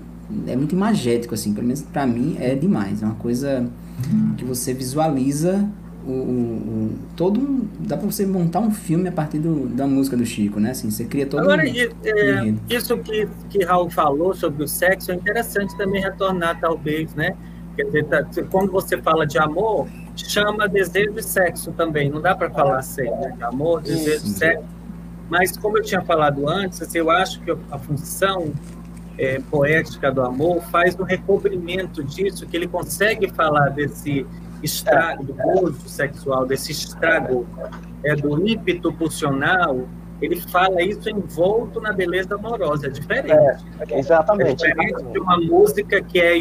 é 0.46 0.56
muito 0.56 0.74
imagético, 0.74 1.34
assim, 1.34 1.54
pelo 1.54 1.66
menos 1.66 1.82
para 1.82 2.04
mim 2.04 2.36
é 2.40 2.54
demais. 2.54 3.00
É 3.00 3.06
uma 3.06 3.14
coisa 3.14 3.68
que 4.36 4.44
você 4.44 4.74
visualiza 4.74 5.68
o, 6.04 6.10
o, 6.10 6.14
o, 6.14 6.98
todo 7.14 7.68
dá 7.78 7.96
para 7.96 8.06
você 8.06 8.24
montar 8.24 8.60
um 8.60 8.70
filme 8.70 9.08
a 9.08 9.12
partir 9.12 9.38
do, 9.38 9.66
da 9.66 9.86
música 9.86 10.16
do 10.16 10.24
Chico, 10.24 10.58
né? 10.58 10.70
Assim, 10.70 10.90
você 10.90 11.04
cria 11.04 11.26
todo 11.26 11.40
Agora, 11.40 11.62
um, 11.62 12.08
é, 12.08 12.42
um 12.42 12.58
isso 12.68 12.96
que 12.98 13.28
que 13.50 13.64
Raul 13.64 13.90
falou 13.90 14.34
sobre 14.34 14.64
o 14.64 14.68
sexo 14.68 15.12
é 15.12 15.14
interessante 15.14 15.76
também 15.76 16.00
retornar 16.00 16.58
talvez, 16.58 17.14
né? 17.14 17.36
Tá, 18.08 18.24
quando 18.50 18.70
você 18.70 19.00
fala 19.00 19.26
de 19.26 19.38
amor, 19.38 19.88
chama 20.14 20.68
desejo 20.68 21.18
e 21.18 21.22
sexo 21.22 21.72
também. 21.72 22.10
Não 22.10 22.20
dá 22.20 22.34
para 22.34 22.50
falar 22.50 22.82
sem, 22.82 23.10
né? 23.10 23.34
Amor, 23.40 23.80
desejo, 23.80 24.26
e 24.26 24.30
sexo. 24.30 24.64
Mas, 25.28 25.56
como 25.56 25.78
eu 25.78 25.82
tinha 25.82 26.02
falado 26.02 26.48
antes, 26.48 26.82
assim, 26.82 26.98
eu 26.98 27.10
acho 27.10 27.40
que 27.40 27.50
a 27.70 27.78
função 27.78 28.52
é, 29.16 29.40
poética 29.50 30.10
do 30.10 30.22
amor 30.22 30.60
faz 30.64 30.98
um 30.98 31.04
recobrimento 31.04 32.02
disso, 32.02 32.46
que 32.46 32.56
ele 32.56 32.66
consegue 32.66 33.30
falar 33.30 33.68
desse 33.68 34.26
estrago, 34.62 35.24
do 35.24 35.34
gozo 35.34 35.88
sexual, 35.88 36.46
desse 36.46 36.72
estrago 36.72 37.46
é, 38.02 38.14
do 38.16 38.46
ímpeto 38.46 38.92
pulsional, 38.92 39.86
ele 40.20 40.36
fala 40.36 40.82
isso 40.82 41.08
envolto 41.08 41.80
na 41.80 41.92
beleza 41.92 42.34
amorosa, 42.34 42.86
é 42.86 42.90
diferente. 42.90 43.32
É, 43.32 43.98
exatamente. 43.98 44.66
É 44.66 44.68
diferente 44.68 45.02
de 45.04 45.18
uma 45.18 45.38
música 45.38 46.02
que 46.02 46.20
é 46.20 46.36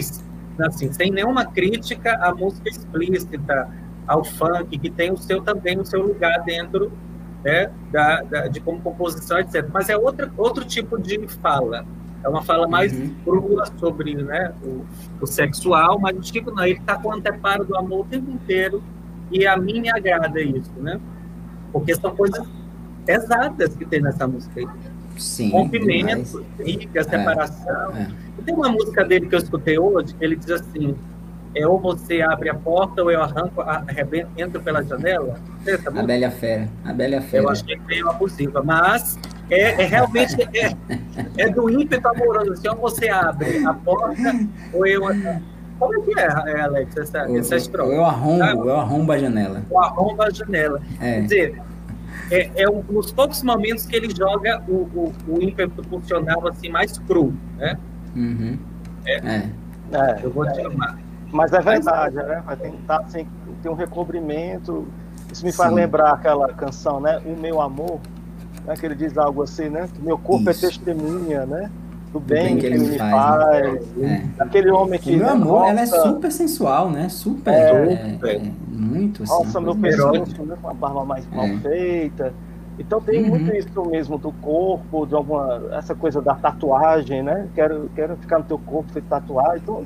assim, 0.68 0.92
sem 0.92 1.12
nenhuma 1.12 1.46
crítica 1.46 2.16
à 2.22 2.34
música 2.34 2.70
explícita, 2.70 3.70
ao 4.08 4.24
funk, 4.24 4.78
que 4.78 4.90
tem 4.90 5.12
o 5.12 5.18
seu 5.18 5.42
também 5.42 5.80
o 5.80 5.86
seu 5.86 6.02
lugar 6.02 6.44
dentro 6.44 6.92
né, 7.44 7.72
da, 7.92 8.22
da, 8.24 8.48
de 8.48 8.60
como 8.60 8.82
composição, 8.82 9.40
etc. 9.40 9.68
Mas 9.72 9.90
é 9.90 9.98
outra, 9.98 10.32
outro 10.36 10.66
tipo 10.66 11.00
de 11.00 11.28
fala. 11.28 11.86
É 12.24 12.28
uma 12.28 12.42
fala 12.42 12.68
mais 12.68 12.92
uhum. 12.92 13.16
crua 13.24 13.66
sobre 13.78 14.16
né, 14.16 14.54
o, 14.64 14.86
o, 15.22 15.28
sexual, 15.28 16.00
mas 16.00 16.18
o 16.18 16.24
Chico 16.24 16.52
não, 16.52 16.66
ele 16.66 16.80
está 16.80 16.98
com 16.98 17.10
o 17.10 17.14
anteparo 17.14 17.64
do 17.64 17.78
amor 17.78 18.02
o 18.02 18.06
tempo 18.06 18.30
inteiro, 18.30 18.84
e 19.32 19.46
a 19.46 19.56
mim 19.56 19.80
me 19.80 19.90
agrada 19.90 20.42
isso, 20.42 20.74
né? 20.78 21.00
Porque 21.72 21.96
são 21.96 22.14
coisas 22.16 22.46
pesadas 23.06 23.76
que 23.76 23.86
tem 23.86 24.02
nessa 24.02 24.28
música 24.28 24.60
aí. 24.60 24.68
Sim, 25.20 25.52
Rompimento, 25.52 26.46
briga, 26.58 27.04
separação. 27.04 27.96
É, 27.96 28.02
é. 28.04 28.08
Tem 28.46 28.56
uma 28.56 28.70
música 28.70 29.04
dele 29.04 29.28
que 29.28 29.36
eu 29.36 29.40
escutei 29.40 29.78
hoje, 29.78 30.16
ele 30.20 30.36
diz 30.36 30.50
assim: 30.50 30.96
é 31.56 31.66
ou 31.66 31.80
você 31.80 32.22
abre 32.22 32.50
a 32.50 32.54
porta 32.54 33.02
ou 33.02 33.12
eu 33.12 33.22
arranco, 33.22 33.62
arrebento, 33.62 34.30
entro 34.38 34.62
pela 34.62 34.84
janela. 34.84 35.36
A 35.86 36.04
Bela 36.04 36.32
Fera. 36.32 36.70
A 36.86 36.94
Bela 36.94 37.22
Fera. 37.22 37.44
Eu 37.44 37.50
achei 37.50 37.80
meio 37.88 38.10
abusiva, 38.10 38.62
mas 38.64 39.18
é, 39.50 39.82
é 39.82 39.86
realmente 39.86 40.36
é, 40.42 40.76
é, 41.38 41.50
do 41.50 41.70
ímpeto 41.70 42.08
amoroso. 42.08 42.54
Assim, 42.54 42.68
ou 42.68 42.76
você 42.76 43.10
abre 43.10 43.66
a 43.66 43.74
porta 43.74 44.40
ou 44.74 44.86
eu. 44.86 45.02
Como 45.80 45.96
é 45.96 46.02
que 46.02 46.20
é, 46.20 46.26
é 46.26 46.62
Alex, 46.62 46.98
essa, 46.98 47.20
essa 47.32 47.56
estrofe? 47.56 47.94
Eu 47.94 48.04
arrombo, 48.04 48.70
eu 48.70 48.76
arrombo 48.78 49.12
a 49.14 49.18
janela. 49.18 49.64
Eu 49.72 49.80
arrombo 49.80 50.22
a 50.22 50.30
janela. 50.30 50.82
É. 51.00 51.14
Quer 51.14 51.22
dizer, 51.22 51.62
é, 52.32 52.64
é 52.64 52.70
um, 52.70 52.84
nos 52.90 53.12
poucos 53.12 53.42
momentos 53.44 53.86
que 53.86 53.96
ele 53.96 54.14
joga 54.16 54.62
o, 54.68 54.74
o, 54.74 55.14
o 55.28 55.42
ímpeto 55.42 55.84
funcional 55.84 56.48
assim, 56.48 56.70
mais 56.70 56.98
cru, 57.00 57.34
né? 57.58 57.78
Uhum. 58.16 58.58
É. 59.06 59.16
é. 59.16 59.52
é. 59.92 60.20
Eu 60.24 60.32
vou 60.32 60.46
te 60.46 60.62
chamar. 60.62 60.98
Mas 61.32 61.54
é 61.54 61.62
verdade, 61.62 62.16
né? 62.16 62.42
Vai 62.46 62.56
tentar 62.56 63.00
assim, 63.02 63.28
ter 63.62 63.70
um 63.70 63.74
recobrimento. 63.74 64.88
Isso 65.32 65.46
me 65.46 65.52
faz 65.52 65.70
Sim. 65.70 65.76
lembrar 65.76 66.14
aquela 66.14 66.52
canção, 66.54 67.00
né? 67.00 67.22
O 67.26 67.40
meu 67.40 67.62
amor, 67.62 68.00
né? 68.66 68.74
que 68.76 68.86
ele 68.86 68.96
diz 68.96 69.18
algo 69.18 69.44
assim, 69.44 69.70
né? 69.70 69.88
Que 69.94 70.02
meu 70.02 70.18
corpo 70.18 70.50
é 70.50 70.52
Isso. 70.52 70.66
é 70.66 70.70
testemunha, 70.70 71.46
né? 71.46 71.70
Do 72.12 72.20
bem, 72.20 72.58
que, 72.58 72.66
ele 72.66 72.80
me 72.80 72.98
faz. 72.98 73.12
faz 73.12 73.96
né? 73.96 74.32
é. 74.38 74.44
Aquele 74.44 74.72
homem 74.72 75.00
que. 75.00 75.16
Meu 75.16 75.30
amor, 75.30 75.68
ela 75.68 75.82
é 75.82 75.86
super 75.86 76.32
sensual, 76.32 76.90
né? 76.90 77.08
Super. 77.08 77.54
É, 77.54 78.18
é, 78.24 78.36
é 78.36 78.52
muito 78.68 79.24
assim. 79.24 79.32
Nossa, 79.32 79.62
meu 79.62 79.76
pescoço, 79.76 80.44
né? 80.44 80.58
Com 80.60 80.70
a 80.70 80.74
barba 80.74 81.06
mais 81.06 81.28
mal 81.30 81.48
feita. 81.62 82.34
Então 82.80 83.02
tem 83.02 83.24
uhum. 83.24 83.30
muito 83.32 83.56
isso 83.56 83.86
mesmo 83.86 84.18
do 84.18 84.32
corpo, 84.32 85.06
de 85.06 85.14
alguma 85.14 85.62
essa 85.74 85.94
coisa 85.94 86.22
da 86.22 86.34
tatuagem, 86.34 87.22
né? 87.22 87.48
Quero, 87.54 87.92
quero 87.94 88.16
ficar 88.16 88.40
no 88.40 88.46
teu 88.46 88.58
corpo 88.58 88.92
feito 88.92 89.06
tatuagem. 89.08 89.62
Então 89.62 89.86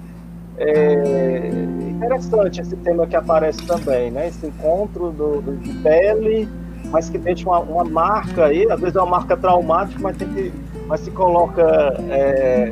é 0.57 1.49
interessante 1.89 2.61
esse 2.61 2.75
tema 2.77 3.07
que 3.07 3.15
aparece 3.15 3.65
também, 3.65 4.11
né? 4.11 4.27
Esse 4.27 4.45
encontro 4.45 5.11
do, 5.11 5.41
do 5.41 5.57
de 5.57 5.73
pele, 5.79 6.47
mas 6.91 7.09
que 7.09 7.17
deixa 7.17 7.49
uma, 7.49 7.59
uma, 7.59 7.83
marca 7.83 8.45
aí, 8.45 8.69
às 8.71 8.79
vezes 8.79 8.95
é 8.95 9.01
uma 9.01 9.09
marca 9.09 9.35
traumática, 9.35 9.99
mas 9.99 10.15
tem 10.15 10.27
que, 10.29 10.53
mas 10.93 11.01
se 11.01 11.09
coloca 11.09 11.63
é, 12.07 12.71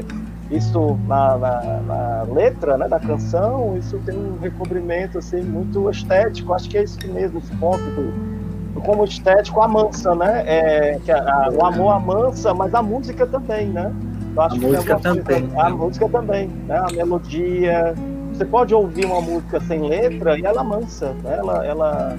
isso 0.52 0.96
na, 1.08 1.40
na, 1.40 1.62
na, 1.88 2.24
letra, 2.32 2.78
né, 2.78 2.88
da 2.88 3.00
canção, 3.00 3.76
isso 3.76 3.98
tem 4.06 4.16
um 4.16 4.38
recobrimento 4.40 5.18
assim 5.18 5.42
muito 5.42 5.90
estético. 5.90 6.54
Acho 6.54 6.70
que 6.70 6.78
é 6.78 6.84
isso 6.84 7.00
mesmo, 7.12 7.40
esse 7.40 7.52
ponto 7.56 7.82
do, 7.82 8.76
do 8.76 8.82
como 8.82 9.06
estético 9.06 9.60
a 9.60 9.68
mansa, 9.68 10.14
né? 10.14 10.44
É, 10.46 11.00
que 11.04 11.12
a, 11.12 11.18
a, 11.18 11.50
o 11.50 11.66
amor 11.66 11.94
amansa, 11.94 12.54
mas 12.54 12.76
a 12.76 12.84
música 12.84 13.26
também, 13.26 13.70
né? 13.70 13.92
Eu 14.36 14.42
acho 14.44 14.56
a 14.56 14.60
música 14.60 15.00
também. 15.00 15.24
Coisa, 15.24 15.60
a 15.60 15.70
música 15.72 16.10
também, 16.10 16.48
né? 16.68 16.78
A 16.78 16.94
melodia. 16.94 17.96
Você 18.34 18.46
pode 18.46 18.72
ouvir 18.76 19.06
uma 19.06 19.20
música 19.20 19.60
sem 19.62 19.82
letra 19.82 20.38
e 20.38 20.46
ela 20.46 20.64
mansa, 20.64 21.08
né? 21.24 21.38
Ela, 21.40 21.66
ela, 21.66 22.16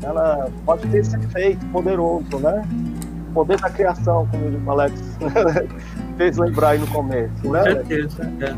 ela 0.00 0.48
pode 0.64 0.86
ter 0.86 0.98
esse 0.98 1.16
efeito 1.16 1.66
poderoso, 1.72 2.38
né? 2.38 2.62
O 3.30 3.32
poder 3.32 3.60
da 3.60 3.70
criação, 3.70 4.26
como 4.30 4.66
o 4.66 4.70
Alex 4.70 5.00
fez 6.18 6.36
lembrar 6.36 6.70
aí 6.70 6.78
no 6.78 6.86
começo, 6.88 7.32
Com 7.42 7.52
né? 7.52 7.62
certeza, 7.62 8.22
é. 8.40 8.54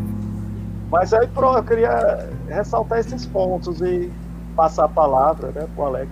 Mas 0.90 1.12
aí, 1.12 1.26
pronto, 1.28 1.58
eu 1.58 1.64
queria 1.64 2.28
ressaltar 2.48 2.98
esses 2.98 3.26
pontos 3.26 3.80
e 3.80 4.10
passar 4.56 4.84
a 4.84 4.88
palavra, 4.88 5.50
né, 5.52 5.66
pro 5.74 5.84
Alex. 5.84 6.10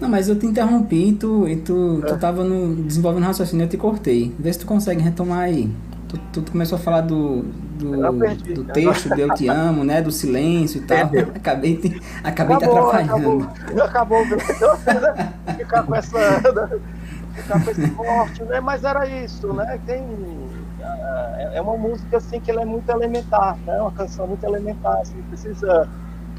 Não, 0.00 0.08
mas 0.08 0.28
eu 0.28 0.36
te 0.36 0.46
interrompi 0.46 1.10
e 1.10 1.12
tu, 1.14 1.46
e 1.46 1.56
tu, 1.56 2.00
é. 2.02 2.06
tu 2.06 2.16
tava 2.18 2.42
no, 2.42 2.74
desenvolvendo 2.74 3.24
raciocínio, 3.24 3.64
eu 3.64 3.68
te 3.68 3.76
cortei. 3.76 4.34
Vê 4.38 4.52
se 4.52 4.58
tu 4.58 4.66
consegue 4.66 5.00
retomar 5.00 5.40
aí. 5.40 5.70
Tu, 6.08 6.42
tu 6.42 6.50
começou 6.50 6.76
a 6.76 6.80
falar 6.80 7.02
do, 7.02 7.42
do, 7.78 8.18
perdi, 8.18 8.52
do 8.52 8.64
texto 8.64 9.14
de 9.14 9.20
Eu 9.20 9.32
Te 9.34 9.48
Amo, 9.48 9.84
né? 9.84 10.02
Do 10.02 10.10
silêncio 10.10 10.82
e 10.82 10.84
tal. 10.86 11.08
acabei 11.34 11.76
te, 11.76 12.02
acabei 12.22 12.56
acabou, 12.56 12.58
te 12.58 12.64
atrapalhando. 12.64 13.48
Acabou, 13.80 14.24
acabou 14.24 14.24
ficar 15.56 15.82
com 15.84 15.94
essa. 15.94 16.80
Com 17.64 17.70
esse 17.70 17.90
corte, 17.90 18.42
né? 18.44 18.60
Mas 18.60 18.84
era 18.84 19.06
isso, 19.06 19.52
né? 19.52 19.78
Tem. 19.86 20.04
É, 20.80 21.58
é 21.58 21.62
uma 21.62 21.76
música 21.76 22.16
assim 22.16 22.40
que 22.40 22.50
ela 22.50 22.62
é 22.62 22.64
muito 22.64 22.88
elementar, 22.90 23.56
né? 23.66 23.80
Uma 23.80 23.92
canção 23.92 24.26
muito 24.26 24.44
elementar, 24.44 24.98
assim, 25.00 25.20
precisa 25.22 25.88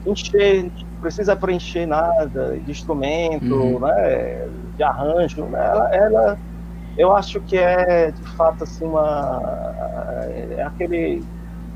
encher 0.06 0.72
precisa 1.04 1.36
preencher 1.36 1.86
nada 1.86 2.58
de 2.58 2.72
instrumento, 2.72 3.54
uhum. 3.54 3.80
né, 3.80 4.48
de 4.78 4.84
arranjo, 4.84 5.44
né? 5.44 5.60
ela, 5.60 5.96
ela, 5.96 6.40
eu 6.98 7.14
acho 7.14 7.42
que 7.42 7.58
é 7.58 8.12
de 8.12 8.24
fato 8.30 8.64
assim 8.64 8.86
uma 8.86 9.42
é 10.58 10.64
aquele 10.64 11.22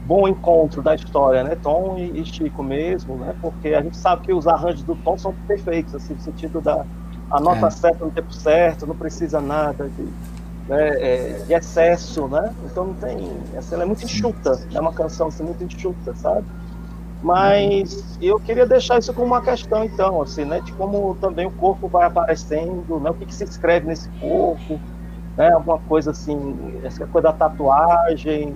bom 0.06 0.26
encontro 0.30 0.82
da 0.82 0.96
história, 0.96 1.44
né, 1.44 1.58
Tom 1.62 1.98
e, 1.98 2.22
e, 2.22 2.26
Chico 2.26 2.64
mesmo, 2.64 3.18
né, 3.18 3.36
porque 3.42 3.74
a 3.74 3.82
gente 3.82 3.98
sabe 3.98 4.22
que 4.22 4.34
os 4.34 4.48
arranjos 4.48 4.84
do 4.84 4.96
Tom 4.96 5.18
são 5.18 5.34
perfeitos, 5.46 5.94
assim, 5.94 6.14
no 6.14 6.22
sentido 6.22 6.62
da 6.62 6.86
a 7.30 7.40
nota 7.40 7.68
é. 7.68 7.70
certa 7.70 8.06
no 8.06 8.12
tempo 8.12 8.34
certo, 8.34 8.88
não 8.88 8.96
precisa 8.96 9.40
nada 9.42 9.90
de, 9.90 10.04
né, 10.68 10.90
é, 10.90 11.44
de 11.46 11.54
excesso, 11.54 12.28
né, 12.28 12.54
então 12.66 12.86
não 12.88 12.94
tem, 12.94 13.18
assim, 13.58 13.76
ela 13.76 13.84
é 13.84 13.86
muito 13.86 14.04
enxuta, 14.04 14.60
é 14.74 14.80
uma 14.80 14.94
canção 14.94 15.28
assim, 15.28 15.44
muito 15.44 15.64
enxuta, 15.64 16.16
sabe? 16.16 16.46
Mas 17.22 18.18
eu 18.22 18.40
queria 18.40 18.66
deixar 18.66 19.00
isso 19.00 19.14
como 19.14 19.28
uma 19.28 19.42
questão, 19.42 19.84
então, 19.84 20.22
assim, 20.22 20.46
né? 20.46 20.62
De 20.62 20.72
como 20.74 21.16
também 21.20 21.48
o 21.48 21.52
corpo 21.52 21.88
vai 21.88 22.06
aparecendo, 22.06 23.00
né? 23.00 23.10
O 23.10 23.14
que, 23.16 23.26
que 23.26 23.34
se 23.34 23.44
escreve 23.44 23.88
nesse 23.88 24.08
corpo, 24.20 24.80
né? 25.36 25.52
Alguma 25.52 25.80
coisa 25.80 26.12
assim, 26.12 26.80
essa 26.84 27.08
coisa 27.08 27.30
da 27.30 27.34
tatuagem, 27.34 28.56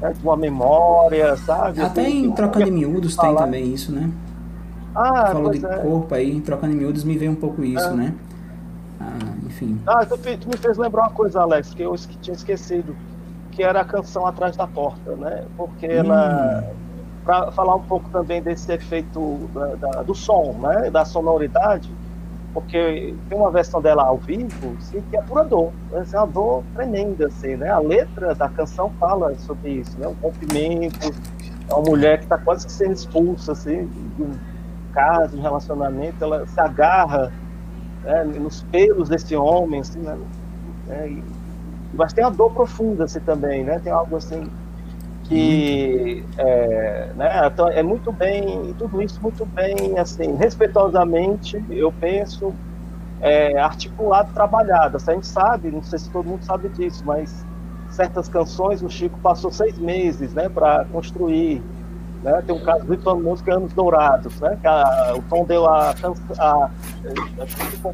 né? 0.00 0.12
de 0.12 0.22
uma 0.22 0.36
memória, 0.36 1.36
sabe? 1.38 1.80
Até 1.80 2.08
em 2.08 2.30
Troca 2.32 2.62
de 2.62 2.70
Miúdos 2.70 3.16
tem 3.16 3.34
também 3.34 3.72
isso, 3.72 3.90
né? 3.90 4.10
Ah, 4.94 5.30
Falou 5.32 5.50
de 5.50 5.64
é. 5.64 5.78
corpo 5.78 6.14
aí, 6.14 6.30
em 6.30 6.40
Troca 6.40 6.68
de 6.68 6.74
Miúdos 6.74 7.04
me 7.04 7.18
veio 7.18 7.32
um 7.32 7.36
pouco 7.36 7.64
isso, 7.64 7.88
é. 7.88 7.92
né? 7.92 8.14
Ah, 9.00 9.18
enfim. 9.44 9.80
Ah, 9.86 10.06
tu, 10.06 10.16
tu, 10.16 10.48
me 10.48 10.56
fez 10.56 10.78
lembrar 10.78 11.02
uma 11.02 11.10
coisa, 11.10 11.40
Alex, 11.40 11.74
que 11.74 11.82
eu 11.82 11.94
tinha 12.22 12.34
esquecido, 12.34 12.94
que 13.50 13.62
era 13.62 13.80
a 13.80 13.84
canção 13.84 14.26
Atrás 14.26 14.56
da 14.56 14.66
Porta, 14.66 15.16
né? 15.16 15.44
Porque 15.56 15.86
hum. 15.86 15.90
ela 15.90 16.64
para 17.24 17.50
falar 17.52 17.74
um 17.74 17.82
pouco 17.82 18.08
também 18.10 18.42
desse 18.42 18.70
efeito 18.70 19.48
da, 19.54 19.74
da, 19.74 20.02
do 20.02 20.14
som, 20.14 20.52
né, 20.60 20.90
da 20.90 21.04
sonoridade, 21.04 21.90
porque 22.52 23.14
tem 23.28 23.38
uma 23.38 23.50
versão 23.50 23.80
dela 23.80 24.04
ao 24.04 24.18
vivo, 24.18 24.76
sim, 24.80 25.02
que 25.10 25.16
é 25.16 25.22
pura 25.22 25.42
dor, 25.42 25.72
é 25.92 26.16
uma 26.16 26.26
dor 26.26 26.62
tremenda, 26.74 27.26
assim, 27.26 27.56
né, 27.56 27.70
a 27.70 27.78
letra 27.78 28.34
da 28.34 28.48
canção 28.48 28.92
fala 29.00 29.34
sobre 29.38 29.70
isso, 29.70 29.98
né, 29.98 30.06
um 30.06 30.14
rompimento, 30.22 31.12
uma 31.70 31.80
mulher 31.80 32.18
que 32.18 32.24
está 32.24 32.36
quase 32.36 32.66
que 32.66 32.72
sendo 32.72 32.92
expulsa, 32.92 33.52
assim, 33.52 33.86
de 33.86 34.53
caso, 34.94 35.36
um 35.36 35.42
relacionamento, 35.42 36.22
ela 36.22 36.46
se 36.46 36.60
agarra 36.60 37.32
né, 38.04 38.24
nos 38.24 38.62
pelos 38.64 39.08
desse 39.08 39.34
homem, 39.34 39.80
assim, 39.80 39.98
né, 39.98 40.16
né 40.86 41.08
e, 41.08 41.24
mas 41.92 42.12
tem 42.12 42.24
uma 42.24 42.30
dor 42.30 42.52
profunda, 42.52 43.04
assim, 43.04 43.20
também, 43.20 43.64
né, 43.64 43.80
tem 43.80 43.92
algo 43.92 44.16
assim 44.16 44.50
que 45.24 46.22
é, 46.36 47.12
né, 47.16 47.46
então 47.46 47.68
é 47.68 47.82
muito 47.82 48.12
bem, 48.12 48.74
tudo 48.78 49.02
isso 49.02 49.20
muito 49.22 49.46
bem, 49.46 49.98
assim, 49.98 50.34
respeitosamente, 50.36 51.62
eu 51.70 51.90
penso, 51.90 52.54
é, 53.20 53.58
articulado, 53.58 54.32
trabalhado. 54.34 54.98
Assim, 54.98 55.12
a 55.12 55.14
gente 55.14 55.26
sabe, 55.26 55.70
não 55.70 55.82
sei 55.82 55.98
se 55.98 56.10
todo 56.10 56.28
mundo 56.28 56.44
sabe 56.44 56.68
disso, 56.68 57.02
mas 57.06 57.46
certas 57.88 58.28
canções 58.28 58.82
o 58.82 58.90
Chico 58.90 59.18
passou 59.20 59.50
seis 59.50 59.78
meses, 59.78 60.34
né, 60.34 60.48
para 60.48 60.84
construir. 60.86 61.62
Né? 62.24 62.42
Tem 62.46 62.56
um 62.56 62.64
caso 62.64 62.84
muito 62.86 63.02
famoso 63.02 63.44
que 63.44 63.50
é 63.50 63.54
Anos 63.54 63.72
Dourados, 63.74 64.40
né? 64.40 64.58
Que 64.60 64.66
a, 64.66 65.14
o 65.14 65.22
Tom 65.28 65.44
deu 65.44 65.68
a, 65.68 65.94
a, 66.38 66.70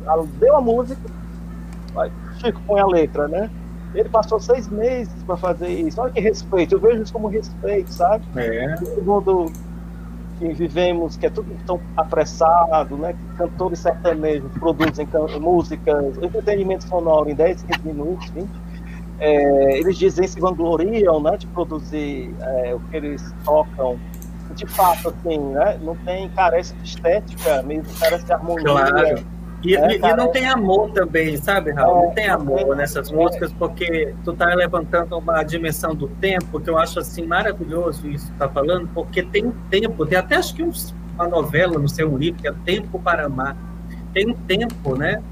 a, 0.07 0.24
deu 0.39 0.57
a 0.57 0.61
música, 0.61 1.01
Chico 2.39 2.61
põe 2.66 2.81
a 2.81 2.87
letra, 2.87 3.28
né? 3.28 3.51
Ele 3.93 4.09
passou 4.09 4.39
seis 4.39 4.68
meses 4.68 5.12
para 5.24 5.37
fazer 5.37 5.68
isso. 5.68 6.01
Olha 6.01 6.12
que 6.12 6.20
respeito, 6.20 6.76
eu 6.76 6.81
vejo 6.81 7.03
isso 7.03 7.12
como 7.12 7.26
respeito, 7.26 7.93
sabe? 7.93 8.24
É. 8.37 8.76
Todo 8.76 9.03
mundo 9.03 9.53
que 10.39 10.53
vivemos, 10.55 11.16
que 11.16 11.26
é 11.26 11.31
tudo 11.31 11.49
tão 11.66 11.81
apressado, 11.97 12.97
né? 12.97 13.14
Cantores 13.37 13.81
sertanejos 13.81 14.51
produzem 14.53 15.07
músicas, 15.41 16.16
entretenimento 16.22 16.85
sonoro 16.85 17.28
em 17.28 17.35
10, 17.35 17.62
15 17.62 17.81
minutos, 17.85 18.31
20. 18.31 18.49
É, 19.18 19.78
eles 19.78 19.99
dizem, 19.99 20.26
se 20.26 20.41
vangloriam, 20.41 21.20
né? 21.20 21.37
De 21.37 21.47
produzir 21.49 22.35
é, 22.41 22.74
o 22.74 22.81
que 22.81 22.97
eles 22.97 23.35
tocam. 23.45 23.99
De 24.55 24.66
fato, 24.66 25.09
assim, 25.09 25.38
né? 25.38 25.78
Não 25.82 25.96
tem, 25.96 26.28
carece 26.30 26.74
de 26.74 26.88
estética 26.88 27.62
mesmo, 27.62 27.92
carece 27.98 28.24
de 28.24 28.32
harmonia. 28.32 28.64
Claro 28.64 29.40
e, 29.62 29.76
é, 29.76 29.92
e, 29.92 29.96
e, 29.96 30.16
não 30.16 30.28
tem 30.28 30.46
amor 30.46 30.90
também, 30.92 31.36
sabe, 31.36 31.70
Raul? 31.70 32.07
Não 32.07 32.14
tem 32.14 32.28
amor 32.28 32.74
nessas 32.74 33.11
músicas, 33.11 33.53
porque 33.53 34.14
tu 34.24 34.32
tá 34.32 34.55
levantando 34.55 35.18
uma 35.18 35.42
dimensão 35.42 35.94
do 35.94 36.09
tempo, 36.09 36.61
que 36.61 36.70
eu 36.70 36.78
acho 36.78 36.98
assim 36.98 37.26
maravilhoso 37.26 38.09
isso 38.09 38.32
que 38.32 38.38
tá 38.38 38.48
falando, 38.48 38.88
porque 38.94 39.22
tem 39.22 39.46
um 39.46 39.53
tempo, 39.68 40.07
tem 40.07 40.18
até 40.18 40.36
acho 40.36 40.55
que 40.55 40.62
uma 40.62 41.28
novela 41.28 41.78
no 41.78 41.88
seu 41.88 42.16
livro, 42.16 42.40
que 42.40 42.48
é 42.48 42.55
Tempo 42.64 42.98
para 42.98 43.26
Amar. 43.26 43.57
Tem 44.14 44.30
um 44.30 44.34
tempo, 44.34 44.96
né? 44.96 45.22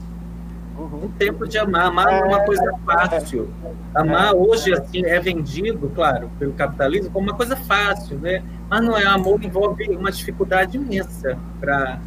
Uhum. 0.78 1.06
Um 1.06 1.08
tempo 1.08 1.46
de 1.46 1.58
amar. 1.58 1.86
Amar 1.86 2.12
é 2.12 2.24
uma 2.24 2.40
coisa 2.44 2.72
fácil. 2.86 3.50
Amar 3.94 4.32
hoje 4.34 4.72
assim 4.72 5.04
é 5.04 5.18
vendido, 5.18 5.90
claro, 5.94 6.30
pelo 6.38 6.52
capitalismo 6.52 7.10
como 7.10 7.28
uma 7.28 7.36
coisa 7.36 7.56
fácil, 7.56 8.18
né? 8.18 8.42
Mas 8.70 8.82
não 8.82 8.96
é. 8.96 9.04
Amor 9.04 9.42
envolve 9.42 9.88
uma 9.88 10.12
dificuldade 10.12 10.76
imensa 10.76 11.36
para 11.58 11.98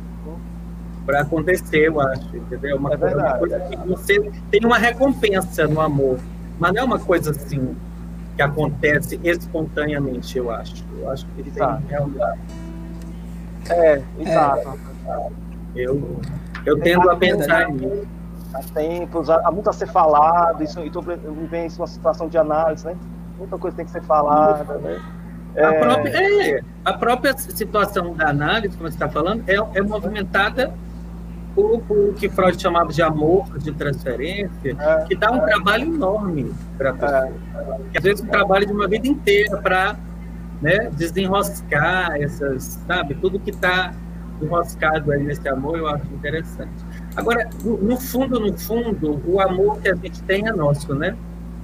para 1.05 1.22
acontecer, 1.22 1.88
eu 1.88 1.99
acho, 1.99 2.38
entendeu? 2.38 2.78
Uma, 2.78 2.93
é 2.93 2.95
uma, 2.95 3.34
coisa 3.34 3.59
que 3.59 3.76
você 3.88 4.32
tem 4.51 4.63
uma 4.63 4.78
recompensa 4.78 5.67
no 5.67 5.82
amor, 5.82 6.19
mas 6.59 6.74
não 6.74 6.82
é 6.82 6.86
uma 6.86 6.99
coisa 6.99 7.32
assim 7.32 7.76
que 8.36 8.41
acontece 8.41 9.19
espontaneamente, 9.24 10.38
eu 10.38 10.51
acho. 10.51 10.86
Eu 10.99 11.09
acho 11.09 11.26
que 11.26 11.41
exato. 11.41 11.82
tem 11.82 11.89
realmente. 11.89 12.39
É, 13.67 14.01
exato. 14.19 14.80
É, 15.07 15.30
eu, 15.76 16.22
eu 16.65 16.80
tendo 16.80 17.09
a 17.09 17.15
pensar 17.15 17.69
nisso. 17.69 18.20
Há 18.54 18.60
tempos, 18.74 19.30
há 19.30 19.49
muito 19.52 19.70
a 19.70 19.74
ser 19.74 19.88
falado, 19.88 20.62
isso, 20.64 20.80
estou 20.82 21.02
vivendo 21.02 21.74
uma 21.78 21.88
situação 21.88 22.28
de 22.28 22.38
análise, 22.38 22.86
né? 22.86 22.97
Muita 23.38 23.58
coisa 23.58 23.78
tem 23.78 23.86
que 23.86 23.91
ser 23.91 24.04
falada, 24.04 24.78
né? 24.78 25.02
É... 25.56 25.66
A, 25.66 25.80
própria, 25.80 26.10
é, 26.10 26.62
a 26.86 26.93
própria 26.93 27.38
situação 27.38 28.14
da 28.14 28.30
análise, 28.30 28.76
como 28.76 28.89
você 28.89 28.95
está 28.95 29.10
falando, 29.10 29.43
é, 29.47 29.56
é 29.56 29.82
movimentada 29.82 30.74
o, 31.56 31.82
o 31.89 32.14
que 32.14 32.30
Freud 32.30 32.62
chamava 32.62 32.91
de 32.91 33.02
amor 33.02 33.58
de 33.58 33.72
transferência, 33.74 34.76
é, 34.80 35.04
que 35.06 35.16
dá 35.16 35.32
um 35.32 35.38
é. 35.38 35.45
trabalho 35.45 35.93
enorme 35.93 36.54
para 36.78 36.91
a 36.91 36.93
pessoa. 36.93 37.80
É, 37.93 37.97
às 37.97 38.04
vezes 38.04 38.24
um 38.24 38.28
trabalho 38.28 38.66
de 38.66 38.74
uma 38.74 38.88
vida 38.88 39.08
inteira 39.08 39.58
para 39.58 39.95
né, 40.62 40.89
desenroscar 40.93 42.16
essas, 42.22 42.80
sabe, 42.88 43.16
tudo 43.16 43.39
que 43.39 43.49
está 43.49 43.93
enroscado 44.41 45.12
aí 45.12 45.24
nesse 45.24 45.47
amor, 45.47 45.78
eu 45.78 45.88
acho 45.88 46.06
interessante. 46.14 46.86
Agora, 47.16 47.49
no 47.64 47.97
fundo, 47.97 48.39
no 48.39 48.57
fundo, 48.57 49.22
o 49.26 49.39
amor 49.39 49.80
que 49.82 49.89
a 49.89 49.95
gente 49.95 50.22
tem 50.24 50.47
é 50.47 50.51
nosso, 50.51 50.93
né? 50.95 51.16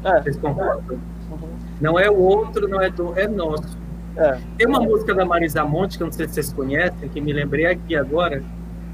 É. 0.03 0.21
Vocês 0.21 0.37
concordam? 0.37 0.97
Uhum. 1.31 1.49
Não 1.79 1.99
é 1.99 2.09
o 2.09 2.17
outro, 2.17 2.67
não 2.67 2.81
é 2.81 2.89
do, 2.89 3.17
é 3.17 3.27
nosso. 3.27 3.77
É. 4.15 4.39
Tem 4.57 4.67
uma 4.67 4.79
música 4.79 5.13
da 5.13 5.25
Marisa 5.25 5.63
Monte, 5.63 5.97
que 5.97 6.03
eu 6.03 6.07
não 6.07 6.11
sei 6.11 6.27
se 6.27 6.33
vocês 6.33 6.51
conhecem, 6.51 7.07
que 7.09 7.21
me 7.21 7.31
lembrei 7.31 7.67
aqui 7.67 7.95
agora, 7.95 8.43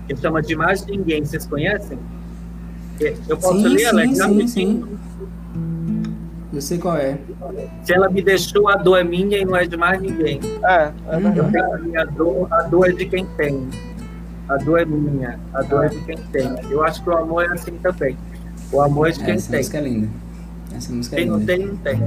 que 0.08 0.16
chama 0.16 0.41
de 0.41 0.56
Mais 0.56 0.86
Ninguém. 0.86 1.24
Vocês 1.24 1.45
conhecem? 1.47 1.97
Eu 3.28 3.38
posso 3.38 3.58
sim, 3.58 3.68
ler, 3.68 3.86
Alex? 3.88 4.18
Sim, 4.18 4.39
sim, 4.39 4.47
sim. 4.47 4.97
Eu 6.54 6.62
sei 6.62 6.78
qual 6.78 6.97
é. 6.97 7.18
Se 7.84 7.93
ela 7.93 8.10
me 8.10 8.22
deixou, 8.22 8.70
a 8.70 8.76
dor 8.76 8.99
é 8.99 9.04
minha 9.04 9.39
e 9.39 9.45
não 9.45 9.56
é 9.56 9.66
de 9.66 9.76
mais 9.76 9.99
ninguém. 9.99 10.39
É, 10.64 10.91
é 11.08 11.16
Eu 11.36 11.51
tenho 11.51 11.74
a 11.74 11.78
minha 11.80 12.06
dor, 12.06 12.47
a 12.51 12.62
dor 12.64 12.89
é 12.89 12.93
de 12.93 13.06
quem 13.06 13.26
tem. 13.38 13.68
A 14.50 14.58
dor 14.58 14.80
é 14.80 14.86
minha, 14.86 15.39
a 15.54 15.62
dor 15.62 15.86
é 15.86 15.89
de 15.89 16.00
quem 16.02 16.18
tem. 16.18 16.50
Eu 16.70 16.84
acho 16.84 17.02
que 17.04 17.10
o 17.10 17.18
amor 17.18 17.46
é 17.46 17.48
assim 17.48 17.72
também. 17.82 18.18
O 18.72 18.82
amor 18.82 19.08
é 19.08 19.12
de 19.12 19.24
quem 19.24 19.34
Essa 19.34 19.50
tem. 19.50 19.60
música 19.60 19.78
é 19.78 19.82
linda. 19.82 20.10
Essa 20.76 20.91
música 20.91 21.16
Quem 21.16 21.26
é 21.26 21.28
não 21.30 21.38
linda. 21.38 21.54
tem, 21.56 21.66
não 21.68 21.78
tem. 21.78 22.00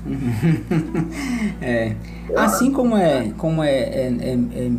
é. 1.60 1.96
Assim 2.36 2.72
como 2.72 2.96
é, 2.96 3.32
como 3.36 3.62
é, 3.62 3.70
é, 3.70 4.14
é, 4.20 4.38
é, 4.54 4.70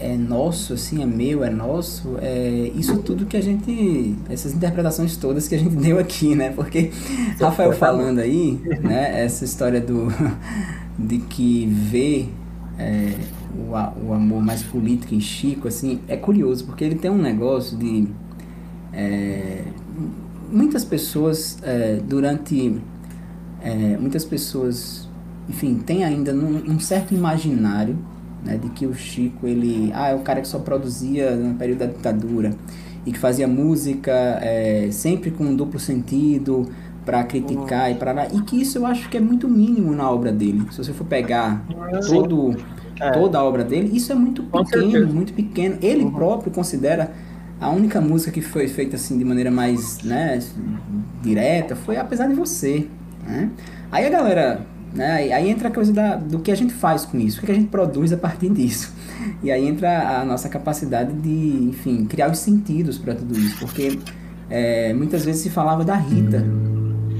é 0.00 0.16
nosso, 0.16 0.74
assim, 0.74 1.02
é 1.02 1.06
meu, 1.06 1.44
é 1.44 1.50
nosso, 1.50 2.16
é 2.20 2.70
isso 2.74 2.98
tudo 2.98 3.26
que 3.26 3.36
a 3.36 3.40
gente, 3.40 4.16
essas 4.28 4.52
interpretações 4.52 5.16
todas 5.16 5.48
que 5.48 5.54
a 5.54 5.58
gente 5.58 5.76
deu 5.76 5.98
aqui, 5.98 6.34
né? 6.34 6.50
Porque 6.50 6.90
Rafael 7.40 7.72
falando 7.72 8.18
aí, 8.18 8.60
né, 8.80 9.24
essa 9.24 9.44
história 9.44 9.80
do 9.80 10.08
de 10.98 11.18
que 11.18 11.66
vê 11.66 12.28
é, 12.78 13.14
o, 13.56 13.72
o 14.06 14.12
amor 14.12 14.42
mais 14.42 14.62
político 14.62 15.14
em 15.14 15.20
Chico, 15.20 15.68
assim, 15.68 16.00
é 16.08 16.16
curioso, 16.16 16.64
porque 16.64 16.84
ele 16.84 16.96
tem 16.96 17.10
um 17.10 17.20
negócio 17.20 17.76
de 17.76 18.08
é, 18.92 19.62
muitas 20.50 20.84
pessoas 20.84 21.58
é, 21.62 21.96
durante 21.96 22.80
é, 23.62 23.96
muitas 23.98 24.24
pessoas 24.24 25.08
enfim 25.48 25.76
tem 25.76 26.04
ainda 26.04 26.32
num, 26.32 26.72
um 26.72 26.80
certo 26.80 27.14
imaginário 27.14 27.96
né, 28.44 28.56
de 28.56 28.68
que 28.70 28.86
o 28.86 28.94
Chico 28.94 29.46
ele 29.46 29.90
ah 29.94 30.08
é 30.08 30.14
o 30.14 30.20
cara 30.20 30.40
que 30.40 30.48
só 30.48 30.58
produzia 30.58 31.36
no 31.36 31.54
período 31.54 31.80
da 31.80 31.86
ditadura 31.86 32.54
e 33.04 33.12
que 33.12 33.18
fazia 33.18 33.46
música 33.46 34.12
é, 34.42 34.88
sempre 34.90 35.30
com 35.30 35.44
um 35.44 35.56
duplo 35.56 35.78
sentido 35.78 36.68
para 37.04 37.24
criticar 37.24 37.90
e 37.90 37.94
para 37.94 38.12
lá 38.12 38.26
e 38.26 38.42
que 38.42 38.60
isso 38.60 38.78
eu 38.78 38.84
acho 38.84 39.08
que 39.08 39.16
é 39.16 39.20
muito 39.20 39.48
mínimo 39.48 39.94
na 39.94 40.10
obra 40.10 40.30
dele. 40.30 40.66
Se 40.70 40.76
você 40.84 40.92
for 40.92 41.06
pegar 41.06 41.64
todo 42.06 42.54
É. 43.00 43.10
toda 43.12 43.38
a 43.38 43.44
obra 43.44 43.62
dele 43.64 43.96
isso 43.96 44.10
é 44.10 44.14
muito 44.14 44.42
pequeno 44.42 45.12
muito 45.12 45.32
pequeno 45.32 45.76
ele 45.80 46.10
próprio 46.10 46.50
considera 46.52 47.12
a 47.60 47.70
única 47.70 48.00
música 48.00 48.30
que 48.30 48.40
foi 48.40 48.68
feita 48.68 48.96
assim 48.96 49.18
de 49.18 49.24
maneira 49.24 49.50
mais 49.50 50.00
né, 50.02 50.38
direta 51.22 51.74
foi 51.74 51.96
Apesar 51.96 52.26
de 52.28 52.34
Você. 52.34 52.86
Né? 53.26 53.50
Aí 53.90 54.06
a 54.06 54.10
galera. 54.10 54.60
Né, 54.94 55.12
aí- 55.12 55.32
aí 55.32 55.50
entra 55.50 55.68
a 55.68 55.70
coisa 55.70 55.92
da, 55.92 56.16
do 56.16 56.38
que 56.38 56.50
a 56.50 56.54
gente 56.54 56.72
faz 56.72 57.04
com 57.04 57.18
isso, 57.18 57.42
o 57.42 57.44
que 57.44 57.52
a 57.52 57.54
gente 57.54 57.68
produz 57.68 58.10
a 58.12 58.16
partir 58.16 58.48
disso. 58.48 58.94
E 59.42 59.50
aí 59.50 59.66
entra 59.68 60.20
a 60.20 60.24
nossa 60.24 60.48
capacidade 60.48 61.12
de, 61.12 61.68
enfim, 61.68 62.06
criar 62.06 62.30
os 62.30 62.38
sentidos 62.38 62.96
para 62.96 63.14
tudo 63.14 63.38
isso. 63.38 63.58
Porque 63.58 63.98
é, 64.48 64.94
muitas 64.94 65.24
vezes 65.26 65.42
se 65.42 65.50
falava 65.50 65.84
da 65.84 65.94
Rita. 65.96 66.42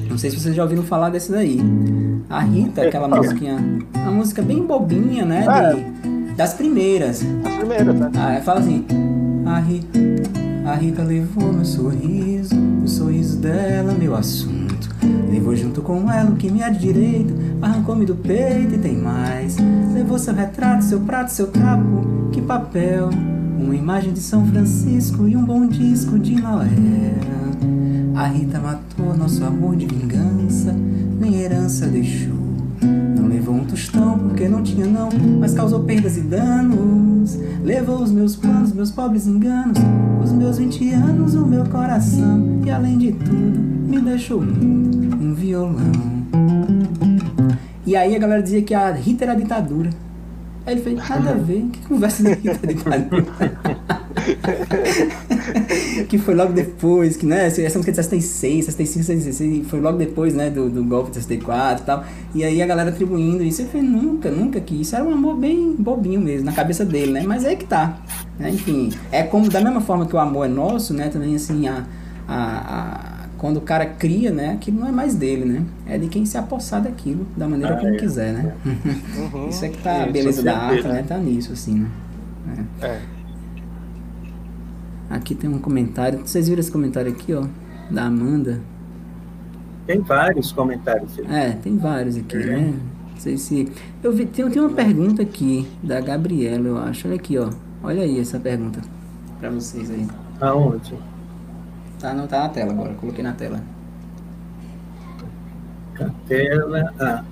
Não 0.09 0.17
sei 0.19 0.31
se 0.31 0.41
vocês 0.41 0.55
já 0.55 0.63
ouviram 0.63 0.83
falar 0.83 1.11
desse 1.11 1.31
daí. 1.31 1.61
A 2.29 2.41
Rita, 2.41 2.83
aquela 2.83 3.09
musiquinha. 3.09 3.57
Uma 3.95 4.11
música 4.13 4.43
bem 4.43 4.65
bobinha, 4.67 5.25
né? 5.25 5.45
de- 5.75 6.35
das 6.35 6.55
primeiras. 6.55 7.23
As 7.45 7.55
primeiras, 7.57 7.95
né? 7.99 8.11
Ah, 8.17 8.41
fala 8.43 8.61
assim. 8.61 8.85
A 9.47 9.59
Rita, 9.61 9.99
a 10.67 10.75
Rita 10.75 11.03
levou 11.03 11.53
meu 11.53 11.65
sorriso, 11.65 12.55
o 12.85 12.89
sorriso 12.89 13.39
dela, 13.39 13.95
meu 13.95 14.15
assunto. 14.15 14.89
Levou 15.31 15.55
junto 15.57 15.81
com 15.83 16.11
ela 16.11 16.31
o 16.31 16.37
que 16.37 16.51
me 16.51 16.61
é 16.63 16.71
de 16.71 16.79
direito, 16.79 17.35
arrancou-me 17.63 18.05
do 18.05 18.15
peito 18.15 18.75
e 18.75 18.79
tem 18.79 18.97
mais. 18.97 19.57
Levou 19.95 20.19
seu 20.19 20.35
retrato, 20.35 20.85
seu 20.85 21.01
prato, 21.01 21.31
seu 21.33 21.47
trapo, 21.49 22.29
que 22.33 22.41
papel. 22.43 23.11
Uma 23.59 23.75
imagem 23.75 24.13
de 24.13 24.21
São 24.21 24.47
Francisco 24.47 25.27
e 25.27 25.37
um 25.37 25.45
bom 25.45 25.67
disco 25.67 26.19
de 26.19 26.35
Noé. 26.41 26.67
A 28.19 28.27
Rita 28.27 28.59
matou 28.59 29.17
nosso 29.17 29.45
amor 29.45 29.77
de 29.77 29.87
vingança, 29.87 30.75
nem 31.21 31.37
herança 31.37 31.87
deixou. 31.87 32.35
Não 33.17 33.29
levou 33.29 33.55
um 33.55 33.65
tostão 33.65 34.19
porque 34.19 34.49
não 34.49 34.61
tinha 34.61 34.87
não, 34.87 35.09
mas 35.39 35.55
causou 35.55 35.85
perdas 35.85 36.17
e 36.17 36.23
danos. 36.23 37.39
Levou 37.63 38.03
os 38.03 38.11
meus 38.11 38.35
planos, 38.35 38.73
meus 38.73 38.91
pobres 38.91 39.29
enganos, 39.29 39.79
os 40.21 40.33
meus 40.33 40.59
20 40.59 40.95
anos, 40.95 41.35
o 41.37 41.47
meu 41.47 41.65
coração. 41.67 42.61
E 42.67 42.71
além 42.73 42.99
de 42.99 43.13
tudo, 43.13 43.61
me 43.61 44.01
deixou 44.01 44.43
mudo, 44.43 45.17
um 45.17 45.33
violão. 45.33 45.93
E 47.87 47.95
aí 47.95 48.17
a 48.17 48.19
galera 48.19 48.43
dizia 48.43 48.63
que 48.63 48.75
a 48.75 48.91
Rita 48.91 49.27
era 49.27 49.35
ditadura. 49.37 49.91
Aí 50.67 50.75
ele 50.75 50.83
fez, 50.83 51.09
nada 51.09 51.31
a 51.31 51.35
ver, 51.35 51.69
que 51.73 51.87
conversa 51.87 52.25
de 52.25 52.33
Rita 52.35 52.67
ditadura. 52.67 53.98
que 56.09 56.19
foi 56.19 56.35
logo 56.35 56.53
depois, 56.53 57.17
que 57.17 57.27
né, 57.27 57.47
essa 57.47 57.61
música 57.79 57.91
é 57.91 57.93
de 57.93 57.97
66, 57.97 58.65
65, 58.67 59.05
66, 59.05 59.67
foi 59.69 59.81
logo 59.81 59.99
depois, 59.99 60.35
né, 60.35 60.51
do, 60.51 60.69
do 60.69 60.85
golpe 60.85 61.11
de 61.11 61.17
64 61.17 61.83
e 61.83 61.87
tal. 61.87 62.05
E 62.35 62.45
aí 62.45 62.61
a 62.63 62.67
galera 62.67 62.91
atribuindo 62.91 63.43
isso, 63.43 63.63
eu 63.63 63.67
falei, 63.69 63.87
nunca, 63.87 64.31
nunca 64.31 64.61
que 64.61 64.81
isso 64.81 64.95
era 64.95 65.05
um 65.05 65.13
amor 65.13 65.37
bem 65.37 65.75
bobinho 65.79 66.21
mesmo, 66.21 66.47
na 66.47 66.53
cabeça 66.53 66.85
dele, 66.85 67.13
né? 67.13 67.23
Mas 67.27 67.45
é 67.45 67.55
que 67.57 67.65
tá. 67.65 67.99
né, 68.39 68.51
Enfim, 68.51 68.91
é 69.11 69.23
como, 69.23 69.49
da 69.49 69.61
mesma 69.61 69.81
forma 69.81 70.07
que 70.07 70.15
o 70.15 70.19
amor 70.19 70.47
é 70.47 70.49
nosso, 70.49 70.95
né, 70.95 71.09
também 71.09 71.35
assim, 71.35 71.67
a, 71.69 71.85
a, 72.27 73.15
a- 73.15 73.19
quando 73.39 73.59
o 73.59 73.61
cara 73.61 73.87
cria, 73.87 74.33
né, 74.33 74.51
aquilo 74.55 74.81
não 74.81 74.89
é 74.89 74.93
mais 74.93 75.15
dele, 75.15 75.45
né? 75.45 75.63
É 75.87 75.97
de 75.97 76.09
quem 76.09 76.27
se 76.27 76.37
apossar 76.37 76.83
daquilo, 76.83 77.25
da 77.37 77.47
maneira 77.47 77.75
Ah, 77.75 77.77
que 77.77 77.87
ele 77.87 77.95
é. 77.95 77.99
quiser, 78.01 78.33
né? 78.33 78.53
Uhum. 78.67 79.47
Isso 79.49 79.65
é 79.65 79.69
que 79.69 79.79
tá, 79.79 80.03
a 80.03 80.07
beleza 80.07 80.43
da 80.43 80.59
arte, 80.59 80.89
né? 80.89 81.05
Tá 81.07 81.17
nisso, 81.19 81.53
assim, 81.53 81.87
né? 82.47 82.67
É. 82.81 83.18
Aqui 85.11 85.35
tem 85.35 85.49
um 85.49 85.59
comentário. 85.59 86.21
Vocês 86.21 86.49
viram 86.49 86.61
esse 86.61 86.71
comentário 86.71 87.11
aqui, 87.11 87.35
ó? 87.35 87.45
Da 87.91 88.05
Amanda. 88.05 88.61
Tem 89.87 90.01
vários 90.01 90.53
comentários. 90.53 91.19
aí. 91.19 91.27
É, 91.35 91.51
tem 91.53 91.77
vários 91.79 92.17
aqui, 92.17 92.37
né? 92.37 92.75
Não 93.13 93.21
sei 93.21 93.39
se. 93.39 93.73
Eu 94.03 94.13
vi, 94.13 94.27
tem, 94.27 94.49
tem 94.51 94.61
uma 94.61 94.75
pergunta 94.75 95.23
aqui 95.23 95.67
da 95.83 96.01
Gabriela, 96.01 96.69
eu 96.69 96.79
acho. 96.79 97.09
Olha 97.09 97.17
aqui, 97.17 97.39
ó. 97.39 97.51
Olha 97.83 98.03
aí 98.03 98.21
essa 98.21 98.39
pergunta 98.39 98.81
pra 99.41 99.49
vocês 99.51 99.91
aí. 99.91 100.07
Aonde? 100.41 100.95
Tá, 101.99 102.13
não 102.13 102.27
tá 102.27 102.41
na 102.41 102.49
tela 102.51 102.73
agora, 102.73 102.95
coloquei 102.95 103.25
na 103.25 103.33
tela. 103.33 103.63
Tela. 106.27 106.95
Ah. 107.01 107.25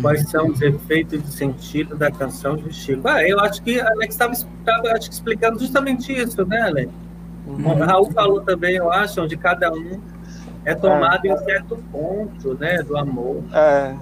Quais 0.00 0.28
são 0.30 0.48
os 0.48 0.60
efeitos 0.62 1.22
de 1.22 1.30
sentido 1.30 1.96
da 1.96 2.10
canção 2.10 2.56
de 2.56 2.72
Chico? 2.72 3.06
Ah, 3.06 3.22
eu 3.22 3.38
acho 3.40 3.62
que 3.62 3.78
a 3.80 3.90
Alex 3.90 4.14
estava 4.14 4.32
explicando 4.98 5.58
justamente 5.58 6.12
isso, 6.12 6.44
né, 6.46 6.62
Alex? 6.62 6.90
O 7.46 7.84
Raul 7.84 8.10
falou 8.10 8.40
também, 8.40 8.76
eu 8.76 8.90
acho, 8.90 9.22
onde 9.22 9.36
cada 9.36 9.70
um 9.72 10.00
é 10.64 10.74
tomado 10.74 11.24
em 11.26 11.32
um 11.32 11.38
certo 11.38 11.76
ponto, 11.92 12.54
né, 12.54 12.82
do 12.82 12.96
amor. 12.96 13.42
É. 13.52 13.94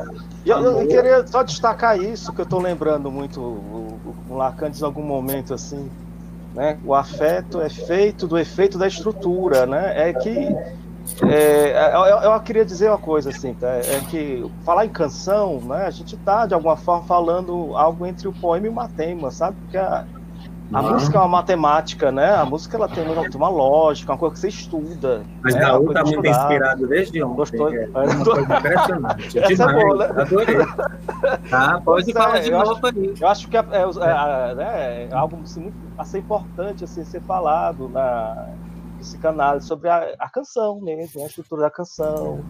E 0.46 0.50
eu, 0.50 0.58
eu 0.58 0.86
queria 0.86 1.26
só 1.26 1.42
destacar 1.42 2.00
isso, 2.00 2.32
que 2.32 2.40
eu 2.40 2.44
estou 2.44 2.60
lembrando 2.60 3.10
muito, 3.10 3.40
o, 3.40 3.98
o, 4.30 4.32
o 4.32 4.36
Lacan 4.36 4.70
diz 4.70 4.80
em 4.80 4.84
algum 4.84 5.02
momento 5.02 5.52
assim, 5.52 5.90
né? 6.54 6.78
O 6.84 6.94
afeto 6.94 7.60
é 7.60 7.68
feito 7.68 8.26
do 8.26 8.38
efeito 8.38 8.78
da 8.78 8.86
estrutura, 8.86 9.66
né? 9.66 10.08
É 10.08 10.12
que 10.12 10.56
é, 11.22 11.92
eu, 11.94 12.32
eu 12.32 12.40
queria 12.40 12.64
dizer 12.64 12.88
uma 12.88 12.98
coisa 12.98 13.30
assim, 13.30 13.54
tá? 13.54 13.68
é 13.68 14.00
que 14.10 14.44
falar 14.64 14.86
em 14.86 14.90
canção, 14.90 15.60
né? 15.60 15.86
A 15.86 15.90
gente 15.90 16.14
está 16.14 16.46
de 16.46 16.54
alguma 16.54 16.76
forma 16.76 17.04
falando 17.04 17.76
algo 17.76 18.06
entre 18.06 18.26
o 18.28 18.32
poema 18.32 18.66
e 18.66 18.68
o 18.68 18.72
matema, 18.72 19.30
sabe? 19.30 19.56
Porque 19.62 19.76
a, 19.76 20.04
a 20.72 20.80
Uhum. 20.80 20.92
música 20.92 21.18
é 21.18 21.20
uma 21.20 21.28
matemática, 21.28 22.10
né? 22.10 22.34
A 22.34 22.44
música 22.46 22.76
ela 22.78 22.88
tem 22.88 23.04
uma, 23.36 23.48
lógica, 23.50 24.10
uma 24.12 24.18
coisa 24.18 24.34
que 24.34 24.40
você 24.40 24.48
estuda. 24.48 25.22
Mas 25.42 25.54
né? 25.54 25.60
Coisa 25.70 25.90
está 25.90 26.04
muito 26.04 26.26
inspirado 26.26 26.86
desde 26.88 27.22
ontem. 27.22 27.36
Gostou? 27.36 27.72
É 27.74 27.86
uma 27.86 28.24
coisa 28.24 28.40
impressionante. 28.58 29.38
Essa 29.44 29.62
é 29.70 29.72
boa, 29.72 29.96
né? 30.08 30.22
Adorei. 30.22 30.56
Tá, 31.50 31.80
pode 31.84 31.84
Pois 31.84 32.08
é, 32.08 32.12
falar 32.12 32.38
de 32.40 32.50
eu 32.50 32.60
acho- 32.60 32.70
novo 32.72 32.86
aí. 32.86 33.14
Eu 33.20 33.28
acho 33.28 33.48
que 33.48 33.56
é, 33.56 33.60
é, 33.60 33.82
é, 33.82 34.54
né, 34.54 35.08
é 35.10 35.14
algo 35.14 35.38
assim, 35.44 35.60
muito 35.60 35.76
a 35.98 36.04
ser 36.04 36.18
importante 36.18 36.82
assim, 36.82 37.04
ser 37.04 37.20
falado 37.20 37.88
na 37.90 38.46
psicanálise 39.04 39.66
sobre 39.66 39.88
a, 39.88 40.14
a 40.18 40.28
canção 40.28 40.80
mesmo, 40.80 41.22
a 41.22 41.26
estrutura 41.26 41.62
da 41.62 41.70
canção. 41.70 42.44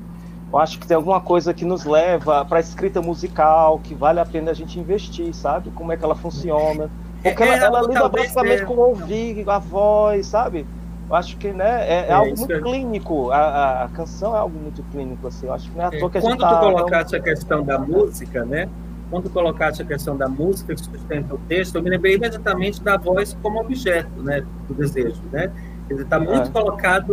Eu 0.52 0.58
acho 0.58 0.78
que 0.78 0.86
tem 0.86 0.94
alguma 0.96 1.20
coisa 1.20 1.52
que 1.52 1.64
nos 1.64 1.84
leva 1.84 2.44
para 2.44 2.58
a 2.58 2.60
escrita 2.60 3.02
musical, 3.02 3.80
que 3.80 3.94
vale 3.94 4.20
a 4.20 4.24
pena 4.26 4.52
a 4.52 4.54
gente 4.54 4.78
investir, 4.78 5.34
sabe? 5.34 5.70
Como 5.72 5.90
é 5.92 5.96
que 5.96 6.04
ela 6.04 6.14
funciona. 6.14 6.88
Porque 7.22 7.42
É, 7.42 7.46
ela, 7.46 7.66
ela 7.66 7.82
lida 7.82 8.08
basicamente 8.08 8.62
é- 8.62 8.66
com 8.66 8.74
ouvir, 8.76 9.48
a 9.48 9.58
voz, 9.58 10.26
sabe? 10.26 10.64
Eu 11.08 11.16
acho 11.16 11.36
que 11.36 11.52
né, 11.52 11.86
é, 11.88 11.94
é 12.06 12.10
É, 12.10 12.12
algo 12.12 12.36
muito 12.38 12.60
clínico. 12.62 13.30
A, 13.30 13.36
a- 13.38 13.84
a 13.84 13.88
canção 13.88 14.34
é 14.34 14.38
algo 14.38 14.56
muito 14.58 14.82
clínico, 14.84 15.26
assim. 15.26 15.46
Eu 15.46 15.52
acho 15.54 15.68
que 15.70 15.76
não 15.76 15.84
é 15.84 15.86
à 15.88 15.90
toa 15.90 16.08
que 16.10 16.18
a 16.18 16.20
gente 16.20 16.30
Quando 16.30 16.38
tu 16.38 16.54
tá- 16.54 16.60
colocaste 16.60 17.16
a 17.16 17.20
questão 17.20 17.62
da 17.64 17.78
música, 17.78 18.44
né? 18.44 18.68
Quando 19.10 19.24
tu 19.24 19.30
colocaste 19.30 19.82
a 19.82 19.84
questão 19.84 20.16
da 20.16 20.28
música 20.28 20.74
que 20.74 20.80
sustenta 20.82 21.34
o 21.34 21.38
texto, 21.48 21.74
eu 21.76 21.82
me 21.82 21.90
lembrei 21.90 22.14
imediatamente 22.14 22.82
da 22.82 22.96
voz 22.96 23.36
como 23.42 23.60
objeto, 23.60 24.22
né? 24.22 24.44
Do 24.68 24.74
desejo, 24.74 25.20
né? 25.32 25.50
Quer 25.86 25.94
dizer, 25.94 26.04
está 26.04 26.18
muito 26.20 26.48
É. 26.48 26.50
colocado 26.50 27.12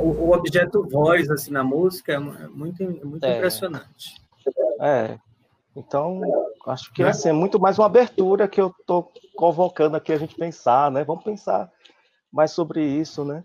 o, 0.00 0.06
o 0.08 0.32
objeto 0.32 0.86
voz 0.88 1.30
assim 1.30 1.50
na 1.50 1.62
música, 1.64 2.12
é 2.12 2.16
é 2.16 2.18
muito, 2.48 2.82
é 2.82 3.04
muito 3.04 3.24
É. 3.24 3.36
impressionante. 3.36 4.14
É. 4.80 5.18
Então, 5.76 6.20
acho 6.66 6.92
que 6.92 7.02
Né? 7.04 7.10
assim, 7.10 7.28
é 7.28 7.32
muito 7.32 7.60
mais 7.60 7.78
uma 7.78 7.86
abertura 7.86 8.48
que 8.48 8.60
eu 8.60 8.68
estou 8.80 9.12
convocando 9.36 9.96
aqui 9.96 10.12
a 10.12 10.18
gente 10.18 10.34
pensar, 10.34 10.90
né? 10.90 11.04
Vamos 11.04 11.22
pensar 11.24 11.70
mais 12.32 12.50
sobre 12.50 12.84
isso, 12.84 13.24
né? 13.24 13.44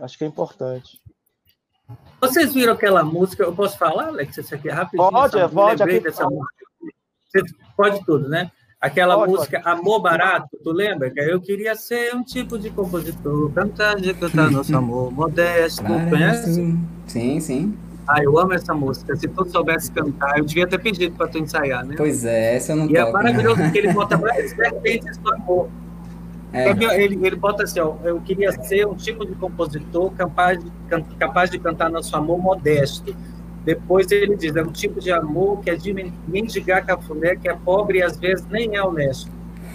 Acho 0.00 0.18
que 0.18 0.24
é 0.24 0.26
importante. 0.26 1.00
Vocês 2.20 2.54
viram 2.54 2.72
aquela 2.72 3.04
música? 3.04 3.42
Eu 3.44 3.54
posso 3.54 3.76
falar, 3.78 4.08
Alex? 4.08 4.38
Isso 4.38 4.54
aqui 4.54 4.68
é 4.68 4.72
rapidinho. 4.72 5.10
Pode, 5.10 5.36
me 5.36 5.48
pode, 5.48 5.82
aqui- 5.82 6.00
dessa 6.00 6.24
música. 6.24 6.64
Você 7.28 7.42
pode 7.76 8.04
tudo, 8.04 8.28
né? 8.28 8.50
Aquela 8.82 9.14
pode, 9.14 9.30
música. 9.30 9.62
Amor 9.64 10.00
Barato, 10.00 10.58
tu 10.64 10.72
lembra? 10.72 11.12
Eu 11.14 11.40
queria 11.40 11.76
ser 11.76 12.12
um 12.16 12.24
tipo 12.24 12.58
de 12.58 12.68
compositor, 12.68 13.48
cantar 13.52 13.94
de 13.94 14.12
cantar 14.12 14.50
nosso 14.52 14.76
amor, 14.76 15.12
modesto, 15.12 15.84
claro, 15.84 16.10
conhece? 16.10 16.76
Sim, 17.06 17.38
sim. 17.38 17.78
Ah, 18.08 18.20
eu 18.20 18.36
amo 18.36 18.52
essa 18.52 18.74
música. 18.74 19.14
Se 19.14 19.28
tu 19.28 19.48
soubesse 19.48 19.92
cantar, 19.92 20.36
eu 20.36 20.44
devia 20.44 20.66
ter 20.66 20.80
pedido 20.80 21.14
para 21.14 21.28
tu 21.28 21.38
ensaiar, 21.38 21.86
né? 21.86 21.94
Pois 21.96 22.24
é, 22.24 22.56
essa 22.56 22.72
eu 22.72 22.76
não 22.76 22.90
E 22.90 22.96
é 22.96 23.04
toco, 23.04 23.10
é 23.10 23.22
maravilhoso 23.22 23.56
né? 23.58 23.64
porque 23.66 23.78
ele 23.78 23.92
bota 23.92 24.16
várias 24.18 24.52
vertentes 24.52 25.16
do 25.18 25.32
amor. 25.32 25.68
É. 26.52 26.70
Ele, 26.70 27.24
ele 27.24 27.36
bota 27.36 27.62
assim, 27.62 27.78
ó, 27.78 27.94
eu 28.02 28.20
queria 28.20 28.50
ser 28.50 28.84
um 28.84 28.94
tipo 28.96 29.24
de 29.24 29.36
compositor 29.36 30.10
capaz 30.14 30.58
de, 30.58 30.70
capaz 31.18 31.50
de 31.50 31.58
cantar 31.60 31.88
nosso 31.88 32.14
amor 32.16 32.36
modesto 32.36 33.14
depois 33.64 34.10
ele 34.10 34.36
diz, 34.36 34.56
é 34.56 34.62
um 34.62 34.72
tipo 34.72 35.00
de 35.00 35.12
amor 35.12 35.60
que 35.60 35.70
é 35.70 35.76
de 35.76 35.92
mendigar 36.26 36.84
cafuné, 36.84 37.36
que 37.36 37.48
é 37.48 37.54
pobre 37.54 37.98
e 37.98 38.02
às 38.02 38.16
vezes 38.16 38.44
nem 38.50 38.76
é 38.76 38.82
honesto. 38.82 39.30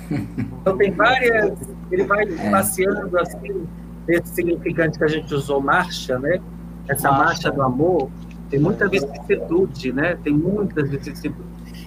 Então 0.62 0.78
tem 0.78 0.92
várias, 0.92 1.54
ele 1.90 2.04
vai 2.04 2.24
é. 2.24 2.52
passeando 2.52 3.18
assim, 3.18 3.66
esse 4.06 4.36
significante 4.36 4.98
que 4.98 5.04
a 5.06 5.08
gente 5.08 5.34
usou, 5.34 5.62
marcha, 5.62 6.20
né? 6.20 6.42
Essa 6.90 7.10
marcha, 7.10 7.50
do 7.50 7.62
amor, 7.62 8.10
tem 8.50 8.60
muita 8.60 8.90
vicissitude, 8.90 9.94
né? 9.94 10.18
Tem 10.22 10.34
muitas 10.34 10.90
vicissitudes. 10.90 11.46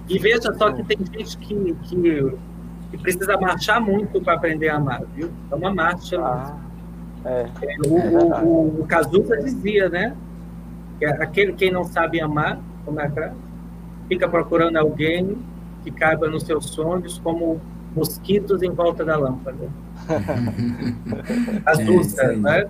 E 0.09 0.17
veja 0.17 0.51
só 0.53 0.71
que 0.71 0.83
tem 0.83 0.97
gente 0.97 1.37
que, 1.37 1.75
que, 1.83 2.33
que 2.89 2.97
precisa 2.97 3.37
marchar 3.37 3.79
muito 3.79 4.19
para 4.19 4.33
aprender 4.33 4.69
a 4.69 4.77
amar, 4.77 5.03
viu? 5.15 5.29
É 5.51 5.55
uma 5.55 5.71
marcha. 5.71 6.19
Ah, 6.19 6.57
é. 7.23 7.47
O, 7.85 7.93
o, 7.93 8.45
o, 8.45 8.81
o 8.81 8.87
Cazuza 8.87 9.37
dizia, 9.37 9.89
né? 9.89 10.15
Aquele 11.05 11.53
quem 11.53 11.71
não 11.71 11.83
sabe 11.83 12.21
amar, 12.21 12.59
como 12.85 12.99
é 12.99 13.09
que 13.09 13.19
é? 13.19 13.33
Fica 14.07 14.27
procurando 14.27 14.77
alguém 14.77 15.37
que 15.83 15.91
caiba 15.91 16.27
nos 16.27 16.43
seus 16.43 16.65
sonhos 16.67 17.19
como 17.19 17.59
mosquitos 17.95 18.61
em 18.61 18.71
volta 18.71 19.03
da 19.03 19.17
lâmpada. 19.17 19.69
As 21.65 21.79
luzes, 21.85 22.17
é, 22.17 22.35
né? 22.35 22.67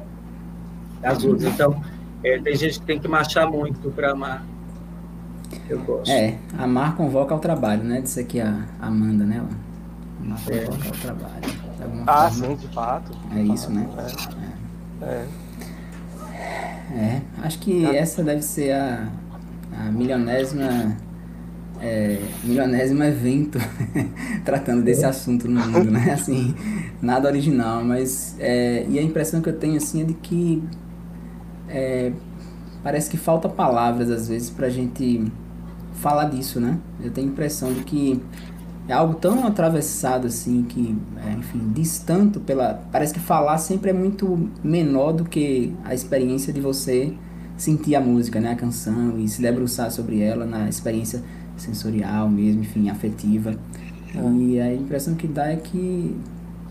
As 1.03 1.23
luzes. 1.23 1.53
Então, 1.53 1.81
é, 2.23 2.39
tem 2.39 2.55
gente 2.55 2.79
que 2.79 2.85
tem 2.85 2.99
que 2.99 3.07
marchar 3.07 3.49
muito 3.49 3.91
para 3.91 4.11
amar. 4.11 4.43
Eu 5.69 5.79
gosto. 5.79 6.09
É, 6.09 6.37
amar 6.57 6.95
convoca 6.95 7.33
ao 7.33 7.39
trabalho, 7.39 7.83
né? 7.83 8.01
Disse 8.01 8.19
aqui 8.21 8.39
a 8.39 8.65
Amanda, 8.79 9.25
né? 9.25 9.43
Amar 10.23 10.39
é. 10.49 10.65
convoca 10.65 10.87
ao 10.87 10.95
trabalho. 10.95 11.61
Ah, 12.07 12.29
forma. 12.29 12.29
sim, 12.31 12.55
de 12.55 12.67
fato. 12.73 13.11
É 13.35 13.41
isso, 13.41 13.71
né? 13.71 13.87
É. 15.01 15.05
é. 15.05 15.27
É, 16.93 17.21
acho 17.43 17.59
que 17.59 17.85
ah. 17.85 17.95
essa 17.95 18.23
deve 18.23 18.41
ser 18.41 18.71
a, 18.73 19.07
a 19.77 19.91
milionésima 19.91 20.97
é, 21.81 22.19
milionésimo 22.43 23.03
evento 23.03 23.57
tratando 24.45 24.83
desse 24.83 25.03
assunto 25.03 25.47
no 25.47 25.59
mundo, 25.67 25.89
né? 25.89 26.11
Assim, 26.13 26.53
nada 27.01 27.27
original, 27.27 27.83
mas 27.83 28.35
é, 28.39 28.85
e 28.87 28.99
a 28.99 29.01
impressão 29.01 29.41
que 29.41 29.49
eu 29.49 29.57
tenho 29.57 29.77
assim 29.77 30.01
é 30.01 30.05
de 30.05 30.13
que 30.13 30.63
é, 31.67 32.11
parece 32.83 33.09
que 33.09 33.17
falta 33.17 33.49
palavras 33.49 34.11
às 34.11 34.27
vezes 34.27 34.49
para 34.49 34.67
a 34.67 34.69
gente 34.69 35.25
falar 35.93 36.25
disso, 36.25 36.59
né? 36.59 36.77
Eu 37.03 37.09
tenho 37.09 37.27
a 37.27 37.31
impressão 37.31 37.73
de 37.73 37.83
que 37.83 38.21
é 38.87 38.93
algo 38.93 39.15
tão 39.15 39.45
atravessado 39.45 40.27
assim 40.27 40.63
que, 40.63 40.97
é, 41.25 41.33
enfim, 41.33 41.71
diz 41.73 41.99
tanto 41.99 42.39
pela. 42.39 42.81
Parece 42.91 43.13
que 43.13 43.19
falar 43.19 43.57
sempre 43.57 43.91
é 43.91 43.93
muito 43.93 44.49
menor 44.63 45.13
do 45.13 45.23
que 45.23 45.73
a 45.83 45.93
experiência 45.93 46.51
de 46.51 46.59
você 46.59 47.13
sentir 47.57 47.95
a 47.95 48.01
música, 48.01 48.39
né, 48.39 48.51
a 48.51 48.55
canção 48.55 49.19
e 49.19 49.27
se 49.27 49.41
debruçar 49.41 49.91
sobre 49.91 50.21
ela 50.21 50.45
na 50.45 50.67
experiência 50.67 51.21
sensorial 51.55 52.27
mesmo, 52.27 52.61
enfim, 52.61 52.89
afetiva. 52.89 53.55
É. 54.15 54.19
E 54.19 54.59
a 54.59 54.73
impressão 54.73 55.13
que 55.15 55.27
dá 55.27 55.47
é 55.47 55.57
que, 55.57 56.17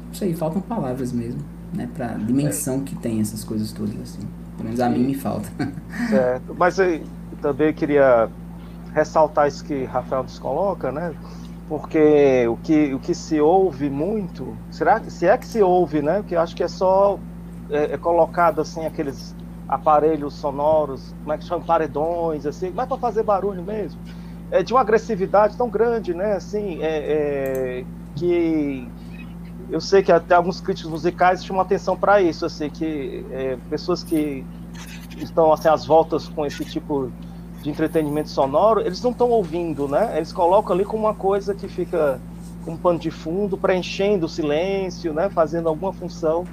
não 0.08 0.14
sei, 0.14 0.34
faltam 0.34 0.60
palavras 0.60 1.12
mesmo, 1.12 1.40
né, 1.72 1.88
para 1.94 2.14
dimensão 2.14 2.80
que 2.80 2.96
tem 2.96 3.20
essas 3.20 3.44
coisas 3.44 3.72
todas 3.72 3.94
assim. 4.00 4.26
Pelo 4.56 4.64
menos 4.64 4.80
a 4.80 4.90
mim 4.90 5.04
me 5.04 5.14
falta. 5.14 5.48
Certo. 6.10 6.54
Mas 6.58 6.78
eu 6.78 7.00
também 7.40 7.72
queria 7.72 8.28
ressaltar 8.92 9.48
isso 9.48 9.64
que 9.64 9.84
Rafael 9.84 10.24
nos 10.24 10.38
coloca, 10.38 10.90
né? 10.90 11.14
Porque 11.70 12.48
o 12.48 12.56
que, 12.56 12.92
o 12.92 12.98
que 12.98 13.14
se 13.14 13.40
ouve 13.40 13.88
muito, 13.88 14.56
será 14.72 14.98
que 14.98 15.08
se 15.08 15.24
é 15.24 15.38
que 15.38 15.46
se 15.46 15.62
ouve, 15.62 16.02
né? 16.02 16.16
Porque 16.16 16.34
acho 16.34 16.56
que 16.56 16.64
é 16.64 16.68
só 16.68 17.16
é, 17.70 17.94
é 17.94 17.96
colocado 17.96 18.60
assim 18.60 18.84
aqueles 18.84 19.36
aparelhos 19.68 20.34
sonoros, 20.34 21.14
como 21.20 21.32
é 21.32 21.38
que 21.38 21.44
chama, 21.44 21.64
paredões, 21.64 22.44
assim, 22.44 22.72
mas 22.74 22.88
para 22.88 22.96
fazer 22.96 23.22
barulho 23.22 23.62
mesmo. 23.62 24.00
É 24.50 24.64
de 24.64 24.74
uma 24.74 24.80
agressividade 24.80 25.56
tão 25.56 25.70
grande, 25.70 26.12
né? 26.12 26.32
Assim, 26.32 26.82
é, 26.82 26.88
é, 26.88 27.84
que 28.16 28.88
eu 29.70 29.80
sei 29.80 30.02
que 30.02 30.10
até 30.10 30.34
alguns 30.34 30.60
críticos 30.60 30.90
musicais 30.90 31.44
chamam 31.44 31.62
atenção 31.62 31.96
para 31.96 32.20
isso, 32.20 32.44
assim, 32.44 32.68
que 32.68 33.24
é, 33.30 33.56
pessoas 33.70 34.02
que 34.02 34.44
estão 35.18 35.52
assim 35.52 35.68
às 35.68 35.86
voltas 35.86 36.26
com 36.28 36.44
esse 36.44 36.64
tipo 36.64 37.12
de 37.20 37.29
entretenimento 37.68 38.30
sonoro, 38.30 38.80
eles 38.80 39.02
não 39.02 39.10
estão 39.10 39.28
ouvindo, 39.30 39.86
né? 39.86 40.14
Eles 40.16 40.32
colocam 40.32 40.74
ali 40.74 40.84
como 40.84 41.04
uma 41.06 41.14
coisa 41.14 41.54
que 41.54 41.68
fica 41.68 42.18
com 42.64 42.72
um 42.72 42.76
pano 42.76 42.98
de 42.98 43.10
fundo, 43.10 43.56
preenchendo 43.56 44.26
o 44.26 44.28
silêncio, 44.28 45.12
né? 45.12 45.28
Fazendo 45.28 45.68
alguma 45.68 45.92
função, 45.92 46.44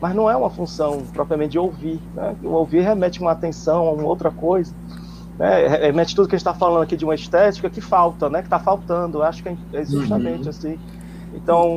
mas 0.00 0.14
não 0.14 0.28
é 0.28 0.36
uma 0.36 0.50
função 0.50 1.02
propriamente 1.12 1.52
de 1.52 1.58
ouvir, 1.58 2.00
né? 2.14 2.34
O 2.42 2.48
ouvir 2.48 2.80
remete 2.80 3.20
uma 3.20 3.32
atenção 3.32 3.86
a 3.86 3.92
uma 3.92 4.04
outra 4.04 4.30
coisa, 4.30 4.74
né? 5.38 5.66
Remete 5.68 6.16
tudo 6.16 6.28
que 6.28 6.34
a 6.34 6.38
gente 6.38 6.46
está 6.46 6.54
falando 6.54 6.82
aqui 6.82 6.96
de 6.96 7.04
uma 7.04 7.14
estética 7.14 7.70
que 7.70 7.80
falta, 7.80 8.28
né? 8.28 8.40
Que 8.40 8.46
está 8.46 8.58
faltando. 8.58 9.18
Eu 9.18 9.22
acho 9.22 9.42
que 9.42 9.56
é 9.72 9.84
justamente 9.84 10.44
uhum. 10.44 10.50
assim. 10.50 10.78
Então, 11.34 11.68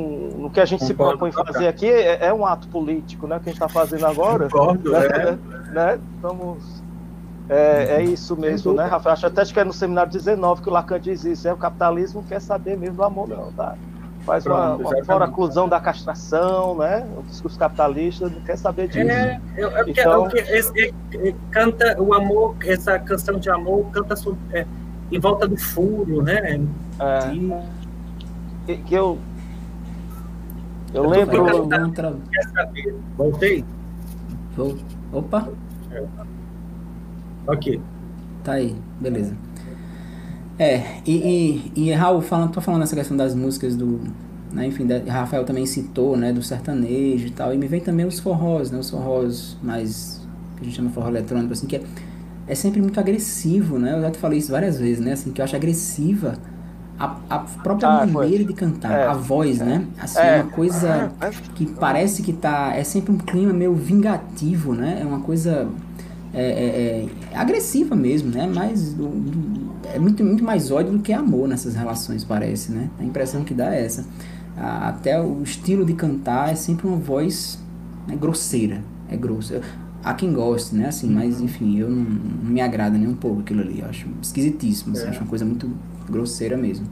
o 0.43 0.49
que 0.51 0.59
a 0.59 0.65
gente 0.65 0.79
Concordo, 0.79 0.87
se 0.87 1.29
propõe 1.29 1.31
fazer 1.31 1.67
aqui 1.67 1.85
é, 1.85 2.27
é, 2.27 2.33
um 2.33 2.45
ato 2.45 2.67
político, 2.69 3.27
né? 3.27 3.35
Que 3.37 3.49
a 3.49 3.53
gente 3.53 3.61
está 3.61 3.67
fazendo 3.67 4.05
agora. 4.05 4.49
Concordo, 4.49 4.91
né? 4.91 4.99
É. 5.05 5.71
né? 5.71 5.99
Estamos 6.15 6.80
é, 7.51 7.97
é 7.97 8.03
isso 8.03 8.37
mesmo, 8.37 8.71
né, 8.71 8.85
Rafael? 8.85 9.11
Acho 9.11 9.27
até 9.27 9.43
que 9.43 9.59
é 9.59 9.65
no 9.65 9.73
seminário 9.73 10.09
19 10.09 10.61
que 10.61 10.69
o 10.69 10.71
Lacan 10.71 10.97
diz 10.97 11.25
isso. 11.25 11.45
É, 11.45 11.51
o 11.51 11.57
capitalismo 11.57 12.23
quer 12.23 12.39
saber 12.39 12.77
mesmo 12.77 12.95
do 12.95 13.03
amor, 13.03 13.27
não, 13.27 13.51
tá? 13.51 13.75
Faz 14.21 14.45
uma, 14.45 14.75
uma 14.75 15.03
fora 15.03 15.25
aclusão 15.25 15.67
da 15.67 15.77
castração, 15.77 16.77
né? 16.77 17.05
O 17.17 17.23
discurso 17.23 17.59
capitalista 17.59 18.29
não 18.29 18.39
quer 18.41 18.57
saber 18.57 18.87
disso. 18.87 19.11
É, 19.11 19.41
é, 19.57 19.63
é 19.63 19.83
então... 19.85 20.29
é, 20.31 20.57
esse, 20.57 20.93
é, 21.13 21.33
canta 21.49 22.01
o 22.01 22.13
amor, 22.13 22.55
essa 22.63 22.97
canção 22.99 23.37
de 23.37 23.49
amor 23.49 23.85
canta 23.91 24.15
é, 24.53 24.65
em 25.11 25.19
volta 25.19 25.45
do 25.45 25.57
furo, 25.57 26.21
né? 26.21 26.61
É, 26.99 27.31
que, 28.65 28.77
que 28.77 28.95
eu 28.95 29.17
eu, 30.93 31.03
eu 31.03 31.09
lembro. 31.09 31.67
Quer 32.31 32.43
saber? 32.53 32.95
Voltei? 33.17 33.65
Opa! 35.11 35.49
Ok. 37.51 37.81
Tá 38.43 38.53
aí, 38.53 38.75
beleza. 38.99 39.35
É, 40.57 40.83
e, 41.05 41.71
e, 41.75 41.87
e 41.87 41.91
Raul, 41.91 42.21
falando, 42.21 42.51
tô 42.51 42.61
falando 42.61 42.83
essa 42.83 42.95
questão 42.95 43.17
das 43.17 43.33
músicas 43.33 43.75
do. 43.75 43.99
Né, 44.53 44.67
enfim, 44.67 44.85
da, 44.85 44.99
Rafael 45.11 45.43
também 45.43 45.65
citou, 45.65 46.17
né, 46.17 46.31
do 46.31 46.43
sertanejo 46.43 47.27
e 47.27 47.31
tal, 47.31 47.53
e 47.53 47.57
me 47.57 47.67
vem 47.67 47.79
também 47.79 48.05
os 48.05 48.19
forrós, 48.19 48.69
né, 48.69 48.77
os 48.77 48.89
forrós 48.89 49.57
mais, 49.63 50.21
que 50.57 50.61
a 50.61 50.65
gente 50.65 50.75
chama 50.75 50.89
forró 50.89 51.07
eletrônico, 51.07 51.53
assim, 51.53 51.65
que 51.65 51.77
é, 51.77 51.81
é 52.47 52.53
sempre 52.53 52.81
muito 52.81 52.99
agressivo, 52.99 53.79
né, 53.79 53.95
eu 53.95 54.01
já 54.01 54.11
te 54.11 54.17
falei 54.17 54.39
isso 54.39 54.51
várias 54.51 54.77
vezes, 54.77 54.99
né, 54.99 55.13
assim, 55.13 55.31
que 55.31 55.39
eu 55.39 55.45
acho 55.45 55.55
agressiva 55.55 56.33
a, 56.99 57.15
a 57.29 57.39
própria 57.39 57.87
ah, 57.87 58.05
maneira 58.05 58.43
de 58.43 58.53
cantar, 58.53 58.91
é, 58.91 59.07
a 59.07 59.13
voz, 59.13 59.61
é, 59.61 59.63
né, 59.63 59.87
assim, 59.97 60.19
é, 60.19 60.41
uma 60.41 60.51
coisa 60.51 61.13
é, 61.21 61.27
é. 61.27 61.31
que 61.55 61.65
parece 61.65 62.21
que 62.21 62.33
tá, 62.33 62.75
é 62.75 62.83
sempre 62.83 63.13
um 63.13 63.17
clima 63.17 63.53
meio 63.53 63.73
vingativo, 63.73 64.73
né, 64.73 64.99
é 65.01 65.05
uma 65.05 65.21
coisa 65.21 65.69
é, 66.33 66.43
é, 66.43 67.07
é, 67.33 67.37
agressiva 67.37 67.95
mesmo, 67.95 68.31
né? 68.31 68.49
Mas 68.53 68.95
é 69.93 69.99
muito, 69.99 70.23
muito 70.23 70.43
mais 70.43 70.71
ódio 70.71 70.93
do 70.93 70.99
que 70.99 71.11
amor 71.11 71.47
nessas 71.47 71.75
relações, 71.75 72.23
parece, 72.23 72.71
né? 72.71 72.89
A 72.99 73.03
impressão 73.03 73.43
que 73.43 73.53
dá 73.53 73.73
é 73.75 73.85
essa. 73.85 74.05
Até 74.57 75.19
o 75.21 75.41
estilo 75.43 75.85
de 75.85 75.93
cantar 75.93 76.51
é 76.51 76.55
sempre 76.55 76.87
uma 76.87 76.97
voz 76.97 77.59
né, 78.07 78.15
grosseira, 78.15 78.81
é 79.09 79.17
grosso. 79.17 79.59
Há 80.03 80.13
quem 80.13 80.33
goste, 80.33 80.75
né? 80.75 80.87
Assim, 80.87 81.09
mas 81.09 81.41
enfim, 81.41 81.77
eu 81.77 81.89
não, 81.89 82.03
não 82.03 82.51
me 82.51 82.61
agrada 82.61 82.97
nem 82.97 83.07
um 83.07 83.15
pouco 83.15 83.41
aquilo 83.41 83.61
ali. 83.61 83.79
Eu 83.79 83.87
acho 83.87 84.07
esquisitíssimo, 84.21 84.93
assim, 84.93 85.05
é. 85.05 85.09
acho 85.09 85.19
uma 85.19 85.27
coisa 85.27 85.45
muito 85.45 85.69
grosseira 86.09 86.57
mesmo. 86.57 86.87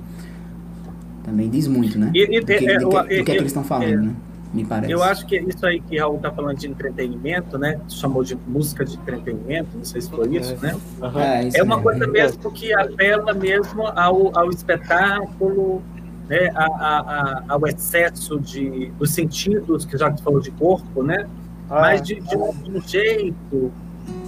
Também 1.24 1.50
diz 1.50 1.68
muito, 1.68 1.98
né? 1.98 2.12
E, 2.14 2.38
e, 2.38 2.40
do 2.40 2.46
que, 2.46 2.54
é, 2.54 2.78
do 2.78 2.90
que, 2.90 2.98
do 2.98 3.08
que, 3.08 3.14
é 3.14 3.24
que 3.24 3.32
eles 3.32 3.48
estão 3.48 3.64
falando, 3.64 3.94
é. 3.94 3.98
né? 3.98 4.16
Me 4.54 4.66
parece. 4.66 4.92
Eu 4.92 5.04
acho 5.04 5.26
que 5.26 5.38
isso 5.40 5.66
aí 5.66 5.80
que 5.80 5.98
Raul 5.98 6.18
está 6.18 6.32
falando 6.32 6.58
de 6.58 6.68
entretenimento, 6.68 7.58
né? 7.58 7.80
Chamou 7.90 8.24
de 8.24 8.36
música 8.48 8.84
de 8.84 8.96
entretenimento, 8.96 9.70
não 9.76 9.86
sei 9.86 10.02
se 10.02 10.10
foi 10.10 10.36
isso, 10.36 10.58
né? 10.62 10.76
Uhum. 11.02 11.20
É, 11.20 11.50
é, 11.54 11.64
uma 11.64 11.82
coisa 11.82 12.08
mesmo 12.08 12.52
que 12.52 12.74
apela 12.74 13.34
mesmo 13.34 13.88
ao, 13.88 14.38
ao 14.38 14.50
espetáculo, 14.50 15.82
né? 16.28 16.50
A, 16.56 16.66
a, 16.66 17.00
a, 17.00 17.44
ao 17.50 17.68
excesso 17.68 18.40
de, 18.40 18.92
dos 18.98 19.12
sentidos, 19.12 19.86
que 19.86 19.98
já 19.98 20.12
que 20.12 20.22
falou 20.24 20.40
de 20.42 20.52
corpo, 20.52 21.04
né? 21.04 21.28
Ah, 21.70 21.82
Mas 21.82 22.02
de, 22.02 22.16
de, 22.16 22.36
um, 22.36 22.52
de 22.52 22.72
um 22.72 22.82
jeito 22.82 23.72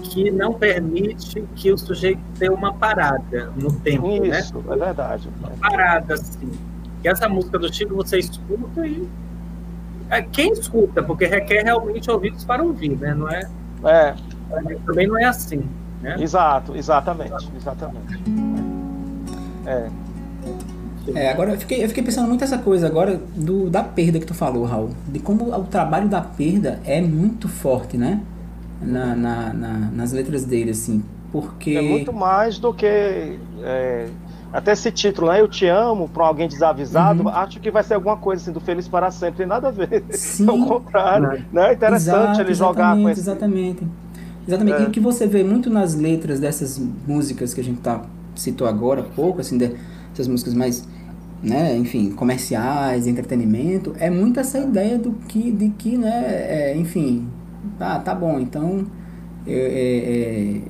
que 0.04 0.30
não 0.30 0.54
permite 0.54 1.44
que 1.56 1.72
o 1.72 1.78
sujeito 1.78 2.22
tenha 2.38 2.54
uma 2.54 2.74
parada 2.74 3.52
no 3.56 3.72
tempo, 3.80 4.08
Isso, 4.26 4.56
né? 4.60 4.74
é 4.74 4.78
verdade. 4.78 5.30
Uma 5.40 5.50
parada, 5.52 6.14
assim 6.14 6.52
que 7.02 7.08
essa 7.08 7.28
música 7.28 7.58
do 7.58 7.74
Chico 7.74 7.96
você 7.96 8.20
escuta 8.20 8.86
e 8.86 9.08
é, 10.12 10.22
quem 10.22 10.52
escuta, 10.52 11.02
porque 11.02 11.26
requer 11.26 11.64
realmente 11.64 12.12
ouvidos 12.12 12.44
para 12.44 12.62
ouvir, 12.62 12.98
né? 12.98 13.14
Não 13.14 13.30
é? 13.30 13.42
É. 13.86 14.16
Também 14.86 15.08
não 15.08 15.18
é 15.18 15.24
assim, 15.24 15.64
né? 16.02 16.18
Exato, 16.20 16.76
exatamente, 16.76 17.50
exatamente. 17.56 18.22
É. 19.66 19.90
É, 21.16 21.32
agora 21.32 21.52
eu 21.52 21.58
fiquei, 21.58 21.84
eu 21.84 21.88
fiquei 21.88 22.04
pensando 22.04 22.28
muito 22.28 22.44
essa 22.44 22.58
coisa 22.58 22.86
agora 22.86 23.20
do, 23.36 23.70
da 23.70 23.82
perda 23.82 24.20
que 24.20 24.26
tu 24.26 24.34
falou, 24.34 24.66
Raul. 24.66 24.90
De 25.08 25.20
como 25.20 25.52
o 25.52 25.64
trabalho 25.64 26.08
da 26.08 26.22
perda 26.22 26.80
é 26.86 27.02
muito 27.02 27.48
forte, 27.48 27.98
né? 27.98 28.22
Na, 28.82 29.16
na, 29.16 29.54
na 29.54 29.74
nas 29.92 30.12
letras 30.12 30.44
dele, 30.44 30.72
assim. 30.72 31.04
Porque. 31.32 31.72
É 31.72 31.82
muito 31.82 32.14
mais 32.14 32.60
do 32.60 32.74
que. 32.74 32.86
É, 33.64 34.10
até 34.52 34.74
esse 34.74 34.92
título, 34.92 35.30
né? 35.30 35.42
Eu 35.42 35.48
te 35.48 35.66
amo, 35.68 36.10
para 36.10 36.26
alguém 36.26 36.48
desavisado, 36.48 37.24
uhum. 37.24 37.30
acho 37.30 37.60
que 37.60 37.72
vai 37.72 37.84
ser 37.84 37.94
alguma 37.94 38.18
coisa 38.18 38.42
assim 38.42 38.52
do 38.52 38.60
Feliz 38.60 38.88
para 38.88 39.10
Sempre, 39.12 39.38
tem 39.38 39.48
nada 39.48 39.70
a 39.70 39.72
ver. 39.72 40.04
Sim. 40.10 40.48
Ao 40.50 40.58
contrário. 40.68 41.46
Né? 41.52 41.70
É 41.70 41.74
interessante 41.74 42.16
Exato, 42.16 42.42
ele 42.42 42.54
jogar 42.54 42.96
com 42.96 43.10
esse. 43.10 43.22
Exatamente. 43.22 43.88
Exatamente. 44.48 44.82
É. 44.82 44.84
E 44.84 44.88
o 44.88 44.90
que 44.92 45.00
você 45.00 45.26
vê 45.28 45.44
muito 45.44 45.70
nas 45.70 45.96
letras 45.96 46.40
dessas 46.40 46.82
músicas 47.08 47.54
que 47.54 47.62
a 47.62 47.64
gente 47.64 47.80
tá, 47.80 48.02
citou 48.36 48.68
agora 48.68 49.04
pouco, 49.16 49.40
assim, 49.40 49.58
dessas 49.58 50.28
músicas 50.28 50.54
mais 50.54 50.88
né, 51.42 51.76
enfim, 51.76 52.12
comerciais, 52.12 53.08
entretenimento, 53.08 53.96
é 54.00 54.10
muito 54.10 54.40
essa 54.40 54.60
ideia 54.60 54.98
do 54.98 55.12
que, 55.28 55.52
de 55.52 55.70
que, 55.70 55.98
né, 55.98 56.24
é, 56.26 56.78
enfim, 56.78 57.28
tá, 57.80 58.00
tá 58.00 58.14
bom, 58.14 58.40
então, 58.40 58.86
é, 59.48 59.54
é, 59.54 60.62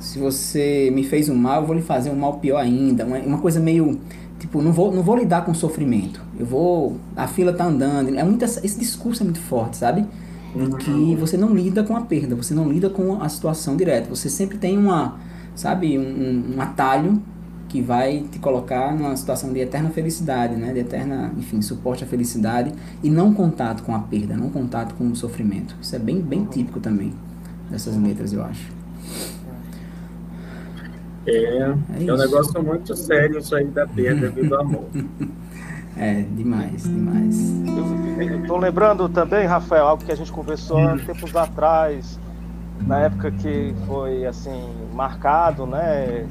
se 0.00 0.18
você 0.18 0.90
me 0.92 1.04
fez 1.04 1.28
um 1.28 1.34
mal, 1.34 1.60
eu 1.60 1.66
vou 1.66 1.76
lhe 1.76 1.82
fazer 1.82 2.10
um 2.10 2.16
mal 2.16 2.38
pior 2.38 2.58
ainda, 2.58 3.04
uma, 3.04 3.18
uma 3.18 3.38
coisa 3.38 3.60
meio, 3.60 4.00
tipo, 4.38 4.60
não 4.60 4.72
vou, 4.72 4.92
não 4.92 5.02
vou 5.02 5.16
lidar 5.16 5.44
com 5.44 5.54
sofrimento, 5.54 6.20
eu 6.38 6.46
vou, 6.46 6.96
a 7.14 7.28
fila 7.28 7.52
tá 7.52 7.64
andando, 7.64 8.16
é 8.16 8.24
muito 8.24 8.44
essa, 8.44 8.64
esse 8.64 8.78
discurso 8.78 9.22
é 9.22 9.24
muito 9.24 9.40
forte, 9.40 9.76
sabe? 9.76 10.06
Uhum. 10.54 10.70
Que 10.70 11.14
você 11.14 11.36
não 11.36 11.54
lida 11.54 11.84
com 11.84 11.96
a 11.96 12.00
perda, 12.00 12.34
você 12.34 12.54
não 12.54 12.68
lida 12.68 12.90
com 12.90 13.22
a 13.22 13.28
situação 13.28 13.76
direta, 13.76 14.08
você 14.08 14.28
sempre 14.28 14.58
tem 14.58 14.76
uma, 14.76 15.18
sabe, 15.54 15.96
um, 15.96 16.56
um 16.56 16.60
atalho 16.60 17.22
que 17.68 17.80
vai 17.80 18.24
te 18.28 18.40
colocar 18.40 18.92
numa 18.92 19.16
situação 19.16 19.52
de 19.52 19.60
eterna 19.60 19.90
felicidade, 19.90 20.56
né? 20.56 20.72
De 20.72 20.80
eterna, 20.80 21.32
enfim, 21.38 21.62
suporte 21.62 22.02
à 22.02 22.06
felicidade 22.06 22.72
e 23.00 23.08
não 23.08 23.32
contato 23.32 23.84
com 23.84 23.94
a 23.94 24.00
perda, 24.00 24.36
não 24.36 24.50
contato 24.50 24.96
com 24.96 25.06
o 25.06 25.14
sofrimento. 25.14 25.76
Isso 25.80 25.94
é 25.94 25.98
bem, 26.00 26.20
bem 26.20 26.44
típico 26.46 26.80
também 26.80 27.12
dessas 27.70 27.96
letras, 27.96 28.32
eu 28.32 28.42
acho. 28.42 28.72
É, 31.26 31.32
é, 31.32 32.06
é 32.06 32.12
um 32.12 32.16
negócio 32.16 32.62
muito 32.62 32.96
sério 32.96 33.38
isso 33.38 33.54
aí 33.54 33.66
da 33.66 33.86
perda 33.86 34.32
e 34.36 34.46
do 34.46 34.56
amor. 34.58 34.86
É, 35.96 36.22
demais, 36.22 36.82
demais. 36.84 37.36
Estou 38.42 38.58
lembrando 38.58 39.08
também, 39.08 39.46
Rafael, 39.46 39.86
algo 39.86 40.04
que 40.04 40.12
a 40.12 40.16
gente 40.16 40.32
conversou 40.32 40.78
há 40.78 40.96
tempos 40.98 41.34
atrás, 41.36 42.18
na 42.86 43.00
época 43.00 43.30
que 43.30 43.74
foi 43.86 44.24
assim 44.24 44.70
marcado, 44.92 45.66
né? 45.66 46.26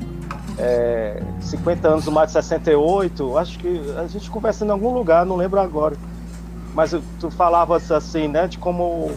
é, 0.59 1.21
50 1.39 1.87
anos 1.87 2.05
do 2.05 2.11
de 2.11 2.31
68, 2.31 3.37
acho 3.37 3.57
que 3.57 3.81
a 3.97 4.05
gente 4.07 4.29
conversa 4.29 4.65
em 4.65 4.69
algum 4.69 4.93
lugar, 4.93 5.25
não 5.25 5.37
lembro 5.37 5.59
agora. 5.59 5.95
Mas 6.75 6.93
tu 7.19 7.31
falavas 7.31 7.91
assim, 7.91 8.27
né, 8.27 8.47
de 8.47 8.57
como 8.57 9.11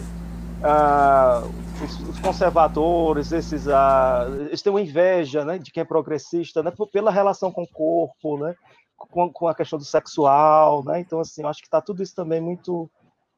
ah, 0.63 1.43
os, 1.81 2.09
os, 2.09 2.19
conservadores, 2.19 3.31
esses, 3.31 3.67
ah, 3.67 4.27
eles 4.47 4.61
têm 4.61 4.71
uma 4.71 4.81
inveja, 4.81 5.43
né, 5.45 5.57
de 5.57 5.71
quem 5.71 5.81
é 5.81 5.85
progressista, 5.85 6.61
né, 6.61 6.71
pela 6.91 7.11
relação 7.11 7.51
com 7.51 7.63
o 7.63 7.67
corpo, 7.67 8.37
né, 8.37 8.55
com, 8.97 9.31
com 9.31 9.47
a 9.47 9.55
questão 9.55 9.79
do 9.79 9.85
sexual, 9.85 10.83
né, 10.83 10.99
então 10.99 11.19
assim, 11.19 11.43
eu 11.43 11.47
acho 11.47 11.61
que 11.61 11.67
está 11.67 11.81
tudo 11.81 12.03
isso 12.03 12.15
também 12.15 12.41
muito 12.41 12.89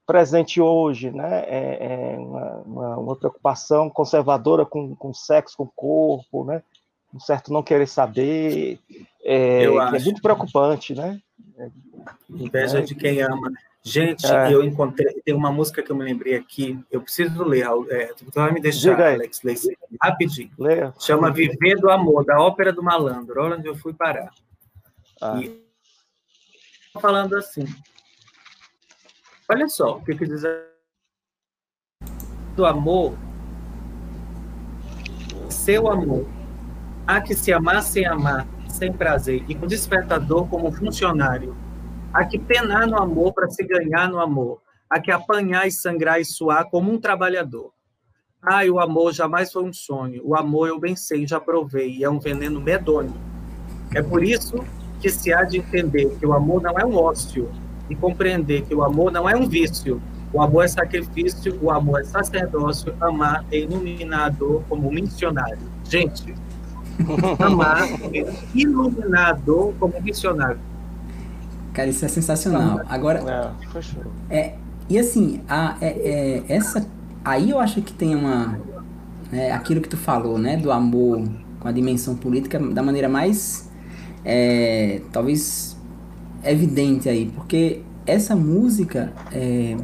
presente 0.05 0.61
hoje, 0.61 1.11
né, 1.11 1.43
é, 1.47 2.13
é 2.13 2.17
uma, 2.17 2.97
uma, 2.97 3.15
preocupação 3.15 3.89
conservadora 3.89 4.65
com, 4.65 4.95
com 4.95 5.13
sexo, 5.13 5.57
com 5.57 5.63
o 5.63 5.71
corpo, 5.75 6.45
né, 6.45 6.61
um 7.13 7.19
certo 7.19 7.53
não 7.53 7.63
querer 7.63 7.87
saber, 7.87 8.79
é, 9.23 9.63
é 9.63 9.99
muito 9.99 10.21
preocupante, 10.21 10.93
né? 10.93 11.19
Inveja 12.29 12.81
de 12.81 12.93
quem 12.93 13.21
ama. 13.21 13.51
Gente, 13.87 14.25
é. 14.25 14.51
eu 14.51 14.63
encontrei, 14.63 15.21
tem 15.23 15.35
uma 15.35 15.51
música 15.51 15.83
que 15.83 15.91
eu 15.91 15.95
me 15.95 16.03
lembrei 16.03 16.35
aqui, 16.35 16.83
eu 16.89 17.01
preciso 17.01 17.43
ler, 17.43 17.67
é, 17.91 18.07
tu 18.07 18.25
vai 18.33 18.51
me 18.51 18.59
deixar, 18.59 18.99
Alex, 18.99 19.43
ler 19.43 19.55
rapidinho. 20.01 20.49
Leia. 20.57 20.91
Chama 20.99 21.31
Viver 21.31 21.75
do 21.75 21.91
Amor, 21.91 22.25
da 22.25 22.41
Ópera 22.41 22.73
do 22.73 22.81
Malandro, 22.81 23.39
olha 23.43 23.57
onde 23.57 23.67
eu 23.67 23.75
fui 23.75 23.93
parar. 23.93 24.31
Ah. 25.21 25.39
E 25.39 25.63
falando 26.99 27.37
assim, 27.37 27.67
olha 29.47 29.69
só 29.69 29.97
o 29.97 30.03
que, 30.03 30.15
que 30.15 30.25
diz 30.25 30.41
do 32.55 32.65
amor, 32.65 33.15
seu 35.47 35.87
amor, 35.87 36.25
Há 37.07 37.21
que 37.21 37.35
se 37.35 37.53
amar 37.53 37.83
sem 37.83 38.03
amar, 38.07 38.47
sem 38.67 38.91
prazer, 38.91 39.45
e 39.47 39.53
com 39.53 39.67
despertador 39.67 40.47
como 40.47 40.71
funcionário. 40.71 41.55
Há 42.15 42.23
que 42.23 42.39
penar 42.39 42.87
no 42.87 42.97
amor 42.97 43.33
para 43.33 43.49
se 43.49 43.61
ganhar 43.61 44.07
no 44.07 44.21
amor. 44.21 44.61
Há 44.89 45.01
que 45.01 45.11
apanhar 45.11 45.67
e 45.67 45.71
sangrar 45.71 46.17
e 46.17 46.23
suar 46.23 46.69
como 46.69 46.89
um 46.89 46.97
trabalhador. 46.97 47.73
Ai, 48.41 48.69
o 48.69 48.79
amor 48.79 49.11
jamais 49.11 49.51
foi 49.51 49.63
um 49.65 49.73
sonho. 49.73 50.21
O 50.23 50.33
amor 50.33 50.69
eu 50.69 50.79
bem 50.79 50.95
sei, 50.95 51.27
já 51.27 51.41
provei, 51.41 51.97
e 51.97 52.05
é 52.05 52.09
um 52.09 52.17
veneno 52.17 52.61
medonho. 52.61 53.13
É 53.93 54.01
por 54.01 54.23
isso 54.23 54.63
que 55.01 55.09
se 55.09 55.33
há 55.33 55.43
de 55.43 55.57
entender 55.57 56.15
que 56.17 56.25
o 56.25 56.31
amor 56.31 56.61
não 56.61 56.79
é 56.79 56.85
um 56.85 56.95
ócio, 56.95 57.51
e 57.89 57.95
compreender 57.95 58.61
que 58.61 58.73
o 58.73 58.81
amor 58.81 59.11
não 59.11 59.27
é 59.27 59.35
um 59.35 59.45
vício. 59.45 60.01
O 60.31 60.41
amor 60.41 60.63
é 60.63 60.67
sacrifício, 60.69 61.59
o 61.61 61.69
amor 61.69 61.99
é 61.99 62.05
sacerdócio, 62.05 62.95
amar 63.01 63.43
é 63.51 63.59
iluminador 63.59 64.63
como 64.69 64.87
um 64.87 64.95
Gente, 65.83 66.33
amar 67.39 67.89
iluminador 68.53 69.73
como 69.77 70.01
missionário. 70.01 70.74
Cara, 71.75 71.89
isso 71.89 72.05
é 72.05 72.07
sensacional. 72.07 72.79
Agora, 72.87 73.53
é, 74.29 74.37
é 74.37 74.55
e 74.87 74.97
assim, 74.97 75.41
a, 75.49 75.75
é, 75.81 75.87
é, 75.87 76.43
essa, 76.47 76.87
aí 77.23 77.49
eu 77.49 77.59
acho 77.59 77.81
que 77.81 77.91
tem 77.91 78.15
uma, 78.15 78.57
é, 79.31 79.51
aquilo 79.51 79.81
que 79.81 79.89
tu 79.89 79.97
falou, 79.97 80.37
né, 80.37 80.55
do 80.55 80.71
amor 80.71 81.21
com 81.59 81.67
a 81.67 81.71
dimensão 81.71 82.15
política 82.15 82.59
da 82.59 82.81
maneira 82.81 83.09
mais, 83.09 83.69
é, 84.23 85.01
talvez, 85.11 85.75
evidente 86.43 87.09
aí, 87.09 87.25
porque 87.35 87.81
essa 88.05 88.35
música, 88.35 89.11
é, 89.33 89.75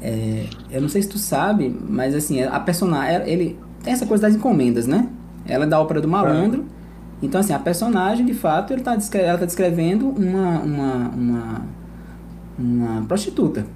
é, 0.00 0.46
eu 0.70 0.80
não 0.80 0.88
sei 0.88 1.02
se 1.02 1.08
tu 1.08 1.18
sabe, 1.18 1.68
mas 1.88 2.14
assim, 2.14 2.42
a 2.42 2.60
personagem, 2.60 3.28
ele 3.28 3.58
tem 3.82 3.92
essa 3.92 4.06
coisa 4.06 4.22
das 4.22 4.34
encomendas, 4.34 4.86
né? 4.86 5.08
Ela 5.44 5.64
é 5.64 5.68
da 5.68 5.78
ópera 5.78 6.00
do 6.00 6.08
malandro. 6.08 6.64
Então, 7.22 7.40
assim, 7.40 7.52
a 7.52 7.58
personagem, 7.58 8.26
de 8.26 8.34
fato, 8.34 8.74
tá 8.82 8.92
ela 8.92 9.34
está 9.34 9.46
descrevendo 9.46 10.08
uma, 10.08 10.58
uma, 10.60 11.08
uma, 11.08 11.62
uma 12.58 13.02
prostituta. 13.06 13.66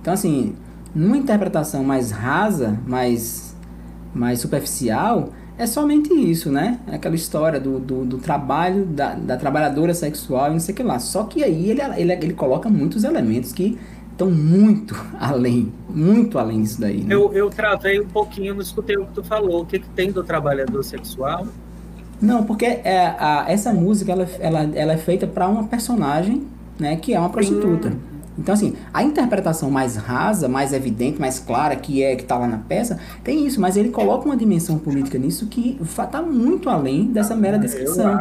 Então, 0.00 0.14
assim, 0.14 0.54
numa 0.94 1.16
interpretação 1.16 1.82
mais 1.82 2.10
rasa, 2.10 2.78
mais, 2.86 3.56
mais 4.14 4.38
superficial, 4.40 5.30
é 5.58 5.66
somente 5.66 6.12
isso, 6.12 6.50
né? 6.50 6.80
É 6.86 6.96
aquela 6.96 7.14
história 7.14 7.60
do, 7.60 7.78
do, 7.78 8.04
do, 8.04 8.18
trabalho 8.18 8.84
da, 8.84 9.14
da 9.14 9.36
trabalhadora 9.36 9.94
sexual 9.94 10.48
e 10.48 10.52
não 10.52 10.60
sei 10.60 10.72
o 10.72 10.76
que 10.76 10.82
lá. 10.82 10.98
Só 10.98 11.24
que 11.24 11.42
aí 11.42 11.70
ele, 11.70 11.80
ele, 11.96 12.12
ele 12.12 12.32
coloca 12.34 12.68
muitos 12.68 13.04
elementos 13.04 13.52
que 13.52 13.78
estão 14.10 14.30
muito 14.30 14.94
além, 15.18 15.72
muito 15.88 16.38
além 16.38 16.62
disso 16.62 16.80
daí. 16.80 17.02
Né? 17.02 17.14
Eu, 17.14 17.32
eu 17.32 17.50
travei 17.50 18.00
um 18.00 18.08
pouquinho, 18.08 18.54
não 18.54 18.62
escutei 18.62 18.96
o 18.96 19.06
que 19.06 19.12
tu 19.12 19.24
falou. 19.24 19.62
O 19.62 19.66
que, 19.66 19.78
que 19.78 19.88
tem 19.90 20.10
do 20.10 20.22
trabalhador 20.24 20.82
sexual? 20.82 21.46
Não, 22.20 22.44
porque 22.44 22.64
é, 22.64 23.14
a, 23.18 23.44
essa 23.48 23.72
música 23.72 24.12
ela, 24.12 24.28
ela, 24.40 24.70
ela 24.74 24.92
é 24.92 24.96
feita 24.96 25.26
para 25.26 25.48
uma 25.48 25.64
personagem 25.64 26.42
né, 26.78 26.96
que 26.96 27.14
é 27.14 27.18
uma 27.18 27.30
prostituta. 27.30 27.88
Hum. 27.88 28.14
Então, 28.36 28.52
assim, 28.52 28.74
a 28.92 29.02
interpretação 29.02 29.70
mais 29.70 29.96
rasa, 29.96 30.48
mais 30.48 30.72
evidente, 30.72 31.20
mais 31.20 31.38
clara, 31.38 31.76
que 31.76 32.02
é 32.02 32.16
que 32.16 32.22
está 32.22 32.36
lá 32.36 32.48
na 32.48 32.58
peça, 32.58 32.98
tem 33.22 33.46
isso, 33.46 33.60
mas 33.60 33.76
ele 33.76 33.90
coloca 33.90 34.24
uma 34.26 34.36
dimensão 34.36 34.76
política 34.78 35.16
nisso 35.18 35.46
que 35.46 35.78
está 35.80 36.20
muito 36.20 36.68
além 36.68 37.06
dessa 37.06 37.36
mera 37.36 37.58
descrição. 37.58 38.18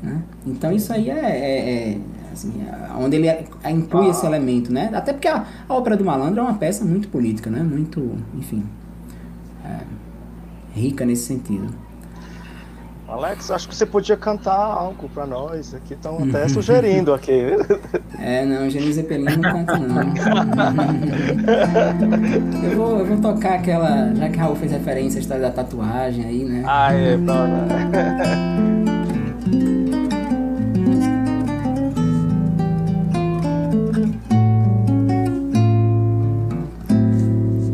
Né? 0.00 0.22
Então, 0.46 0.70
isso 0.70 0.92
aí 0.92 1.10
é, 1.10 1.14
é, 1.18 1.92
é 1.94 1.98
assim, 2.32 2.52
onde 3.00 3.16
ele 3.16 3.28
inclui 3.68 4.06
ah. 4.06 4.10
esse 4.10 4.24
elemento, 4.24 4.72
né? 4.72 4.90
Até 4.92 5.12
porque 5.12 5.26
a, 5.26 5.44
a 5.68 5.74
ópera 5.74 5.96
do 5.96 6.04
malandro 6.04 6.40
é 6.40 6.42
uma 6.42 6.54
peça 6.54 6.84
muito 6.84 7.08
política, 7.08 7.50
né? 7.50 7.62
Muito, 7.62 8.12
enfim, 8.34 8.64
é, 9.64 9.80
rica 10.72 11.04
nesse 11.04 11.24
sentido. 11.24 11.66
Alex, 13.08 13.52
acho 13.52 13.68
que 13.68 13.74
você 13.74 13.86
podia 13.86 14.16
cantar 14.16 14.56
algo 14.56 15.08
para 15.08 15.24
nós 15.26 15.72
aqui, 15.74 15.94
tá 15.94 16.10
estão 16.10 16.28
até 16.28 16.48
sugerindo 16.50 17.14
aqui. 17.14 17.52
É, 18.18 18.44
não, 18.44 18.68
Gênio 18.68 18.92
Zeppelin 18.92 19.36
não 19.36 19.42
canta 19.42 19.78
não. 19.78 20.02
eu, 22.64 22.76
vou, 22.76 22.98
eu 22.98 23.06
vou 23.06 23.18
tocar 23.18 23.54
aquela, 23.54 24.12
já 24.14 24.28
que 24.28 24.36
Raul 24.36 24.56
fez 24.56 24.72
referência 24.72 25.18
à 25.18 25.20
história 25.20 25.42
da 25.44 25.52
tatuagem 25.52 26.24
aí, 26.24 26.44
né? 26.44 26.64
Ah, 26.66 26.92
é, 26.92 27.16
pronto. 27.16 27.66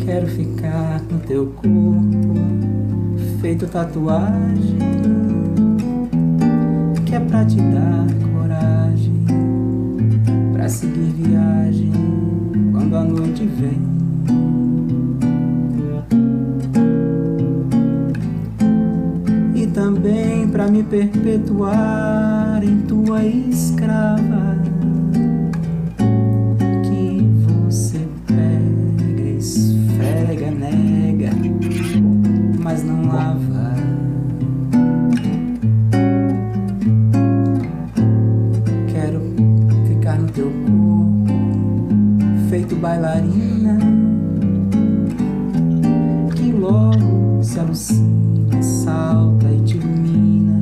Quero 0.04 0.26
ficar 0.26 1.00
no 1.10 1.18
teu 1.20 1.46
corpo 1.56 2.31
feito 3.52 3.66
tatuagem, 3.66 4.78
que 7.04 7.14
é 7.14 7.20
pra 7.20 7.44
te 7.44 7.56
dar 7.56 8.06
coragem, 8.32 9.26
pra 10.54 10.66
seguir 10.70 11.12
viagem 11.18 11.92
quando 12.72 12.96
a 12.96 13.04
noite 13.04 13.44
vem. 13.44 13.82
E 19.54 19.66
também 19.66 20.48
pra 20.48 20.68
me 20.68 20.82
perpetuar 20.82 22.62
em 22.64 22.78
tua 22.86 23.22
escrava. 23.22 24.71
Bailarina 42.82 43.78
que 46.34 46.50
logo 46.50 47.40
se 47.40 47.60
alucina, 47.60 48.60
salta 48.60 49.48
e 49.48 49.60
te 49.60 49.76
ilumina 49.76 50.60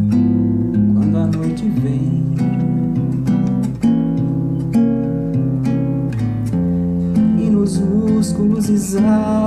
quando 0.94 1.16
a 1.16 1.26
noite 1.26 1.66
vem. 1.66 2.20
E 7.38 7.50
nos 7.50 7.78
músculos 7.78 8.68
exaustos 8.68 9.39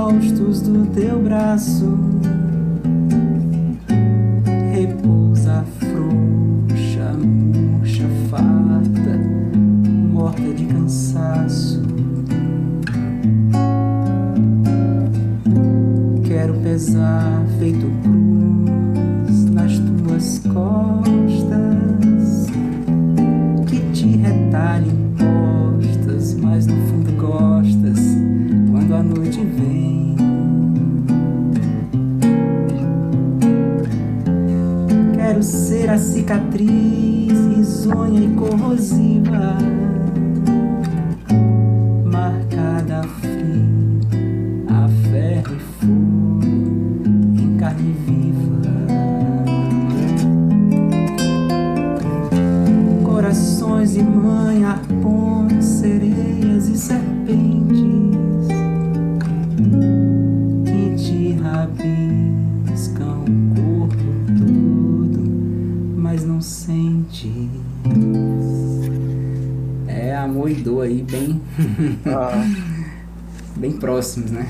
próximos, 74.14 74.30
né? 74.30 74.48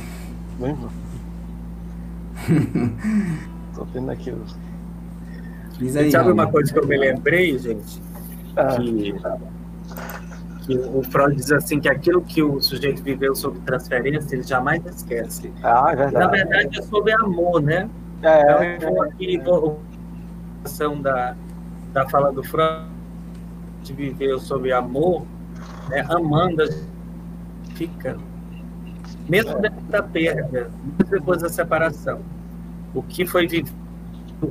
Bem, 0.59 0.77
Tô 3.75 3.85
vendo 3.85 4.11
aqui 4.11 4.31
os. 4.31 4.57
Diz 5.79 5.97
aí, 5.97 6.11
sabe 6.11 6.31
uma 6.31 6.47
coisa 6.51 6.73
que 6.73 6.79
eu 6.79 6.87
me 6.87 6.97
lembrei, 6.97 7.59
gente? 7.59 8.01
Ah. 8.57 8.77
Que, 8.77 9.15
que 10.67 10.79
o 10.79 11.03
Freud 11.03 11.35
diz 11.35 11.51
assim 11.51 11.81
que 11.81 11.89
aquilo 11.89 12.23
que 12.23 12.43
o 12.43 12.61
sujeito 12.61 13.03
viveu 13.03 13.35
sob 13.35 13.59
transferência, 13.61 14.37
ele 14.37 14.45
jamais 14.45 14.85
esquece. 14.87 15.53
Ah, 15.63 15.89
é 15.93 15.97
verdade. 15.97 16.25
Na 16.25 16.31
verdade, 16.31 16.79
é 16.79 16.83
sobre 16.83 17.13
amor, 17.13 17.61
né? 17.61 17.89
É, 18.23 18.77
então, 18.77 19.03
aqui, 19.03 19.43
a 20.65 21.03
da, 21.03 21.37
da 21.93 22.09
fala 22.09 22.33
do 22.33 22.43
Freud, 22.45 22.87
de 23.83 23.93
viver 23.93 24.39
sob 24.39 24.73
amor, 24.73 25.27
né? 25.89 26.07
amando, 26.09 26.63
fica 27.75 28.17
mesmo 29.29 29.61
depois 29.61 29.87
da 29.87 30.03
perda, 30.03 30.71
mesmo 30.83 31.11
depois 31.11 31.43
da 31.43 31.49
separação. 31.49 32.21
O 32.95 33.03
que 33.03 33.27
foi 33.27 33.47
vivido 33.47 33.73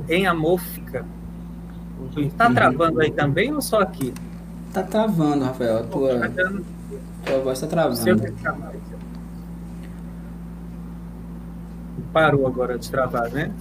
em 0.08 0.26
amor 0.26 0.58
fica. 0.60 1.04
Está 2.16 2.50
travando 2.50 3.00
aí 3.00 3.10
também 3.10 3.52
ou 3.52 3.62
só 3.62 3.80
aqui? 3.80 4.12
Está 4.68 4.82
travando, 4.82 5.44
Rafael. 5.44 5.78
A 5.78 5.82
tua, 5.84 6.28
tá 6.28 6.52
tua 7.24 7.38
voz 7.40 7.62
está 7.62 7.66
travando. 7.66 8.24
Parou 12.12 12.46
agora 12.46 12.78
de 12.78 12.90
travar, 12.90 13.30
né? 13.30 13.52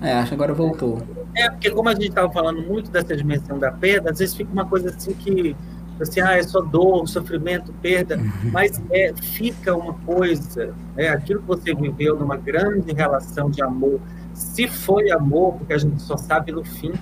É, 0.00 0.12
acho 0.14 0.28
que 0.28 0.34
agora 0.34 0.52
voltou. 0.52 1.02
É, 1.34 1.50
porque 1.50 1.70
como 1.70 1.88
a 1.88 1.94
gente 1.94 2.08
estava 2.08 2.30
falando 2.30 2.60
muito 2.62 2.90
dessa 2.90 3.16
dimensão 3.16 3.58
da 3.58 3.72
perda, 3.72 4.10
às 4.10 4.18
vezes 4.18 4.34
fica 4.34 4.52
uma 4.52 4.66
coisa 4.66 4.90
assim 4.90 5.12
que 5.14 5.56
assim, 6.02 6.20
ah, 6.20 6.36
é 6.36 6.42
só 6.42 6.60
dor, 6.60 7.08
sofrimento, 7.08 7.72
perda, 7.82 8.16
uhum. 8.16 8.50
mas 8.52 8.80
é, 8.90 9.12
fica 9.14 9.74
uma 9.74 9.94
coisa, 9.94 10.74
é 10.96 11.08
aquilo 11.08 11.40
que 11.40 11.46
você 11.46 11.74
viveu 11.74 12.16
numa 12.16 12.36
grande 12.36 12.92
relação 12.92 13.50
de 13.50 13.62
amor, 13.62 14.00
se 14.32 14.68
foi 14.68 15.10
amor, 15.10 15.54
porque 15.54 15.72
a 15.72 15.78
gente 15.78 16.00
só 16.00 16.16
sabe 16.16 16.52
no 16.52 16.64
fim, 16.64 16.92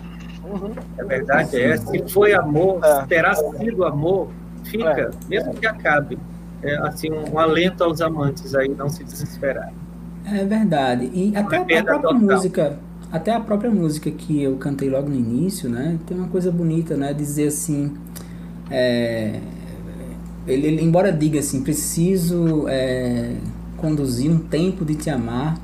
uhum. 0.44 0.72
a 0.98 1.04
verdade 1.04 1.60
é, 1.60 1.76
se 1.76 2.08
foi 2.08 2.32
amor, 2.32 2.80
é. 2.82 3.00
se 3.00 3.06
terá 3.06 3.34
sido 3.34 3.84
amor, 3.84 4.28
fica, 4.64 4.88
é. 4.88 5.10
mesmo 5.28 5.54
que 5.54 5.66
acabe, 5.66 6.18
é, 6.62 6.76
assim, 6.78 7.10
um, 7.12 7.34
um, 7.34 7.38
alento 7.38 7.84
aos 7.84 8.00
amantes 8.00 8.54
aí, 8.54 8.68
não 8.68 8.88
se 8.88 9.04
desesperar. 9.04 9.72
É 10.24 10.44
verdade, 10.44 11.10
e 11.12 11.36
até 11.36 11.56
a, 11.58 11.60
a 11.60 11.64
própria 11.64 12.00
total. 12.00 12.14
música, 12.14 12.78
até 13.12 13.34
a 13.34 13.40
própria 13.40 13.70
música 13.70 14.10
que 14.10 14.42
eu 14.42 14.56
cantei 14.56 14.88
logo 14.88 15.08
no 15.08 15.14
início, 15.14 15.68
né, 15.68 15.98
tem 16.06 16.16
uma 16.16 16.28
coisa 16.28 16.50
bonita, 16.50 16.96
né, 16.96 17.12
dizer 17.12 17.48
assim, 17.48 17.94
é, 18.70 19.40
ele, 20.46 20.66
ele, 20.66 20.82
embora 20.82 21.12
diga 21.12 21.40
assim, 21.40 21.62
preciso 21.62 22.66
é, 22.68 23.36
conduzir 23.76 24.30
um 24.30 24.38
tempo 24.38 24.84
de 24.84 24.94
te 24.94 25.10
amar, 25.10 25.58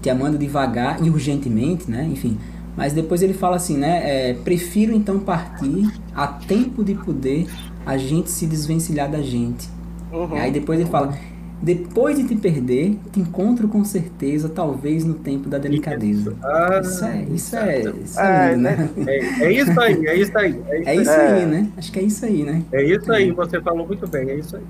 te 0.00 0.08
amando 0.08 0.38
devagar 0.38 1.04
e 1.04 1.10
urgentemente, 1.10 1.90
né? 1.90 2.08
Enfim, 2.10 2.38
mas 2.76 2.92
depois 2.92 3.22
ele 3.22 3.34
fala 3.34 3.56
assim, 3.56 3.76
né? 3.76 4.30
É, 4.30 4.34
prefiro 4.34 4.94
então 4.94 5.18
partir 5.18 5.92
a 6.14 6.26
tempo 6.26 6.84
de 6.84 6.94
poder 6.94 7.46
a 7.84 7.96
gente 7.96 8.30
se 8.30 8.46
desvencilhar 8.46 9.10
da 9.10 9.20
gente. 9.20 9.68
Uhum. 10.12 10.34
Aí 10.34 10.50
depois 10.50 10.80
ele 10.80 10.88
fala, 10.88 11.16
depois 11.62 12.16
de 12.16 12.24
te 12.24 12.34
perder, 12.34 12.98
te 13.12 13.20
encontro 13.20 13.68
com 13.68 13.84
certeza, 13.84 14.48
talvez 14.48 15.04
no 15.04 15.14
tempo 15.14 15.46
da 15.48 15.58
delicadeza. 15.58 16.34
Ah, 16.42 16.80
isso 16.82 17.04
é, 17.04 17.22
isso 17.24 17.56
é, 17.56 17.80
isso 17.80 18.20
é, 18.20 18.52
é, 18.52 18.56
né? 18.56 18.90
é, 19.06 19.44
é, 19.44 19.52
isso 19.52 19.80
aí, 19.80 20.06
é 20.06 20.16
isso 20.16 20.38
aí. 20.38 20.62
É 20.68 20.80
isso, 20.80 20.88
é 20.88 20.96
isso 20.96 21.10
aí, 21.10 21.46
né? 21.46 21.68
Acho 21.76 21.92
que 21.92 21.98
é 21.98 22.02
isso 22.02 22.24
aí, 22.24 22.42
né? 22.44 22.62
É 22.72 22.82
isso 22.82 23.12
aí, 23.12 23.30
você 23.30 23.60
falou 23.60 23.86
muito 23.86 24.08
bem, 24.08 24.30
é 24.30 24.36
isso 24.36 24.56
aí. 24.56 24.62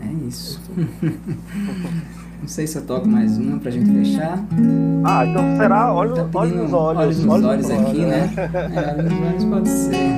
É, 0.00 0.06
é 0.08 0.12
isso. 0.26 0.60
Não 2.40 2.48
sei 2.48 2.66
se 2.66 2.78
eu 2.78 2.82
toco 2.82 3.06
mais 3.06 3.38
uma 3.38 3.58
pra 3.58 3.70
gente 3.70 3.92
fechar. 3.92 4.42
Ah, 5.04 5.26
então 5.26 5.56
será? 5.56 5.92
Olha, 5.92 6.24
tá 6.24 6.28
olha 6.34 6.54
nos 6.54 6.72
olhos. 6.72 7.00
Olhos 7.00 7.24
nos 7.24 7.44
olhos, 7.44 7.70
olhos 7.70 7.70
aqui, 7.70 7.98
né? 8.06 8.32
É, 8.36 8.98
olhos 8.98 9.12
nos 9.12 9.22
olhos 9.22 9.44
pode 9.44 9.68
ser. 9.68 9.94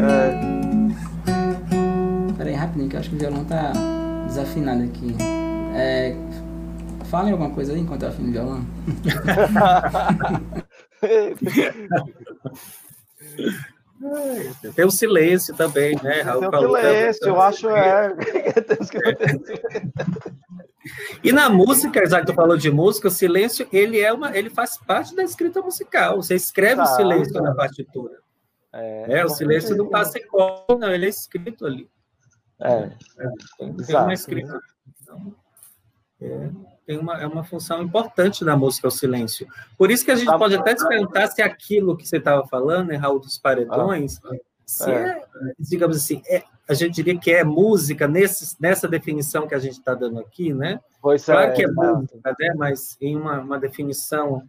É. 0.00 0.58
Peraí, 2.36 2.54
rapidinho, 2.54 2.88
que 2.88 2.96
eu 2.96 3.00
acho 3.00 3.10
que 3.10 3.16
o 3.16 3.18
violão 3.18 3.44
tá 3.44 3.72
desafinado 4.28 4.84
aqui. 4.84 5.16
É, 5.74 6.14
falem 7.06 7.32
alguma 7.32 7.50
coisa 7.50 7.72
aí 7.72 7.80
enquanto 7.80 8.02
eu 8.02 8.08
afino 8.08 8.28
o 8.28 8.32
violão. 8.32 8.64
Tem 14.76 14.84
o 14.84 14.90
silêncio 14.90 15.56
também, 15.56 15.96
né? 16.02 16.20
Raul 16.20 16.50
Tem 16.50 16.60
o 16.60 16.76
silêncio, 16.76 17.26
eu 17.26 17.40
acho 17.40 17.70
é. 17.70 18.14
e 21.24 21.32
na 21.32 21.50
música, 21.50 22.08
já 22.08 22.20
que 22.20 22.26
tu 22.26 22.34
falou 22.34 22.56
de 22.56 22.70
música, 22.70 23.08
o 23.08 23.10
silêncio 23.10 23.66
ele 23.72 24.00
é 24.00 24.12
uma, 24.12 24.36
ele 24.36 24.50
faz 24.50 24.78
parte 24.78 25.16
da 25.16 25.24
escrita 25.24 25.60
musical. 25.60 26.22
Você 26.22 26.36
escreve 26.36 26.76
tá, 26.76 26.84
o 26.84 26.96
silêncio 26.96 27.32
tá. 27.32 27.42
na 27.42 27.52
partitura. 27.54 28.20
É, 28.72 29.18
é 29.18 29.24
o 29.24 29.28
silêncio 29.28 29.76
não 29.76 29.88
passa 29.88 30.16
em 30.18 30.22
não, 30.78 30.92
ele 30.92 31.06
é 31.06 31.08
escrito 31.08 31.66
ali. 31.66 31.88
É, 32.60 32.72
é 32.72 33.30
tem, 33.58 33.74
tem 33.74 33.96
uma 33.96 34.12
escrita. 34.12 34.60
Então, 35.02 35.34
É, 36.20 36.50
tem 36.84 36.98
uma, 36.98 37.20
é 37.20 37.26
uma 37.26 37.44
função 37.44 37.82
importante 37.82 38.44
da 38.44 38.56
música, 38.56 38.88
o 38.88 38.90
silêncio. 38.90 39.46
Por 39.76 39.90
isso 39.90 40.04
que 40.04 40.10
a 40.10 40.16
gente 40.16 40.26
tá 40.26 40.38
pode 40.38 40.56
até 40.56 40.76
se 40.76 40.88
perguntar 40.88 41.28
se 41.28 41.42
aquilo 41.42 41.96
que 41.96 42.08
você 42.08 42.16
estava 42.16 42.46
falando, 42.46 42.88
né, 42.88 42.96
Raul 42.96 43.20
dos 43.20 43.38
Paredões, 43.38 44.18
ah, 44.24 44.34
se 44.64 44.90
é. 44.90 45.10
é, 45.10 45.22
digamos 45.58 45.96
assim, 45.96 46.22
é, 46.26 46.42
a 46.66 46.74
gente 46.74 46.94
diria 46.94 47.18
que 47.18 47.30
é 47.30 47.44
música 47.44 48.08
nesse, 48.08 48.56
nessa 48.60 48.88
definição 48.88 49.46
que 49.46 49.54
a 49.54 49.58
gente 49.58 49.78
está 49.78 49.94
dando 49.94 50.18
aqui, 50.18 50.52
né? 50.52 50.80
Pois 51.00 51.24
claro 51.24 51.52
é, 51.52 51.52
que 51.52 51.64
é 51.64 51.68
música, 51.68 52.36
né? 52.40 52.54
mas 52.56 52.96
em 53.00 53.16
uma, 53.16 53.38
uma 53.38 53.58
definição 53.58 54.42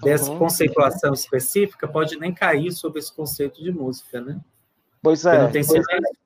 dessa 0.00 0.30
uhum. 0.30 0.38
conceituação 0.38 1.12
específica, 1.12 1.88
pode 1.88 2.18
nem 2.18 2.32
cair 2.32 2.70
sobre 2.72 2.98
esse 2.98 3.12
conceito 3.12 3.62
de 3.62 3.72
música, 3.72 4.20
né? 4.20 4.40
Pois 5.02 5.24
é. 5.26 5.48
Pois 5.48 5.70
é 5.74 6.21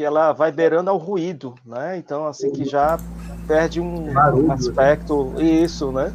que 0.00 0.04
ela 0.04 0.32
vai 0.32 0.50
beirando 0.50 0.88
ao 0.88 0.96
ruído, 0.96 1.54
né? 1.62 1.98
Então, 1.98 2.26
assim, 2.26 2.50
que 2.50 2.64
já 2.64 2.98
perde 3.46 3.82
um 3.82 4.10
Barulho, 4.10 4.48
né? 4.48 4.54
aspecto, 4.54 5.24
né? 5.36 5.42
isso, 5.42 5.92
né? 5.92 6.10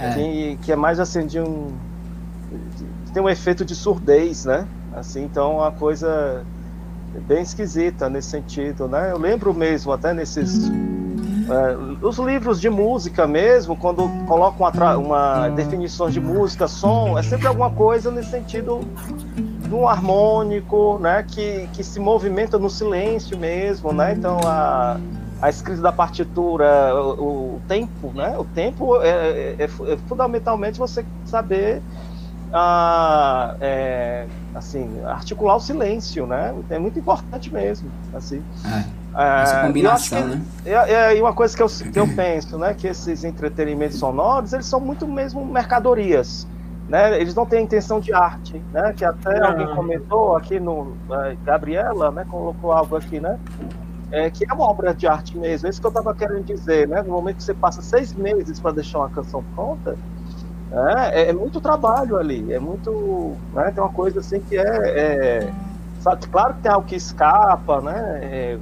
É. 0.00 0.14
Que, 0.14 0.58
que 0.62 0.72
é 0.72 0.76
mais 0.76 0.98
assim 0.98 1.26
de 1.26 1.38
um. 1.38 1.70
tem 3.12 3.22
um 3.22 3.28
efeito 3.28 3.66
de 3.66 3.74
surdez, 3.74 4.46
né? 4.46 4.66
Assim, 4.94 5.24
então, 5.24 5.56
uma 5.56 5.70
coisa 5.70 6.42
bem 7.26 7.42
esquisita 7.42 8.08
nesse 8.08 8.30
sentido, 8.30 8.88
né? 8.88 9.12
Eu 9.12 9.18
lembro 9.18 9.52
mesmo, 9.52 9.92
até 9.92 10.14
nesses 10.14 10.70
é, 11.50 12.06
os 12.06 12.18
livros 12.18 12.58
de 12.58 12.70
música 12.70 13.26
mesmo, 13.26 13.76
quando 13.76 14.08
colocam 14.26 14.66
uma, 14.66 14.96
uma 14.96 15.48
definição 15.50 16.08
de 16.08 16.18
música, 16.18 16.66
som, 16.66 17.18
é 17.18 17.22
sempre 17.22 17.46
alguma 17.46 17.70
coisa 17.70 18.10
nesse 18.10 18.30
sentido 18.30 18.80
um 19.74 19.88
harmônico, 19.88 20.98
né, 21.00 21.24
que, 21.26 21.68
que 21.72 21.82
se 21.82 22.00
movimenta 22.00 22.58
no 22.58 22.70
silêncio 22.70 23.38
mesmo, 23.38 23.92
né? 23.92 24.14
Então 24.14 24.38
a, 24.44 24.98
a 25.40 25.48
escrita 25.48 25.80
da 25.80 25.92
partitura, 25.92 26.94
o, 26.94 27.56
o 27.56 27.62
tempo, 27.68 28.12
né? 28.14 28.36
O 28.38 28.44
tempo 28.44 29.00
é, 29.02 29.56
é, 29.58 29.64
é, 29.64 29.96
fundamentalmente 30.08 30.78
você 30.78 31.04
saber 31.24 31.80
a, 32.52 33.54
é, 33.60 34.26
assim, 34.54 34.88
articular 35.04 35.56
o 35.56 35.60
silêncio, 35.60 36.26
né? 36.26 36.54
É 36.70 36.78
muito 36.78 36.98
importante 36.98 37.52
mesmo, 37.52 37.90
assim. 38.14 38.42
É, 39.16 39.42
Essa 39.42 39.62
combinação, 39.62 40.26
né? 40.26 40.42
É, 40.64 41.16
é, 41.16 41.20
uma 41.20 41.32
coisa 41.32 41.56
que 41.56 41.62
eu, 41.62 41.68
que 41.68 41.98
eu 41.98 42.08
penso, 42.14 42.58
né? 42.58 42.74
Que 42.74 42.88
esses 42.88 43.24
entretenimentos 43.24 43.98
sonoros, 43.98 44.52
eles 44.52 44.66
são 44.66 44.80
muito 44.80 45.06
mesmo 45.06 45.44
mercadorias, 45.44 46.46
né? 46.88 47.20
Eles 47.20 47.34
não 47.34 47.44
têm 47.44 47.64
intenção 47.64 48.00
de 48.00 48.12
arte, 48.12 48.62
né? 48.72 48.94
Que 48.96 49.04
até 49.04 49.40
alguém 49.44 49.66
comentou 49.74 50.36
aqui 50.36 50.58
no... 50.58 50.80
Uh, 50.80 51.36
Gabriela, 51.44 52.10
né? 52.10 52.24
Colocou 52.28 52.72
algo 52.72 52.96
aqui, 52.96 53.20
né? 53.20 53.38
É, 54.10 54.30
que 54.30 54.44
é 54.48 54.52
uma 54.54 54.64
obra 54.64 54.94
de 54.94 55.06
arte 55.06 55.36
mesmo. 55.36 55.66
É 55.66 55.70
isso 55.70 55.80
que 55.80 55.86
eu 55.86 55.90
estava 55.90 56.14
querendo 56.14 56.44
dizer, 56.44 56.88
né? 56.88 57.02
No 57.02 57.12
momento 57.12 57.36
que 57.36 57.44
você 57.44 57.54
passa 57.54 57.82
seis 57.82 58.14
meses 58.14 58.58
para 58.58 58.72
deixar 58.72 59.00
uma 59.00 59.10
canção 59.10 59.44
pronta, 59.54 59.96
é, 60.70 61.22
é, 61.22 61.30
é, 61.30 61.32
muito 61.32 61.60
trabalho 61.60 62.18
ali, 62.18 62.52
é 62.52 62.58
muito, 62.58 63.34
né, 63.54 63.70
tem 63.74 63.82
uma 63.82 63.92
coisa 63.92 64.20
assim 64.20 64.38
que 64.40 64.56
é, 64.56 64.62
é 64.62 65.50
sabe, 66.00 66.26
claro 66.28 66.54
que 66.54 66.60
tem 66.60 66.70
algo 66.70 66.86
que 66.86 66.94
escapa, 66.94 67.80
né, 67.80 68.20
é, 68.22 68.58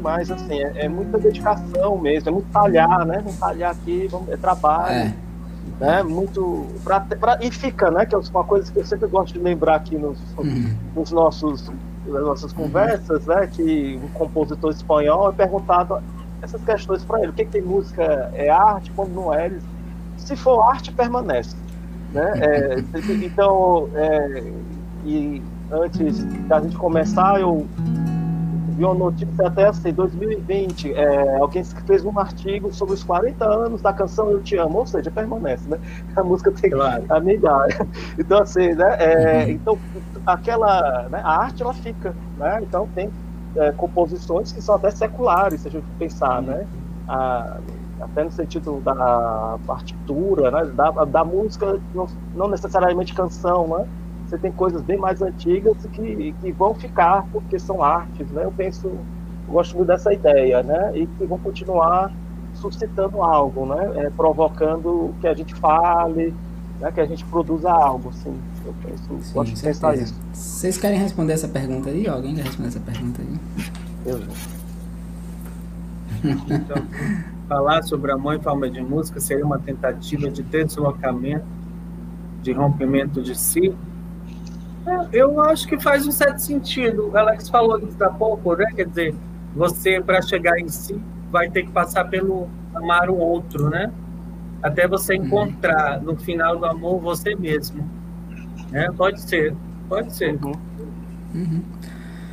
mas 0.00 0.30
assim, 0.30 0.62
é, 0.62 0.84
é, 0.84 0.88
muita 0.88 1.18
dedicação 1.18 1.98
mesmo, 1.98 2.30
é 2.30 2.32
muito 2.32 2.50
talhar, 2.50 3.04
né, 3.04 3.18
vamos 3.18 3.38
talhar 3.38 3.70
aqui, 3.70 4.08
vamos, 4.10 4.30
é 4.30 4.36
trabalho, 4.36 4.94
é. 4.94 5.14
Né, 5.80 6.02
muito, 6.02 6.66
pra, 6.84 7.00
pra, 7.00 7.38
e 7.40 7.50
fica, 7.50 7.90
né, 7.90 8.06
que 8.06 8.14
é 8.14 8.18
uma 8.18 8.44
coisa 8.44 8.70
que 8.70 8.78
eu 8.78 8.84
sempre 8.84 9.08
gosto 9.08 9.34
de 9.34 9.38
lembrar 9.38 9.76
aqui 9.76 9.96
nos, 9.96 10.18
uhum. 10.38 10.74
nos 10.94 11.12
nossos, 11.12 11.70
nas 12.06 12.22
nossas 12.22 12.52
uhum. 12.52 12.64
conversas, 12.64 13.26
né, 13.26 13.46
que 13.46 14.00
um 14.02 14.08
compositor 14.08 14.70
espanhol 14.70 15.30
é 15.30 15.32
perguntado 15.32 16.02
essas 16.42 16.62
questões 16.62 17.04
para 17.04 17.20
ele, 17.20 17.30
o 17.30 17.32
que, 17.32 17.44
que 17.44 17.52
tem 17.52 17.62
música 17.62 18.30
é 18.34 18.48
arte, 18.48 18.90
quando 18.94 19.12
não 19.12 19.32
é, 19.32 19.46
eles 19.46 19.62
se 20.16 20.36
for 20.36 20.60
arte, 20.62 20.92
permanece. 20.92 21.56
Né? 22.12 22.32
É, 22.40 22.76
então, 23.24 23.88
é, 23.94 24.52
e 25.04 25.42
antes 25.70 26.24
da 26.46 26.60
gente 26.60 26.76
começar, 26.76 27.40
eu 27.40 27.66
vi 28.76 28.84
uma 28.84 28.94
notícia 28.94 29.46
até 29.46 29.66
assim, 29.66 29.92
2020, 29.92 30.92
é, 30.92 31.38
alguém 31.38 31.64
fez 31.64 32.04
um 32.04 32.18
artigo 32.18 32.72
sobre 32.72 32.94
os 32.94 33.02
40 33.02 33.44
anos 33.44 33.80
da 33.80 33.92
canção 33.92 34.30
Eu 34.30 34.42
Te 34.42 34.56
Amo, 34.56 34.78
ou 34.78 34.86
seja, 34.86 35.10
permanece, 35.10 35.68
né? 35.68 35.78
A 36.14 36.22
música 36.22 36.52
tem 36.52 36.70
claro. 36.70 37.04
a 37.08 37.20
minha 37.20 37.34
idade. 37.34 37.76
Então, 38.18 38.38
assim, 38.38 38.74
né? 38.74 38.96
É, 38.98 39.44
uhum. 39.44 39.50
Então, 39.50 39.78
aquela, 40.26 41.08
né, 41.08 41.20
a 41.22 41.42
arte, 41.42 41.62
ela 41.62 41.74
fica, 41.74 42.14
né? 42.38 42.60
Então, 42.62 42.88
tem 42.94 43.10
é, 43.56 43.72
composições 43.72 44.52
que 44.52 44.60
são 44.60 44.74
até 44.74 44.90
seculares, 44.90 45.62
se 45.62 45.68
a 45.68 45.70
gente 45.70 45.86
pensar, 45.98 46.40
uhum. 46.40 46.46
né? 46.46 46.66
A, 47.08 47.58
até 48.00 48.24
no 48.24 48.30
sentido 48.30 48.80
da 48.80 49.58
partitura, 49.66 50.50
né? 50.50 50.64
da, 50.74 50.90
da 50.90 51.24
música, 51.24 51.80
não, 51.94 52.06
não, 52.34 52.48
necessariamente 52.48 53.14
canção, 53.14 53.66
né? 53.68 53.86
Você 54.28 54.36
tem 54.38 54.50
coisas 54.50 54.82
bem 54.82 54.96
mais 54.96 55.22
antigas 55.22 55.76
que, 55.92 56.34
que 56.40 56.52
vão 56.52 56.74
ficar 56.74 57.26
porque 57.32 57.58
são 57.58 57.82
artes, 57.82 58.28
né? 58.30 58.44
Eu 58.44 58.52
penso, 58.52 58.88
eu 58.88 58.98
gosto 59.52 59.76
muito 59.76 59.88
dessa 59.88 60.12
ideia, 60.12 60.62
né? 60.62 60.92
E 60.96 61.06
que 61.06 61.24
vão 61.24 61.38
continuar 61.38 62.12
suscitando 62.54 63.22
algo, 63.22 63.66
né? 63.66 64.06
É, 64.06 64.10
provocando 64.10 65.14
que 65.20 65.28
a 65.28 65.34
gente 65.34 65.54
fale, 65.54 66.34
né? 66.80 66.90
que 66.92 67.00
a 67.00 67.06
gente 67.06 67.24
produza 67.24 67.70
algo, 67.70 68.08
assim. 68.10 68.36
Eu 68.64 68.74
penso, 68.82 69.04
Sim, 69.22 69.34
gosto 69.34 69.54
de 69.54 69.62
pensar 69.62 69.96
isso. 69.96 70.14
Vocês 70.32 70.76
querem 70.76 70.98
responder 70.98 71.34
essa 71.34 71.48
pergunta 71.48 71.90
aí? 71.90 72.08
Alguém 72.08 72.34
quer 72.34 72.44
responder 72.44 72.68
essa 72.68 72.80
pergunta 72.80 73.22
aí? 73.22 73.38
Eu. 74.04 74.20
Então, 76.24 76.76
falar 77.48 77.82
sobre 77.82 78.10
a 78.10 78.16
mãe 78.16 78.38
em 78.38 78.40
forma 78.40 78.68
de 78.68 78.80
música 78.80 79.20
seria 79.20 79.44
uma 79.44 79.58
tentativa 79.58 80.28
de 80.28 80.42
deslocamento, 80.42 81.44
de 82.42 82.52
rompimento 82.52 83.22
de 83.22 83.38
si. 83.38 83.74
Eu 85.12 85.40
acho 85.40 85.66
que 85.66 85.80
faz 85.80 86.06
um 86.06 86.12
certo 86.12 86.38
sentido. 86.38 87.10
O 87.10 87.16
Alex 87.16 87.48
falou 87.48 87.78
isso 87.78 88.02
há 88.02 88.10
pouco, 88.10 88.54
né? 88.54 88.66
Quer 88.74 88.86
dizer, 88.86 89.14
você, 89.54 90.00
para 90.00 90.22
chegar 90.22 90.58
em 90.58 90.68
si, 90.68 91.00
vai 91.30 91.50
ter 91.50 91.64
que 91.64 91.70
passar 91.70 92.04
pelo 92.04 92.48
amar 92.74 93.10
o 93.10 93.16
outro, 93.16 93.68
né? 93.68 93.90
Até 94.62 94.86
você 94.86 95.16
uhum. 95.16 95.24
encontrar 95.24 96.00
no 96.00 96.16
final 96.16 96.58
do 96.58 96.64
amor 96.66 97.00
você 97.00 97.34
mesmo. 97.34 97.88
É, 98.72 98.90
pode 98.90 99.20
ser, 99.20 99.54
pode 99.88 100.12
ser. 100.14 100.38
Uhum. 100.42 100.52
Uhum. 101.34 101.62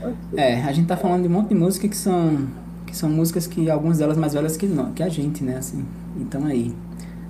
Pode 0.01 0.15
ser. 0.29 0.39
É, 0.39 0.63
a 0.63 0.71
gente 0.71 0.87
tá 0.87 0.97
falando 0.97 1.23
de 1.23 1.27
um 1.27 1.31
monte 1.31 1.49
de 1.49 1.55
música 1.55 1.87
que 1.87 1.97
são 1.97 2.47
que 2.85 2.97
são 2.97 3.09
músicas 3.09 3.47
que 3.47 3.71
algumas 3.71 3.97
delas 3.97 4.15
mais 4.15 4.33
velhas 4.35 4.55
que, 4.55 4.67
não, 4.67 4.91
que 4.93 5.01
a 5.01 5.09
gente, 5.09 5.43
né? 5.43 5.57
Assim, 5.57 5.83
então 6.15 6.45
aí. 6.45 6.73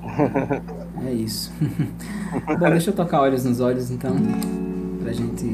É 1.05 1.11
isso. 1.11 1.51
Bom, 2.59 2.69
deixa 2.69 2.91
eu 2.91 2.95
tocar 2.95 3.19
olhos 3.19 3.43
nos 3.43 3.59
olhos 3.59 3.91
então, 3.91 4.15
pra 5.03 5.11
gente 5.11 5.45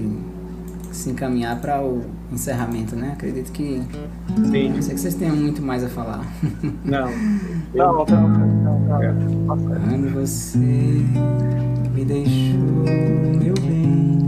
se 0.91 1.09
encaminhar 1.09 1.59
para 1.59 1.81
o 1.83 2.03
encerramento, 2.31 2.95
né? 2.95 3.13
Acredito 3.13 3.51
que. 3.51 3.81
Sim. 4.51 4.69
Não 4.69 4.81
sei 4.81 4.93
que 4.93 5.01
vocês 5.01 5.15
tenham 5.15 5.35
muito 5.35 5.61
mais 5.61 5.83
a 5.83 5.89
falar. 5.89 6.23
Não. 6.85 7.09
não, 7.73 8.05
não, 8.05 8.29
não, 8.29 8.47
não, 8.47 8.79
não. 8.79 9.57
Quando 9.57 10.13
você 10.13 10.57
me 10.57 12.05
deixou, 12.05 12.59
meu 13.39 13.53
bem, 13.55 14.19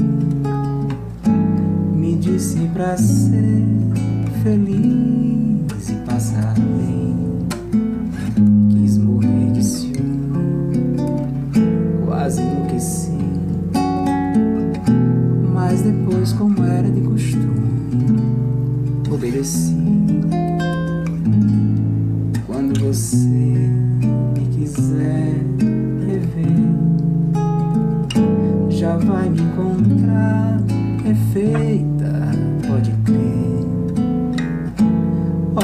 me 1.95 2.15
disse 2.15 2.59
pra 2.73 2.97
ser 2.97 3.63
feliz 4.43 5.71
se 5.79 5.93
passar 6.05 6.53
bem. 6.55 7.00
Depois, 16.21 16.33
como 16.33 16.63
era 16.63 16.87
de 16.87 17.01
costume, 17.01 18.19
obedeci. 19.11 19.75
Quando 22.45 22.79
você 22.79 23.25
me 23.25 24.45
quiser 24.51 25.33
rever, 26.05 26.45
já 28.69 28.97
vai 28.97 29.31
me 29.31 29.41
encontrar 29.41 30.61
perfeita, 31.01 32.29
pode 32.67 32.91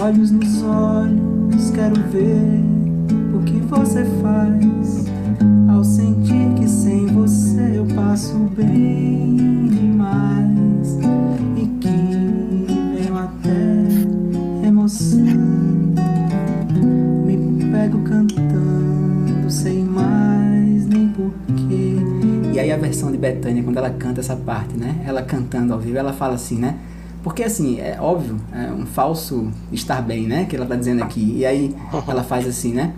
olhos 0.01 0.31
nos 0.31 0.63
olhos, 0.63 1.69
quero 1.69 1.95
ver 2.09 2.63
o 3.35 3.43
que 3.43 3.59
você 3.59 4.03
faz. 4.23 5.05
Ao 5.69 5.83
sentir 5.83 6.51
que 6.55 6.67
sem 6.67 7.05
você 7.05 7.73
eu 7.75 7.85
passo 7.95 8.33
bem 8.57 9.56
a 22.77 22.79
versão 22.79 23.11
de 23.11 23.17
Betânia, 23.17 23.61
quando 23.63 23.77
ela 23.77 23.89
canta 23.89 24.21
essa 24.21 24.35
parte, 24.35 24.75
né? 24.75 25.03
Ela 25.05 25.21
cantando 25.21 25.73
ao 25.73 25.79
vivo, 25.79 25.97
ela 25.97 26.13
fala 26.13 26.35
assim, 26.35 26.57
né? 26.57 26.77
porque 27.27 27.43
assim, 27.43 27.77
é 27.81 27.97
óbvio, 27.99 28.37
é 28.53 28.71
um 28.71 28.85
falso 28.85 29.51
estar 29.69 30.01
bem, 30.01 30.25
né? 30.25 30.45
Que 30.45 30.55
ela 30.55 30.65
tá 30.65 30.77
dizendo 30.77 31.03
aqui. 31.03 31.33
E 31.35 31.45
aí 31.45 31.75
ela 32.07 32.23
faz 32.23 32.47
assim, 32.47 32.71
né? 32.71 32.93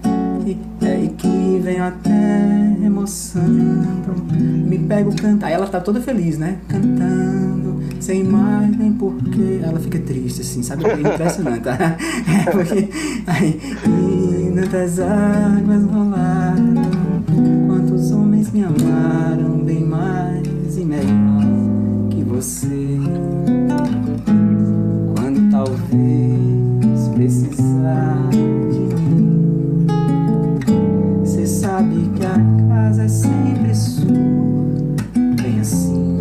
E, 0.45 0.55
é, 0.85 1.03
e 1.03 1.07
que 1.09 1.59
venho 1.63 1.83
até 1.83 2.77
emocionando, 2.85 4.13
me 4.31 4.77
pego 4.77 5.15
cantar. 5.15 5.47
Aí 5.47 5.53
ela 5.53 5.65
tá 5.65 5.79
toda 5.79 5.99
feliz, 5.99 6.37
né? 6.37 6.59
Cantando, 6.67 7.81
sem 7.99 8.23
mais 8.23 8.77
nem 8.77 8.93
porquê. 8.93 9.61
Ela 9.63 9.79
fica 9.79 9.97
triste, 9.97 10.41
assim, 10.41 10.61
sabe? 10.61 10.85
É 10.85 10.93
impressionante, 10.93 11.61
tá? 11.61 11.75
É 12.47 12.51
porque 12.51 12.87
aí, 13.25 13.59
e 13.87 14.51
tantas 14.61 14.99
águas 14.99 15.85
rolaram, 15.85 16.75
quantos 17.67 18.11
homens 18.11 18.51
me 18.51 18.63
amaram 18.63 19.48
você. 22.39 22.67
Quando 25.13 25.51
talvez 25.51 27.07
precisar 27.13 28.29
de 28.31 28.95
mim, 28.95 29.85
cê 31.25 31.45
sabe 31.45 32.09
que 32.15 32.25
a 32.25 32.39
casa 32.69 33.03
é 33.03 33.07
sempre 33.09 33.75
sua, 33.75 34.07
bem 35.41 35.59
assim. 35.59 36.17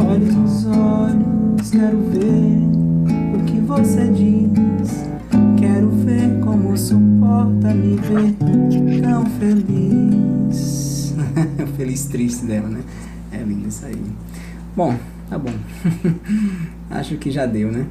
Olhos 0.00 0.34
nos 0.34 0.66
olhos, 0.66 1.70
quero 1.70 1.98
ver 2.10 3.38
o 3.38 3.44
que 3.44 3.60
você 3.60 4.08
diz. 4.08 5.04
Quero 5.56 5.88
ver 5.88 6.40
como 6.40 6.76
suporta 6.76 7.72
me 7.72 7.94
ver 7.94 8.34
tão 9.02 9.24
feliz. 9.38 11.14
feliz 11.76 12.06
triste 12.06 12.44
dela, 12.46 12.68
né? 12.68 12.80
É 13.40 13.42
lindo 13.42 13.68
isso 13.68 13.86
aí. 13.86 14.04
Bom, 14.76 14.94
tá 15.28 15.38
bom. 15.38 15.54
Acho 16.90 17.16
que 17.16 17.30
já 17.30 17.46
deu, 17.46 17.72
né? 17.72 17.86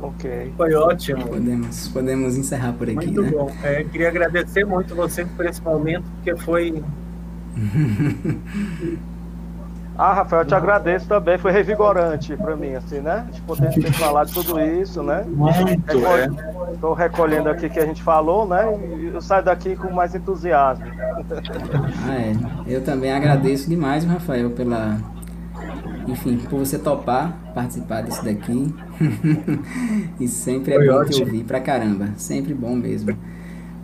Ok. 0.00 0.52
Foi 0.56 0.74
ótimo. 0.74 1.26
Podemos, 1.26 1.88
podemos 1.88 2.36
encerrar 2.36 2.74
por 2.74 2.88
aqui, 2.90 3.06
Muito 3.06 3.22
né? 3.22 3.30
bom. 3.30 3.50
É, 3.62 3.84
queria 3.84 4.08
agradecer 4.08 4.64
muito 4.64 4.94
você 4.94 5.24
por 5.24 5.46
esse 5.46 5.62
momento, 5.62 6.04
porque 6.16 6.36
foi 6.36 6.82
Ah, 10.02 10.14
Rafael, 10.14 10.40
eu 10.40 10.46
te 10.46 10.54
agradeço 10.54 11.06
também. 11.06 11.36
Foi 11.36 11.52
revigorante 11.52 12.34
para 12.34 12.56
mim, 12.56 12.74
assim, 12.74 13.00
né? 13.00 13.26
De 13.30 13.38
poder 13.42 13.68
ter 13.68 13.92
falado 13.92 14.32
tudo 14.32 14.58
isso, 14.58 15.02
né? 15.02 15.26
muito. 15.28 15.60
É. 16.06 16.72
Estou 16.72 16.94
recolhendo 16.94 17.50
aqui 17.50 17.66
o 17.66 17.70
que 17.70 17.78
a 17.78 17.84
gente 17.84 18.02
falou, 18.02 18.48
né? 18.48 18.64
E 18.98 19.10
eu 19.12 19.20
saio 19.20 19.44
daqui 19.44 19.76
com 19.76 19.90
mais 19.92 20.14
entusiasmo. 20.14 20.86
Ah, 22.08 22.14
é. 22.14 22.32
Eu 22.66 22.82
também 22.82 23.12
agradeço 23.12 23.68
demais, 23.68 24.02
Rafael, 24.06 24.48
pela. 24.52 24.96
Enfim, 26.08 26.38
por 26.48 26.60
você 26.60 26.78
topar 26.78 27.36
participar 27.54 28.02
disso 28.02 28.24
daqui. 28.24 28.74
e 30.18 30.26
sempre 30.26 30.72
é 30.72 30.76
Foi 30.76 30.86
bom 30.86 30.94
ótimo. 30.94 31.12
te 31.12 31.22
ouvir 31.24 31.44
pra 31.44 31.60
caramba. 31.60 32.08
Sempre 32.16 32.54
bom 32.54 32.74
mesmo. 32.74 33.14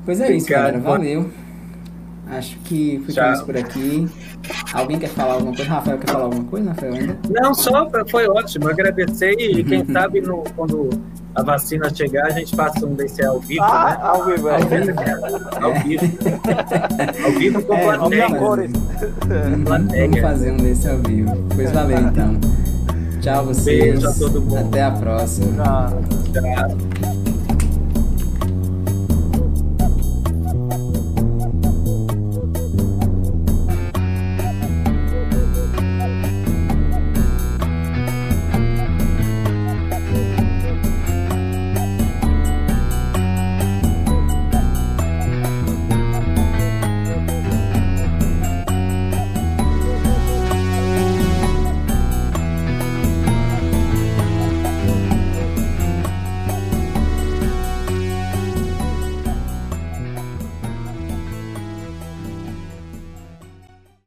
Pois 0.07 0.19
é 0.23 0.35
isso, 0.35 0.47
Obrigado. 0.47 0.63
galera. 0.63 0.81
Valeu. 0.81 1.31
Acho 2.29 2.59
que 2.61 2.97
Tchau. 2.99 3.07
ficamos 3.07 3.43
por 3.43 3.57
aqui. 3.57 4.09
Alguém 4.73 4.99
quer 4.99 5.09
falar 5.11 5.35
alguma 5.35 5.55
coisa? 5.55 5.71
Rafael 5.71 5.99
quer 5.99 6.11
falar 6.11 6.25
alguma 6.25 6.45
coisa, 6.45 6.69
Rafael, 6.71 6.95
ainda? 6.95 7.19
Não, 7.31 7.55
só 7.55 7.89
foi 8.09 8.27
ótimo. 8.29 8.69
Agradecer 8.69 9.33
e 9.39 9.63
quem 9.65 9.85
sabe 9.93 10.21
no, 10.21 10.43
quando 10.57 10.91
a 11.37 11.43
vacina 11.43 11.89
chegar, 11.95 12.27
a 12.27 12.31
gente 12.31 12.55
faça 12.57 12.85
um 12.85 12.95
desse 12.95 13.25
ao 13.25 13.39
vivo, 13.41 13.63
Ah, 13.63 13.91
né? 13.91 13.99
ao 14.09 14.25
vivo, 14.25 14.49
Ao 14.49 14.57
é. 14.59 14.65
vivo. 14.65 15.01
Ao 15.61 15.75
vivo. 15.83 17.25
ao 17.25 17.33
vivo 17.33 17.63
com 17.63 17.75
É, 17.75 17.85
vamos 17.97 17.99
plateia. 17.99 18.23
fazer. 18.29 18.39
cores. 18.39 18.71
Vamos 19.29 20.21
fazer 20.21 20.51
um 20.51 20.57
desse 20.57 20.89
ao 20.89 20.99
vivo. 20.99 21.37
Pois 21.55 21.71
valeu, 21.71 21.99
então. 21.99 22.41
Tchau, 23.21 23.45
vocês. 23.47 23.93
Beijo 24.01 24.09
a 24.09 24.13
todo 24.13 24.41
mundo. 24.41 24.59
Até 24.59 24.83
a 24.83 24.91
próxima. 24.91 25.63
Ah. 25.65 25.93
Tchau. 26.33 27.26